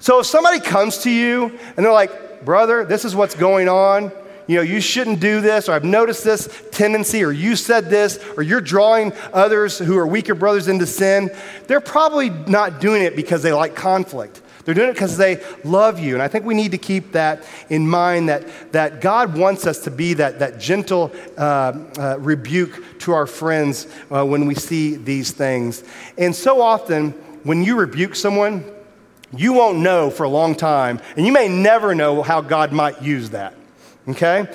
So 0.00 0.20
if 0.20 0.26
somebody 0.26 0.58
comes 0.58 0.98
to 0.98 1.10
you 1.10 1.56
and 1.76 1.86
they're 1.86 1.92
like, 1.92 2.44
brother, 2.44 2.84
this 2.84 3.04
is 3.04 3.14
what's 3.14 3.34
going 3.34 3.68
on, 3.68 4.10
you 4.48 4.56
know, 4.56 4.62
you 4.62 4.80
shouldn't 4.80 5.20
do 5.20 5.42
this, 5.42 5.68
or 5.68 5.72
I've 5.72 5.84
noticed 5.84 6.24
this 6.24 6.48
tendency, 6.72 7.22
or 7.22 7.30
you 7.30 7.54
said 7.54 7.90
this, 7.90 8.18
or 8.36 8.42
you're 8.42 8.62
drawing 8.62 9.12
others 9.32 9.78
who 9.78 9.96
are 9.98 10.06
weaker 10.06 10.34
brothers 10.34 10.68
into 10.68 10.86
sin, 10.86 11.30
they're 11.66 11.82
probably 11.82 12.30
not 12.30 12.80
doing 12.80 13.02
it 13.02 13.14
because 13.14 13.42
they 13.42 13.52
like 13.52 13.76
conflict. 13.76 14.40
They're 14.64 14.74
doing 14.74 14.88
it 14.88 14.94
because 14.94 15.16
they 15.16 15.42
love 15.64 15.98
you. 15.98 16.14
And 16.14 16.22
I 16.22 16.28
think 16.28 16.46
we 16.46 16.54
need 16.54 16.72
to 16.72 16.78
keep 16.78 17.12
that 17.12 17.44
in 17.68 17.88
mind 17.88 18.30
that, 18.30 18.72
that 18.72 19.00
God 19.02 19.36
wants 19.36 19.66
us 19.66 19.80
to 19.84 19.90
be 19.90 20.14
that, 20.14 20.38
that 20.38 20.58
gentle 20.58 21.12
uh, 21.36 21.72
uh, 21.98 22.16
rebuke 22.18 22.98
to 23.00 23.12
our 23.12 23.26
friends 23.26 23.86
uh, 24.10 24.24
when 24.24 24.46
we 24.46 24.54
see 24.54 24.96
these 24.96 25.30
things. 25.30 25.84
And 26.16 26.34
so 26.34 26.60
often, 26.62 27.12
when 27.44 27.64
you 27.64 27.76
rebuke 27.76 28.14
someone, 28.14 28.64
you 29.34 29.52
won't 29.52 29.78
know 29.78 30.08
for 30.10 30.24
a 30.24 30.28
long 30.28 30.54
time, 30.54 31.00
and 31.16 31.26
you 31.26 31.32
may 31.32 31.48
never 31.48 31.94
know 31.94 32.22
how 32.22 32.40
God 32.40 32.72
might 32.72 33.02
use 33.02 33.30
that. 33.30 33.54
Okay? 34.08 34.48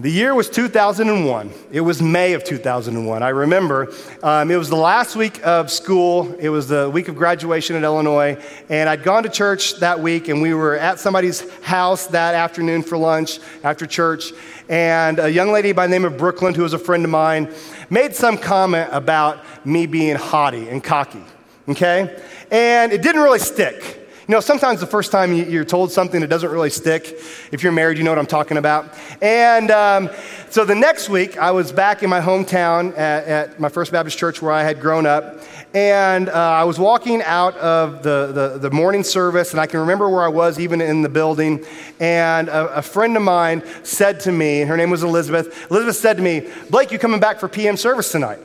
The 0.00 0.10
year 0.10 0.34
was 0.34 0.48
2001. 0.48 1.52
It 1.72 1.82
was 1.82 2.00
May 2.00 2.32
of 2.32 2.42
2001. 2.42 3.22
I 3.22 3.28
remember 3.28 3.92
um, 4.22 4.50
it 4.50 4.56
was 4.56 4.70
the 4.70 4.76
last 4.76 5.14
week 5.14 5.46
of 5.46 5.70
school. 5.70 6.32
It 6.36 6.48
was 6.48 6.68
the 6.68 6.88
week 6.88 7.08
of 7.08 7.16
graduation 7.16 7.76
at 7.76 7.82
Illinois. 7.82 8.42
And 8.70 8.88
I'd 8.88 9.02
gone 9.02 9.24
to 9.24 9.28
church 9.28 9.78
that 9.80 10.00
week, 10.00 10.28
and 10.28 10.40
we 10.40 10.54
were 10.54 10.74
at 10.74 11.00
somebody's 11.00 11.48
house 11.60 12.06
that 12.08 12.34
afternoon 12.34 12.82
for 12.82 12.96
lunch 12.96 13.40
after 13.62 13.86
church. 13.86 14.32
And 14.70 15.18
a 15.18 15.30
young 15.30 15.52
lady 15.52 15.72
by 15.72 15.86
the 15.86 15.90
name 15.90 16.06
of 16.06 16.16
Brooklyn, 16.16 16.54
who 16.54 16.62
was 16.62 16.72
a 16.72 16.78
friend 16.78 17.04
of 17.04 17.10
mine, 17.10 17.52
made 17.90 18.14
some 18.14 18.38
comment 18.38 18.88
about 18.92 19.44
me 19.66 19.84
being 19.84 20.16
haughty 20.16 20.66
and 20.70 20.82
cocky. 20.82 21.24
Okay? 21.68 22.22
And 22.50 22.90
it 22.90 23.02
didn't 23.02 23.20
really 23.20 23.38
stick. 23.38 23.99
You 24.30 24.36
know, 24.36 24.40
sometimes 24.40 24.78
the 24.78 24.86
first 24.86 25.10
time 25.10 25.34
you're 25.34 25.64
told 25.64 25.90
something 25.90 26.20
that 26.20 26.28
doesn't 26.28 26.52
really 26.52 26.70
stick, 26.70 27.18
if 27.50 27.64
you're 27.64 27.72
married, 27.72 27.98
you 27.98 28.04
know 28.04 28.12
what 28.12 28.18
I'm 28.20 28.26
talking 28.26 28.58
about. 28.58 28.96
And 29.20 29.72
um, 29.72 30.08
so 30.50 30.64
the 30.64 30.76
next 30.76 31.08
week, 31.08 31.36
I 31.36 31.50
was 31.50 31.72
back 31.72 32.04
in 32.04 32.10
my 32.10 32.20
hometown 32.20 32.96
at, 32.96 33.24
at, 33.26 33.58
my 33.58 33.68
First 33.68 33.90
Baptist 33.90 34.16
church 34.16 34.40
where 34.40 34.52
I 34.52 34.62
had 34.62 34.80
grown 34.80 35.04
up. 35.04 35.40
And 35.74 36.28
uh, 36.28 36.32
I 36.32 36.62
was 36.62 36.78
walking 36.78 37.22
out 37.22 37.56
of 37.56 38.04
the, 38.04 38.30
the, 38.32 38.58
the, 38.58 38.70
morning 38.70 39.02
service, 39.02 39.50
and 39.50 39.58
I 39.58 39.66
can 39.66 39.80
remember 39.80 40.08
where 40.08 40.22
I 40.22 40.28
was 40.28 40.60
even 40.60 40.80
in 40.80 41.02
the 41.02 41.08
building. 41.08 41.66
And 41.98 42.48
a, 42.48 42.76
a 42.76 42.82
friend 42.82 43.16
of 43.16 43.24
mine 43.24 43.64
said 43.82 44.20
to 44.20 44.30
me, 44.30 44.60
her 44.60 44.76
name 44.76 44.90
was 44.90 45.02
Elizabeth, 45.02 45.68
Elizabeth 45.72 45.96
said 45.96 46.18
to 46.18 46.22
me, 46.22 46.48
Blake, 46.70 46.92
you 46.92 47.00
coming 47.00 47.18
back 47.18 47.40
for 47.40 47.48
PM 47.48 47.76
service 47.76 48.12
tonight? 48.12 48.38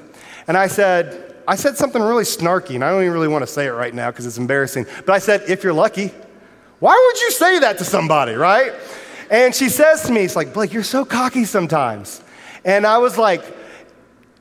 And 0.47 0.57
I 0.57 0.65
said, 0.65 1.24
I 1.47 1.55
said 1.55 1.77
something 1.77 2.01
really 2.01 2.23
snarky, 2.23 2.75
and 2.75 2.83
I 2.83 2.89
don't 2.89 3.01
even 3.01 3.13
really 3.13 3.27
want 3.27 3.43
to 3.43 3.47
say 3.47 3.67
it 3.67 3.71
right 3.71 3.93
now 3.93 4.11
because 4.11 4.25
it's 4.25 4.37
embarrassing. 4.37 4.85
But 5.05 5.13
I 5.13 5.19
said, 5.19 5.43
if 5.47 5.63
you're 5.63 5.73
lucky, 5.73 6.11
why 6.79 7.11
would 7.11 7.21
you 7.21 7.31
say 7.31 7.59
that 7.59 7.77
to 7.77 7.83
somebody, 7.83 8.33
right? 8.33 8.73
And 9.29 9.53
she 9.53 9.69
says 9.69 10.03
to 10.03 10.11
me, 10.11 10.21
it's 10.21 10.35
like, 10.35 10.53
Blake, 10.53 10.73
you're 10.73 10.83
so 10.83 11.05
cocky 11.05 11.45
sometimes. 11.45 12.21
And 12.63 12.85
I 12.85 12.97
was 12.97 13.17
like, 13.17 13.43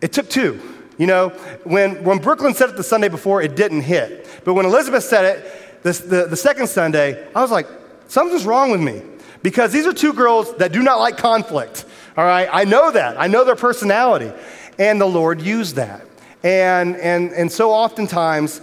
it 0.01 0.13
took 0.13 0.29
two. 0.29 0.61
You 0.99 1.07
know, 1.07 1.31
when, 1.65 2.05
when 2.05 2.19
Brooklyn 2.19 2.55
said 2.55 2.71
it 2.71 2.77
the 2.77 2.83
Sunday 2.83 3.09
before, 3.09 3.43
it 3.43 3.57
didn't 3.57 3.83
hit. 3.83 4.29
But 4.45 4.55
when 4.55 4.65
Elizabeth 4.65 5.05
said 5.05 5.37
it 5.37 5.83
this, 5.83 6.01
the, 6.01 6.27
the 6.27 6.37
second 6.37 6.69
Sunday, 6.69 7.27
I 7.35 7.43
was 7.43 7.51
like, 7.51 7.67
something's 8.09 8.47
wrong 8.47 8.71
with 8.71 8.81
me. 8.81 9.03
Because 9.43 9.73
these 9.73 9.87
are 9.87 9.93
two 9.93 10.13
girls 10.15 10.57
that 10.57 10.73
do 10.73 10.83
not 10.83 10.99
like 10.99 11.19
conflict. 11.19 11.85
All 12.17 12.25
right, 12.25 12.49
I 12.51 12.65
know 12.65 12.91
that. 12.91 13.21
I 13.21 13.27
know 13.27 13.45
their 13.45 13.57
personality. 13.57 14.33
And 14.79 15.01
the 15.01 15.07
Lord 15.07 15.43
used 15.43 15.77
that. 15.77 16.07
And, 16.45 16.97
and, 16.97 17.33
and 17.33 17.51
so 17.51 17.73
oftentimes, 17.73 18.61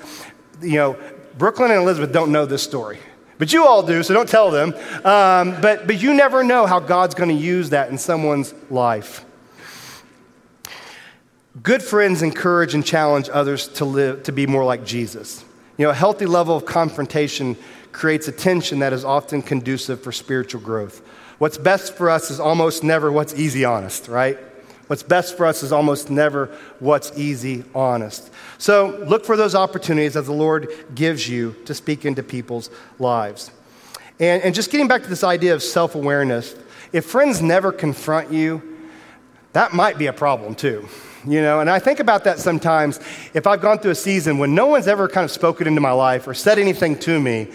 you 0.61 0.75
know, 0.75 0.97
Brooklyn 1.37 1.71
and 1.71 1.81
Elizabeth 1.81 2.13
don't 2.13 2.31
know 2.31 2.45
this 2.45 2.61
story. 2.61 2.99
But 3.39 3.51
you 3.51 3.65
all 3.65 3.81
do, 3.81 4.03
so 4.03 4.13
don't 4.13 4.29
tell 4.29 4.51
them. 4.51 4.75
Um, 5.03 5.59
but, 5.59 5.87
but 5.87 5.99
you 5.99 6.13
never 6.13 6.43
know 6.43 6.67
how 6.67 6.79
God's 6.79 7.15
going 7.15 7.35
to 7.35 7.43
use 7.43 7.71
that 7.71 7.89
in 7.89 7.97
someone's 7.97 8.53
life. 8.69 9.25
Good 11.63 11.81
friends 11.81 12.21
encourage 12.21 12.75
and 12.75 12.85
challenge 12.85 13.29
others 13.29 13.67
to 13.69 13.85
live 13.85 14.23
to 14.23 14.31
be 14.31 14.45
more 14.45 14.63
like 14.63 14.85
Jesus. 14.85 15.43
You 15.77 15.85
know, 15.85 15.89
a 15.91 15.95
healthy 15.95 16.27
level 16.27 16.55
of 16.55 16.65
confrontation 16.65 17.57
creates 17.91 18.27
a 18.27 18.31
tension 18.31 18.79
that 18.79 18.93
is 18.93 19.03
often 19.03 19.41
conducive 19.41 20.01
for 20.01 20.11
spiritual 20.11 20.61
growth. 20.61 21.01
What's 21.39 21.57
best 21.57 21.95
for 21.95 22.11
us 22.11 22.29
is 22.29 22.39
almost 22.39 22.83
never 22.83 23.11
what's 23.11 23.33
easy 23.33 23.65
honest, 23.65 24.07
right? 24.07 24.37
What's 24.91 25.04
best 25.04 25.38
for 25.38 25.45
us 25.45 25.63
is 25.63 25.71
almost 25.71 26.10
never 26.10 26.47
what's 26.80 27.17
easy, 27.17 27.63
honest. 27.73 28.30
So 28.58 29.01
look 29.08 29.23
for 29.23 29.38
those 29.38 29.56
opportunities 29.56 30.15
that 30.15 30.23
the 30.23 30.34
Lord 30.34 30.67
gives 30.93 31.30
you 31.30 31.56
to 31.63 31.73
speak 31.73 32.04
into 32.04 32.21
people's 32.23 32.69
lives. 32.99 33.51
And, 34.19 34.43
and 34.43 34.54
just 34.54 34.69
getting 34.69 34.89
back 34.89 35.04
to 35.04 35.08
this 35.08 35.23
idea 35.23 35.54
of 35.54 35.63
self 35.63 35.95
awareness, 35.95 36.58
if 36.91 37.06
friends 37.06 37.41
never 37.41 37.71
confront 37.71 38.34
you, 38.34 38.62
that 39.54 39.71
might 39.71 39.97
be 39.97 40.08
a 40.08 40.13
problem 40.13 40.56
too. 40.56 40.86
You 41.25 41.41
know, 41.41 41.62
and 41.62 41.69
I 41.69 41.80
think 41.80 42.01
about 42.01 42.25
that 42.25 42.39
sometimes. 42.39 42.99
If 43.34 43.47
I've 43.47 43.62
gone 43.62 43.80
through 43.80 43.91
a 43.91 43.95
season 43.95 44.39
when 44.39 44.54
no 44.54 44.67
one's 44.67 44.89
ever 44.89 45.08
kind 45.08 45.23
of 45.23 45.32
spoken 45.32 45.67
into 45.67 45.80
my 45.80 45.93
life 45.93 46.27
or 46.27 46.34
said 46.34 46.60
anything 46.60 46.99
to 46.99 47.17
me, 47.17 47.47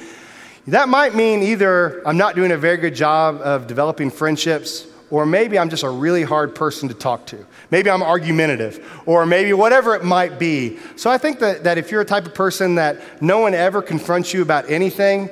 that 0.69 0.89
might 0.89 1.15
mean 1.15 1.43
either 1.43 2.01
I'm 2.09 2.17
not 2.17 2.35
doing 2.35 2.51
a 2.53 2.57
very 2.57 2.79
good 2.79 2.95
job 2.95 3.43
of 3.43 3.67
developing 3.67 4.11
friendships 4.11 4.87
or 5.11 5.27
maybe 5.27 5.59
I'm 5.59 5.71
just 5.71 5.83
a 5.83 5.91
really 5.91 6.23
hard 6.23 6.55
person 6.55 6.89
to 6.89 6.95
talk 6.95 7.27
to. 7.27 7.47
Maybe 7.71 7.91
I'm 7.91 8.03
argumentative, 8.03 9.03
or 9.07 9.27
maybe 9.27 9.53
whatever 9.53 9.95
it 9.95 10.05
might 10.05 10.39
be. 10.39 10.79
So 10.97 11.11
I 11.11 11.19
think 11.19 11.39
that, 11.41 11.65
that 11.65 11.79
if 11.79 11.91
you're 11.91 12.01
a 12.01 12.07
type 12.07 12.27
of 12.27 12.35
person 12.35 12.77
that 12.77 13.23
no 13.23 13.39
one 13.39 13.55
ever 13.55 13.83
confronts 13.83 14.35
you 14.35 14.43
about 14.43 14.71
anything, 14.71 15.31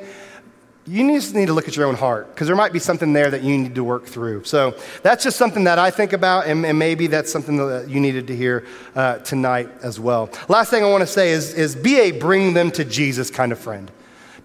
you 0.86 1.10
just 1.12 1.34
need 1.34 1.46
to 1.46 1.54
look 1.54 1.66
at 1.66 1.76
your 1.76 1.86
own 1.86 1.94
heart 1.94 2.28
because 2.34 2.46
there 2.46 2.56
might 2.56 2.72
be 2.72 2.78
something 2.78 3.14
there 3.14 3.30
that 3.30 3.42
you 3.42 3.56
need 3.56 3.74
to 3.74 3.82
work 3.82 4.04
through. 4.04 4.44
So 4.44 4.78
that's 5.02 5.24
just 5.24 5.38
something 5.38 5.64
that 5.64 5.78
I 5.78 5.90
think 5.90 6.12
about, 6.12 6.46
and, 6.46 6.64
and 6.66 6.78
maybe 6.78 7.06
that's 7.06 7.32
something 7.32 7.56
that 7.56 7.88
you 7.88 8.00
needed 8.00 8.26
to 8.26 8.36
hear 8.36 8.66
uh, 8.94 9.18
tonight 9.18 9.70
as 9.82 9.98
well. 9.98 10.30
Last 10.48 10.70
thing 10.70 10.84
I 10.84 10.90
want 10.90 11.00
to 11.00 11.06
say 11.06 11.30
is, 11.30 11.54
is 11.54 11.74
be 11.74 11.98
a 12.00 12.10
bring 12.12 12.52
them 12.52 12.70
to 12.72 12.84
Jesus 12.84 13.30
kind 13.30 13.50
of 13.50 13.58
friend. 13.58 13.90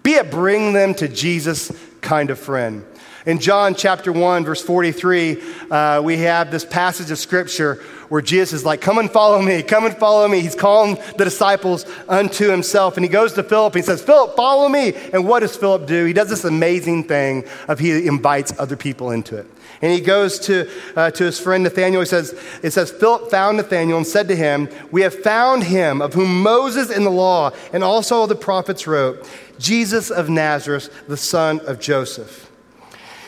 Be 0.02 0.16
a 0.16 0.24
bring 0.24 0.72
them 0.72 0.94
to 0.94 1.08
Jesus 1.08 1.70
kind 2.00 2.30
of 2.30 2.38
friend. 2.38 2.86
In 3.26 3.38
John 3.38 3.74
chapter 3.74 4.12
1, 4.12 4.46
verse 4.46 4.62
43, 4.62 5.42
uh, 5.70 6.00
we 6.02 6.16
have 6.18 6.50
this 6.50 6.64
passage 6.64 7.10
of 7.10 7.18
scripture 7.18 7.74
where 8.08 8.22
Jesus 8.22 8.60
is 8.60 8.64
like, 8.64 8.80
Come 8.80 8.96
and 8.96 9.10
follow 9.10 9.42
me, 9.42 9.62
come 9.62 9.84
and 9.84 9.94
follow 9.96 10.26
me. 10.26 10.40
He's 10.40 10.54
calling 10.54 10.96
the 11.18 11.24
disciples 11.24 11.84
unto 12.08 12.50
himself. 12.50 12.96
And 12.96 13.04
he 13.04 13.10
goes 13.10 13.34
to 13.34 13.42
Philip 13.42 13.74
and 13.74 13.84
he 13.84 13.86
says, 13.86 14.02
Philip, 14.02 14.36
follow 14.36 14.70
me. 14.70 14.94
And 15.12 15.28
what 15.28 15.40
does 15.40 15.54
Philip 15.54 15.86
do? 15.86 16.06
He 16.06 16.14
does 16.14 16.30
this 16.30 16.44
amazing 16.44 17.04
thing 17.04 17.44
of 17.68 17.78
he 17.78 18.06
invites 18.06 18.58
other 18.58 18.76
people 18.76 19.10
into 19.10 19.36
it. 19.36 19.46
And 19.82 19.92
he 19.92 20.00
goes 20.00 20.38
to, 20.40 20.70
uh, 20.96 21.10
to 21.10 21.24
his 21.24 21.38
friend 21.38 21.62
Nathanael. 21.62 22.00
He 22.00 22.06
says, 22.06 22.38
It 22.62 22.70
says, 22.70 22.90
Philip 22.90 23.30
found 23.30 23.58
Nathanael 23.58 23.98
and 23.98 24.06
said 24.06 24.28
to 24.28 24.36
him, 24.36 24.68
We 24.90 25.02
have 25.02 25.14
found 25.14 25.64
him 25.64 26.00
of 26.00 26.14
whom 26.14 26.42
Moses 26.42 26.90
in 26.90 27.04
the 27.04 27.10
law 27.10 27.50
and 27.72 27.84
also 27.84 28.26
the 28.26 28.34
prophets 28.34 28.86
wrote, 28.86 29.28
Jesus 29.58 30.10
of 30.10 30.30
Nazareth, 30.30 30.90
the 31.06 31.18
son 31.18 31.60
of 31.60 31.78
Joseph. 31.78 32.49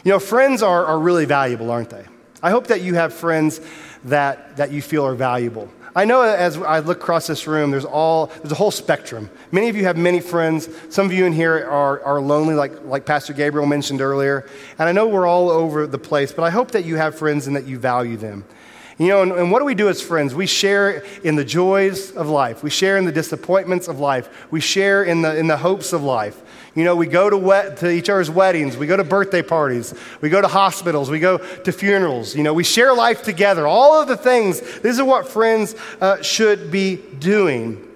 You 0.05 0.11
know, 0.11 0.19
friends 0.19 0.63
are, 0.63 0.85
are 0.85 0.99
really 0.99 1.25
valuable, 1.25 1.71
aren't 1.71 1.91
they? 1.91 2.05
I 2.43 2.51
hope 2.51 2.67
that 2.69 2.81
you 2.81 2.95
have 2.95 3.15
friends 3.15 3.61
that, 4.05 4.57
that 4.57 4.73
you 4.73 4.83
feel 4.83 5.07
are 5.07 5.15
valuable. 5.15 5.69
I 5.95 6.07
know 6.07 6.23
as 6.23 6.57
I 6.57 6.79
look 6.79 6.97
across 6.99 7.27
this 7.27 7.47
room, 7.47 7.71
there's, 7.71 7.85
all, 7.85 8.27
there's 8.27 8.51
a 8.51 8.57
whole 8.57 8.71
spectrum. 8.71 9.31
Many 9.53 9.69
of 9.69 9.77
you 9.77 9.85
have 9.85 9.97
many 9.97 10.21
friends. 10.21 10.69
Some 10.89 11.07
of 11.07 11.13
you 11.13 11.27
in 11.27 11.35
here 11.35 11.69
are, 11.69 12.03
are 12.03 12.21
lonely, 12.21 12.55
like, 12.55 12.85
like 12.85 13.05
Pastor 13.05 13.35
Gabriel 13.35 13.67
mentioned 13.67 14.01
earlier. 14.01 14.49
And 14.79 14.89
I 14.89 14.93
know 14.93 15.07
we're 15.07 15.27
all 15.27 15.51
over 15.51 15.87
the 15.87 15.99
place, 15.99 16.33
but 16.33 16.43
I 16.45 16.51
hope 16.51 16.71
that 16.71 16.87
you 16.87 16.97
have 16.97 17.17
friends 17.17 17.47
and 17.47 17.55
that 17.55 17.67
you 17.67 17.79
value 17.79 18.17
them. 18.17 18.45
You 18.99 19.09
know, 19.09 19.23
and, 19.23 19.33
and, 19.33 19.53
what 19.53 19.59
do 19.59 19.65
we 19.65 19.75
do 19.75 19.89
as 19.89 20.01
friends? 20.01 20.35
We 20.35 20.47
share 20.47 21.05
in 21.25 21.37
the 21.37 21.45
joys 21.45 22.13
of 22.13 22.29
life. 22.29 22.63
We 22.63 22.71
share 22.71 22.97
in 22.99 23.05
the 23.05 23.13
disappointments 23.13 23.89
of 23.89 23.99
life. 24.01 24.51
We 24.51 24.61
share 24.61 25.05
in 25.05 25.23
the, 25.23 25.37
in 25.37 25.47
the 25.47 25.57
hopes 25.57 25.93
of 25.93 26.03
life. 26.03 26.41
You 26.75 26.85
know, 26.85 26.97
we 26.97 27.07
go 27.07 27.29
to, 27.29 27.77
to 27.77 27.91
each 27.91 28.09
other's 28.09 28.31
weddings. 28.31 28.77
We 28.77 28.87
go 28.87 28.97
to 28.97 29.05
birthday 29.05 29.43
parties. 29.43 29.95
We 30.23 30.31
go 30.31 30.41
to 30.41 30.49
hospitals. 30.49 31.11
We 31.11 31.21
go 31.21 31.39
to 31.39 31.73
funerals. 31.73 32.35
You 32.35 32.43
know, 32.43 32.55
we 32.55 32.65
share 32.65 32.95
life 32.95 33.23
together. 33.23 33.67
All 33.67 34.01
of 34.01 34.09
the 34.09 34.17
things, 34.17 34.61
these 34.81 34.99
are 34.99 35.05
what 35.05 35.29
friends 35.29 35.75
uh, 36.01 36.23
should 36.23 36.71
be 36.71 36.97
doing. 36.97 37.87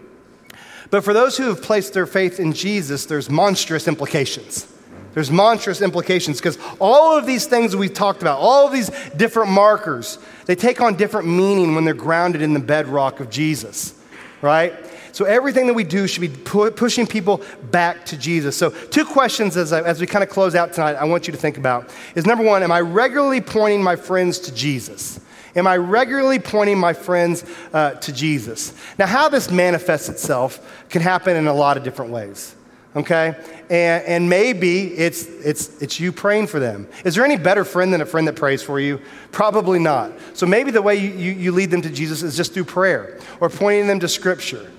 But 0.91 1.05
for 1.05 1.15
those 1.15 1.37
who 1.37 1.45
have 1.45 1.63
placed 1.63 1.95
their 1.95 2.07
faith 2.07 2.39
in 2.39 2.53
Jesus, 2.53 3.07
there's 3.07 3.31
monstrous 3.31 3.89
implications. 3.89 4.73
There's 5.15 5.31
monstrous 5.31 5.81
implications 5.81 6.37
because 6.37 6.59
all 6.79 7.17
of 7.17 7.25
these 7.25 7.47
things 7.47 7.75
we've 7.75 7.95
talked 7.95 8.21
about, 8.21 8.39
all 8.39 8.67
of 8.67 8.73
these 8.75 8.91
different 9.17 9.51
markers, 9.51 10.19
they 10.45 10.55
take 10.55 10.83
on 10.83 10.97
different 10.97 11.27
meaning 11.27 11.75
when 11.75 11.87
they're 11.87 11.95
grounded 11.95 12.43
in 12.43 12.53
the 12.53 12.61
bedrock 12.61 13.21
of 13.21 13.31
Jesus, 13.31 13.99
right? 14.43 14.75
So 15.17 15.25
everything 15.25 15.67
that 15.69 15.73
we 15.73 15.83
do 15.83 16.07
should 16.07 16.21
be 16.21 16.29
pu- 16.29 16.71
pushing 16.73 17.07
people 17.07 17.41
back 17.71 18.05
to 18.05 18.19
Jesus. 18.19 18.55
So, 18.55 18.69
two 18.69 19.07
questions 19.07 19.57
as, 19.57 19.73
I, 19.73 19.81
as 19.81 19.99
we 19.99 20.07
kind 20.07 20.23
of 20.23 20.29
close 20.29 20.55
out 20.55 20.75
tonight, 20.75 20.93
I 20.93 21.05
want 21.05 21.27
you 21.27 21.33
to 21.33 21.39
think 21.39 21.57
about 21.57 21.89
is 22.15 22.27
number 22.27 22.45
one, 22.45 22.63
am 22.63 22.71
I 22.71 22.83
regularly 22.83 23.41
pointing 23.41 23.83
my 23.83 23.97
friends 23.97 24.39
to 24.41 24.55
Jesus? 24.55 25.19
Am 25.55 25.67
I 25.67 25.79
regularly 25.79 26.39
pointing 26.39 26.79
my 26.79 26.93
friends 26.93 27.47
uh, 27.73 27.93
to 27.93 28.13
Jesus? 28.13 28.75
Now, 28.99 29.07
how 29.07 29.31
this 29.31 29.51
manifests 29.51 30.11
itself 30.11 30.85
can 30.91 31.01
happen 31.01 31.35
in 31.35 31.47
a 31.47 31.55
lot 31.55 31.79
of 31.79 31.83
different 31.83 32.11
ways 32.11 32.55
okay? 32.95 33.37
And, 33.69 34.05
and 34.05 34.31
maybe 34.31 34.95
it's, 34.95 35.27
it's, 35.27 35.83
it's 35.83 36.01
you 36.01 36.13
praying 36.13 36.47
for 36.47 36.59
them. 36.59 36.89
Is 37.05 37.15
there 37.15 37.27
any 37.27 37.37
better 37.37 37.63
friend 37.63 37.93
than 37.93 38.01
a 38.01 38.07
friend 38.07 38.27
that 38.27 38.37
prays 38.37 38.63
for 38.63 38.81
you? 38.81 39.01
Probably 39.33 39.79
not. 39.79 40.13
So 40.33 40.47
maybe 40.47 40.71
the 40.71 40.81
way 40.81 40.97
you, 40.97 41.11
you, 41.11 41.33
you 41.33 41.53
lead 41.53 41.71
them 41.71 41.83
to 41.83 41.91
Jesus 41.91 42.23
is 42.23 42.37
just 42.37 42.55
through 42.55 42.65
prayer 42.65 43.19
or 43.39 43.51
pointing 43.51 43.87
them 43.87 44.01
to 44.01 44.09
Scripture. 44.09 44.71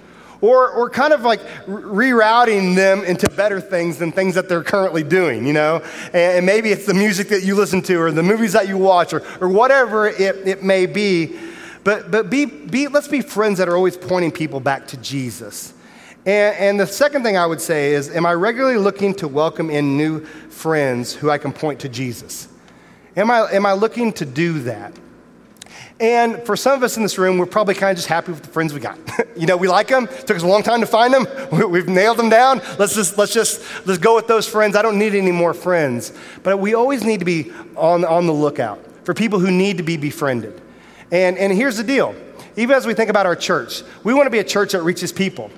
Or, 0.41 0.69
or 0.69 0.89
kind 0.89 1.13
of 1.13 1.23
like 1.23 1.41
rerouting 1.65 2.75
them 2.75 3.03
into 3.03 3.29
better 3.31 3.59
things 3.59 3.97
than 3.97 4.11
things 4.11 4.35
that 4.35 4.47
they're 4.47 4.63
currently 4.63 5.03
doing, 5.03 5.45
you 5.45 5.53
know? 5.53 5.83
And, 6.13 6.45
maybe 6.45 6.71
it's 6.71 6.85
the 6.85 6.93
music 6.93 7.29
that 7.29 7.43
you 7.43 7.55
listen 7.55 7.81
to 7.83 7.95
or 7.95 8.11
the 8.11 8.23
movies 8.23 8.53
that 8.53 8.67
you 8.67 8.77
watch 8.77 9.13
or, 9.13 9.21
or 9.41 9.49
whatever 9.49 10.07
it, 10.07 10.47
it 10.47 10.63
may 10.63 10.85
be. 10.85 11.37
But, 11.83 12.11
but 12.11 12.29
be, 12.29 12.45
be, 12.45 12.87
let's 12.87 13.07
be 13.07 13.21
friends 13.21 13.57
that 13.57 13.67
are 13.67 13.75
always 13.75 13.97
pointing 13.97 14.31
people 14.31 14.59
back 14.59 14.87
to 14.87 14.97
Jesus. 14.97 15.73
And, 16.25 16.55
and 16.57 16.79
the 16.79 16.87
second 16.87 17.23
thing 17.23 17.37
I 17.37 17.45
would 17.45 17.61
say 17.61 17.93
is 17.93 18.09
Am 18.09 18.25
I 18.25 18.33
regularly 18.33 18.77
looking 18.77 19.13
to 19.15 19.27
welcome 19.27 19.69
in 19.69 19.97
new 19.97 20.23
friends 20.25 21.13
who 21.13 21.29
I 21.29 21.37
can 21.37 21.53
point 21.53 21.79
to 21.81 21.89
Jesus? 21.89 22.47
Am 23.15 23.31
I, 23.31 23.51
am 23.51 23.65
I 23.65 23.73
looking 23.73 24.13
to 24.13 24.25
do 24.25 24.59
that? 24.59 24.93
And 25.99 26.43
for 26.43 26.55
some 26.55 26.73
of 26.73 26.83
us 26.83 26.95
in 26.95 27.03
this 27.03 27.17
room, 27.17 27.39
we're 27.39 27.47
probably 27.47 27.73
kind 27.73 27.91
of 27.91 27.97
just 27.97 28.07
happy 28.07 28.31
with 28.31 28.43
the 28.43 28.49
friends 28.49 28.71
we 28.71 28.79
got. 28.79 28.99
you 29.35 29.47
know, 29.47 29.57
we 29.57 29.67
like 29.67 29.87
them. 29.87 30.03
It 30.05 30.27
took 30.27 30.37
us 30.37 30.43
a 30.43 30.47
long 30.47 30.61
time 30.61 30.79
to 30.81 30.85
find 30.85 31.13
them. 31.13 31.25
We've 31.71 31.87
nailed 31.87 32.17
them 32.17 32.29
down. 32.29 32.61
Let's 32.77 32.93
just, 32.93 33.17
let's 33.17 33.33
just, 33.33 33.63
let's 33.87 33.99
go 33.99 34.15
with 34.15 34.27
those 34.27 34.47
friends. 34.47 34.75
I 34.75 34.83
don't 34.83 34.99
need 34.99 35.15
any 35.15 35.31
more 35.31 35.55
friends. 35.55 36.13
But 36.43 36.57
we 36.57 36.75
always 36.75 37.03
need 37.03 37.19
to 37.19 37.25
be 37.25 37.51
on, 37.75 38.05
on 38.05 38.27
the 38.27 38.33
lookout 38.33 38.83
for 39.05 39.15
people 39.15 39.39
who 39.39 39.49
need 39.49 39.77
to 39.77 39.83
be 39.83 39.97
befriended. 39.97 40.61
And, 41.11 41.37
and 41.37 41.51
here's 41.51 41.77
the 41.77 41.83
deal. 41.83 42.15
Even 42.55 42.75
as 42.75 42.85
we 42.85 42.93
think 42.93 43.09
about 43.09 43.25
our 43.25 43.35
church, 43.35 43.81
we 44.03 44.13
want 44.13 44.27
to 44.27 44.31
be 44.31 44.39
a 44.39 44.43
church 44.43 44.73
that 44.73 44.83
reaches 44.83 45.11
people 45.11 45.49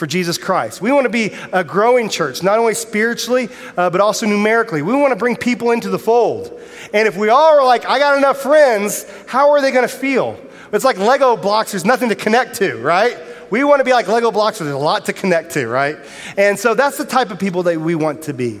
for 0.00 0.06
Jesus 0.06 0.38
Christ. 0.38 0.80
We 0.80 0.90
want 0.90 1.04
to 1.04 1.10
be 1.10 1.32
a 1.52 1.62
growing 1.62 2.08
church, 2.08 2.42
not 2.42 2.58
only 2.58 2.72
spiritually, 2.74 3.50
uh, 3.76 3.90
but 3.90 4.00
also 4.00 4.26
numerically. 4.26 4.80
We 4.80 4.94
want 4.94 5.12
to 5.12 5.16
bring 5.16 5.36
people 5.36 5.70
into 5.70 5.90
the 5.90 5.98
fold. 5.98 6.58
And 6.94 7.06
if 7.06 7.18
we 7.18 7.28
all 7.28 7.58
are 7.58 7.64
like, 7.64 7.84
I 7.84 7.98
got 7.98 8.16
enough 8.16 8.38
friends, 8.38 9.04
how 9.26 9.50
are 9.50 9.60
they 9.60 9.70
going 9.70 9.86
to 9.86 9.94
feel? 9.94 10.40
It's 10.72 10.86
like 10.86 10.96
Lego 10.96 11.36
blocks, 11.36 11.72
there's 11.72 11.84
nothing 11.84 12.08
to 12.08 12.14
connect 12.14 12.56
to, 12.56 12.78
right? 12.78 13.16
We 13.50 13.62
want 13.62 13.80
to 13.80 13.84
be 13.84 13.92
like 13.92 14.08
Lego 14.08 14.30
blocks, 14.30 14.58
there's 14.58 14.72
a 14.72 14.78
lot 14.78 15.04
to 15.04 15.12
connect 15.12 15.52
to, 15.52 15.68
right? 15.68 15.98
And 16.38 16.58
so 16.58 16.74
that's 16.74 16.96
the 16.96 17.04
type 17.04 17.30
of 17.30 17.38
people 17.38 17.62
that 17.64 17.78
we 17.78 17.94
want 17.94 18.22
to 18.22 18.32
be 18.32 18.58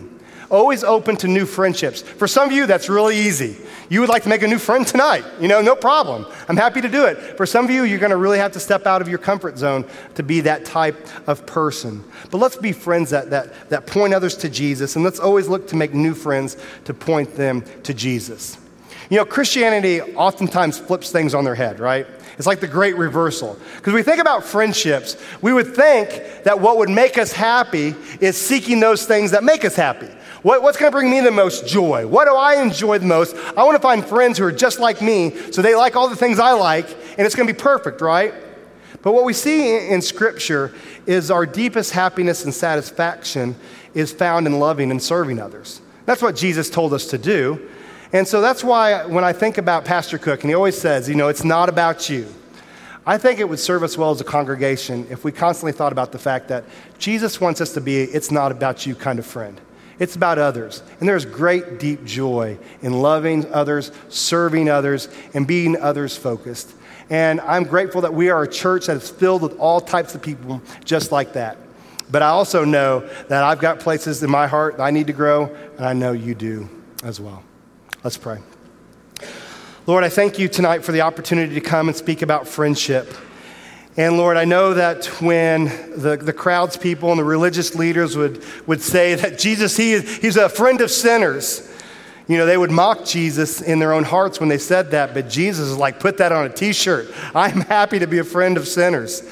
always 0.50 0.84
open 0.84 1.16
to 1.16 1.28
new 1.28 1.46
friendships. 1.46 2.02
For 2.02 2.26
some 2.26 2.48
of 2.48 2.52
you, 2.52 2.66
that's 2.66 2.88
really 2.88 3.16
easy. 3.16 3.56
You 3.88 4.00
would 4.00 4.08
like 4.08 4.24
to 4.24 4.28
make 4.28 4.42
a 4.42 4.48
new 4.48 4.58
friend 4.58 4.86
tonight, 4.86 5.24
you 5.40 5.48
know, 5.48 5.60
no 5.60 5.74
problem. 5.74 6.26
I'm 6.48 6.56
happy 6.56 6.80
to 6.80 6.88
do 6.88 7.06
it. 7.06 7.36
For 7.36 7.46
some 7.46 7.64
of 7.64 7.70
you, 7.70 7.84
you're 7.84 7.98
going 7.98 8.10
to 8.10 8.16
really 8.16 8.38
have 8.38 8.52
to 8.52 8.60
step 8.60 8.86
out 8.86 9.00
of 9.00 9.08
your 9.08 9.18
comfort 9.18 9.58
zone 9.58 9.84
to 10.14 10.22
be 10.22 10.40
that 10.42 10.64
type 10.64 11.08
of 11.28 11.46
person. 11.46 12.04
But 12.30 12.38
let's 12.38 12.56
be 12.56 12.72
friends 12.72 13.10
that, 13.10 13.30
that, 13.30 13.70
that 13.70 13.86
point 13.86 14.12
others 14.12 14.36
to 14.38 14.48
Jesus, 14.48 14.96
and 14.96 15.04
let's 15.04 15.20
always 15.20 15.48
look 15.48 15.68
to 15.68 15.76
make 15.76 15.94
new 15.94 16.14
friends 16.14 16.56
to 16.84 16.94
point 16.94 17.34
them 17.34 17.64
to 17.84 17.94
Jesus. 17.94 18.58
You 19.08 19.16
know, 19.16 19.24
Christianity 19.24 20.00
oftentimes 20.00 20.78
flips 20.78 21.10
things 21.10 21.34
on 21.34 21.44
their 21.44 21.56
head, 21.56 21.80
right? 21.80 22.06
It's 22.38 22.46
like 22.46 22.60
the 22.60 22.68
great 22.68 22.96
reversal. 22.96 23.58
Because 23.76 23.92
we 23.92 24.02
think 24.02 24.20
about 24.20 24.44
friendships, 24.44 25.16
we 25.42 25.52
would 25.52 25.74
think 25.74 26.44
that 26.44 26.58
what 26.58 26.78
would 26.78 26.88
make 26.88 27.18
us 27.18 27.32
happy 27.32 27.94
is 28.20 28.36
seeking 28.36 28.80
those 28.80 29.04
things 29.04 29.32
that 29.32 29.44
make 29.44 29.64
us 29.64 29.74
happy. 29.74 30.08
What, 30.42 30.62
what's 30.62 30.78
going 30.78 30.90
to 30.90 30.96
bring 30.96 31.10
me 31.10 31.20
the 31.20 31.30
most 31.30 31.66
joy? 31.66 32.06
What 32.06 32.26
do 32.26 32.34
I 32.34 32.62
enjoy 32.62 32.98
the 32.98 33.06
most? 33.06 33.36
I 33.56 33.64
want 33.64 33.76
to 33.76 33.82
find 33.82 34.04
friends 34.04 34.38
who 34.38 34.44
are 34.44 34.52
just 34.52 34.80
like 34.80 35.02
me, 35.02 35.30
so 35.52 35.60
they 35.60 35.74
like 35.74 35.96
all 35.96 36.08
the 36.08 36.16
things 36.16 36.38
I 36.38 36.52
like, 36.52 36.88
and 37.18 37.26
it's 37.26 37.34
going 37.34 37.46
to 37.46 37.52
be 37.52 37.58
perfect, 37.58 38.00
right? 38.00 38.32
But 39.02 39.12
what 39.12 39.24
we 39.24 39.32
see 39.32 39.88
in, 39.88 40.00
Scripture 40.02 40.74
is 41.06 41.30
our 41.30 41.44
deepest 41.44 41.92
happiness 41.92 42.44
and 42.44 42.54
satisfaction 42.54 43.54
is 43.94 44.12
found 44.12 44.46
in 44.46 44.58
loving 44.58 44.90
and 44.90 45.02
serving 45.02 45.38
others. 45.38 45.80
That's 46.06 46.22
what 46.22 46.36
Jesus 46.36 46.70
told 46.70 46.94
us 46.94 47.06
to 47.06 47.18
do. 47.18 47.68
And 48.12 48.26
so 48.26 48.40
that's 48.40 48.64
why 48.64 49.04
when 49.06 49.24
I 49.24 49.32
think 49.32 49.58
about 49.58 49.84
Pastor 49.84 50.18
Cook, 50.18 50.42
and 50.42 50.50
he 50.50 50.54
always 50.54 50.76
says, 50.76 51.08
you 51.08 51.14
know, 51.14 51.28
it's 51.28 51.44
not 51.44 51.68
about 51.68 52.08
you. 52.08 52.26
I 53.06 53.16
think 53.18 53.40
it 53.40 53.48
would 53.48 53.58
serve 53.58 53.82
us 53.82 53.96
well 53.96 54.10
as 54.10 54.20
a 54.20 54.24
congregation 54.24 55.06
if 55.10 55.24
we 55.24 55.32
constantly 55.32 55.72
thought 55.72 55.92
about 55.92 56.12
the 56.12 56.18
fact 56.18 56.48
that 56.48 56.64
Jesus 56.98 57.40
wants 57.40 57.60
us 57.60 57.72
to 57.74 57.80
be 57.80 58.02
it's 58.02 58.30
not 58.30 58.52
about 58.52 58.86
you 58.86 58.94
kind 58.94 59.18
of 59.18 59.26
friend. 59.26 59.60
It's 60.00 60.16
about 60.16 60.38
others. 60.38 60.82
And 60.98 61.08
there's 61.08 61.24
great, 61.24 61.78
deep 61.78 62.04
joy 62.04 62.58
in 62.82 62.94
loving 62.94 63.46
others, 63.52 63.92
serving 64.08 64.68
others, 64.68 65.08
and 65.34 65.46
being 65.46 65.76
others 65.76 66.16
focused. 66.16 66.72
And 67.10 67.40
I'm 67.42 67.64
grateful 67.64 68.00
that 68.00 68.14
we 68.14 68.30
are 68.30 68.42
a 68.42 68.48
church 68.48 68.86
that 68.86 68.96
is 68.96 69.10
filled 69.10 69.42
with 69.42 69.58
all 69.58 69.80
types 69.80 70.14
of 70.14 70.22
people 70.22 70.62
just 70.84 71.12
like 71.12 71.34
that. 71.34 71.58
But 72.10 72.22
I 72.22 72.28
also 72.28 72.64
know 72.64 73.08
that 73.28 73.44
I've 73.44 73.60
got 73.60 73.78
places 73.78 74.22
in 74.22 74.30
my 74.30 74.46
heart 74.46 74.78
that 74.78 74.82
I 74.82 74.90
need 74.90 75.06
to 75.08 75.12
grow, 75.12 75.54
and 75.76 75.86
I 75.86 75.92
know 75.92 76.12
you 76.12 76.34
do 76.34 76.68
as 77.04 77.20
well. 77.20 77.42
Let's 78.02 78.16
pray. 78.16 78.38
Lord, 79.86 80.02
I 80.02 80.08
thank 80.08 80.38
you 80.38 80.48
tonight 80.48 80.84
for 80.84 80.92
the 80.92 81.02
opportunity 81.02 81.54
to 81.54 81.60
come 81.60 81.88
and 81.88 81.96
speak 81.96 82.22
about 82.22 82.48
friendship. 82.48 83.12
And 83.96 84.16
Lord, 84.16 84.36
I 84.36 84.44
know 84.44 84.74
that 84.74 85.06
when 85.20 85.64
the, 85.96 86.16
the 86.16 86.32
crowds 86.32 86.76
people 86.76 87.10
and 87.10 87.18
the 87.18 87.24
religious 87.24 87.74
leaders 87.74 88.16
would, 88.16 88.44
would 88.66 88.80
say 88.80 89.16
that 89.16 89.38
Jesus, 89.38 89.76
he 89.76 89.92
is, 89.92 90.18
he's 90.18 90.36
a 90.36 90.48
friend 90.48 90.80
of 90.80 90.90
sinners, 90.90 91.68
you 92.28 92.38
know, 92.38 92.46
they 92.46 92.56
would 92.56 92.70
mock 92.70 93.04
Jesus 93.04 93.60
in 93.60 93.80
their 93.80 93.92
own 93.92 94.04
hearts 94.04 94.38
when 94.38 94.48
they 94.48 94.58
said 94.58 94.92
that, 94.92 95.12
but 95.12 95.28
Jesus 95.28 95.66
is 95.66 95.76
like, 95.76 95.98
put 95.98 96.18
that 96.18 96.30
on 96.30 96.46
a 96.46 96.48
t 96.48 96.72
shirt. 96.72 97.12
I'm 97.34 97.62
happy 97.62 97.98
to 97.98 98.06
be 98.06 98.18
a 98.18 98.24
friend 98.24 98.56
of 98.56 98.68
sinners. 98.68 99.28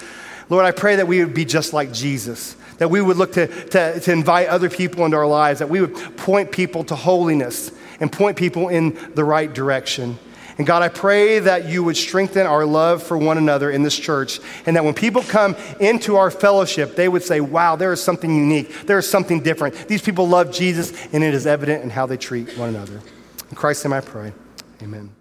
Lord, 0.48 0.64
I 0.64 0.72
pray 0.72 0.96
that 0.96 1.06
we 1.06 1.24
would 1.24 1.34
be 1.34 1.44
just 1.44 1.72
like 1.72 1.92
Jesus, 1.92 2.56
that 2.78 2.90
we 2.90 3.00
would 3.00 3.16
look 3.16 3.34
to, 3.34 3.46
to, 3.46 4.00
to 4.00 4.12
invite 4.12 4.48
other 4.48 4.68
people 4.68 5.04
into 5.04 5.16
our 5.16 5.26
lives, 5.26 5.60
that 5.60 5.68
we 5.68 5.80
would 5.80 5.94
point 6.16 6.50
people 6.50 6.82
to 6.84 6.96
holiness 6.96 7.70
and 8.00 8.10
point 8.10 8.36
people 8.36 8.68
in 8.68 8.98
the 9.14 9.24
right 9.24 9.52
direction. 9.52 10.18
And 10.58 10.66
God, 10.66 10.82
I 10.82 10.88
pray 10.88 11.38
that 11.38 11.66
you 11.66 11.84
would 11.84 11.96
strengthen 11.96 12.46
our 12.46 12.66
love 12.66 13.02
for 13.02 13.16
one 13.16 13.38
another 13.38 13.70
in 13.70 13.84
this 13.84 13.96
church, 13.96 14.40
and 14.66 14.74
that 14.74 14.84
when 14.84 14.92
people 14.92 15.22
come 15.22 15.56
into 15.78 16.16
our 16.16 16.32
fellowship, 16.32 16.96
they 16.96 17.08
would 17.08 17.22
say, 17.22 17.40
Wow, 17.40 17.76
there 17.76 17.92
is 17.92 18.02
something 18.02 18.34
unique. 18.34 18.86
There 18.86 18.98
is 18.98 19.08
something 19.08 19.40
different. 19.40 19.88
These 19.88 20.02
people 20.02 20.28
love 20.28 20.52
Jesus, 20.52 20.92
and 21.12 21.22
it 21.22 21.32
is 21.32 21.46
evident 21.46 21.84
in 21.84 21.90
how 21.90 22.06
they 22.06 22.16
treat 22.16 22.58
one 22.58 22.70
another. 22.70 23.00
In 23.50 23.56
Christ's 23.56 23.84
name 23.84 23.92
I 23.92 24.00
pray. 24.00 24.32
Amen. 24.82 25.17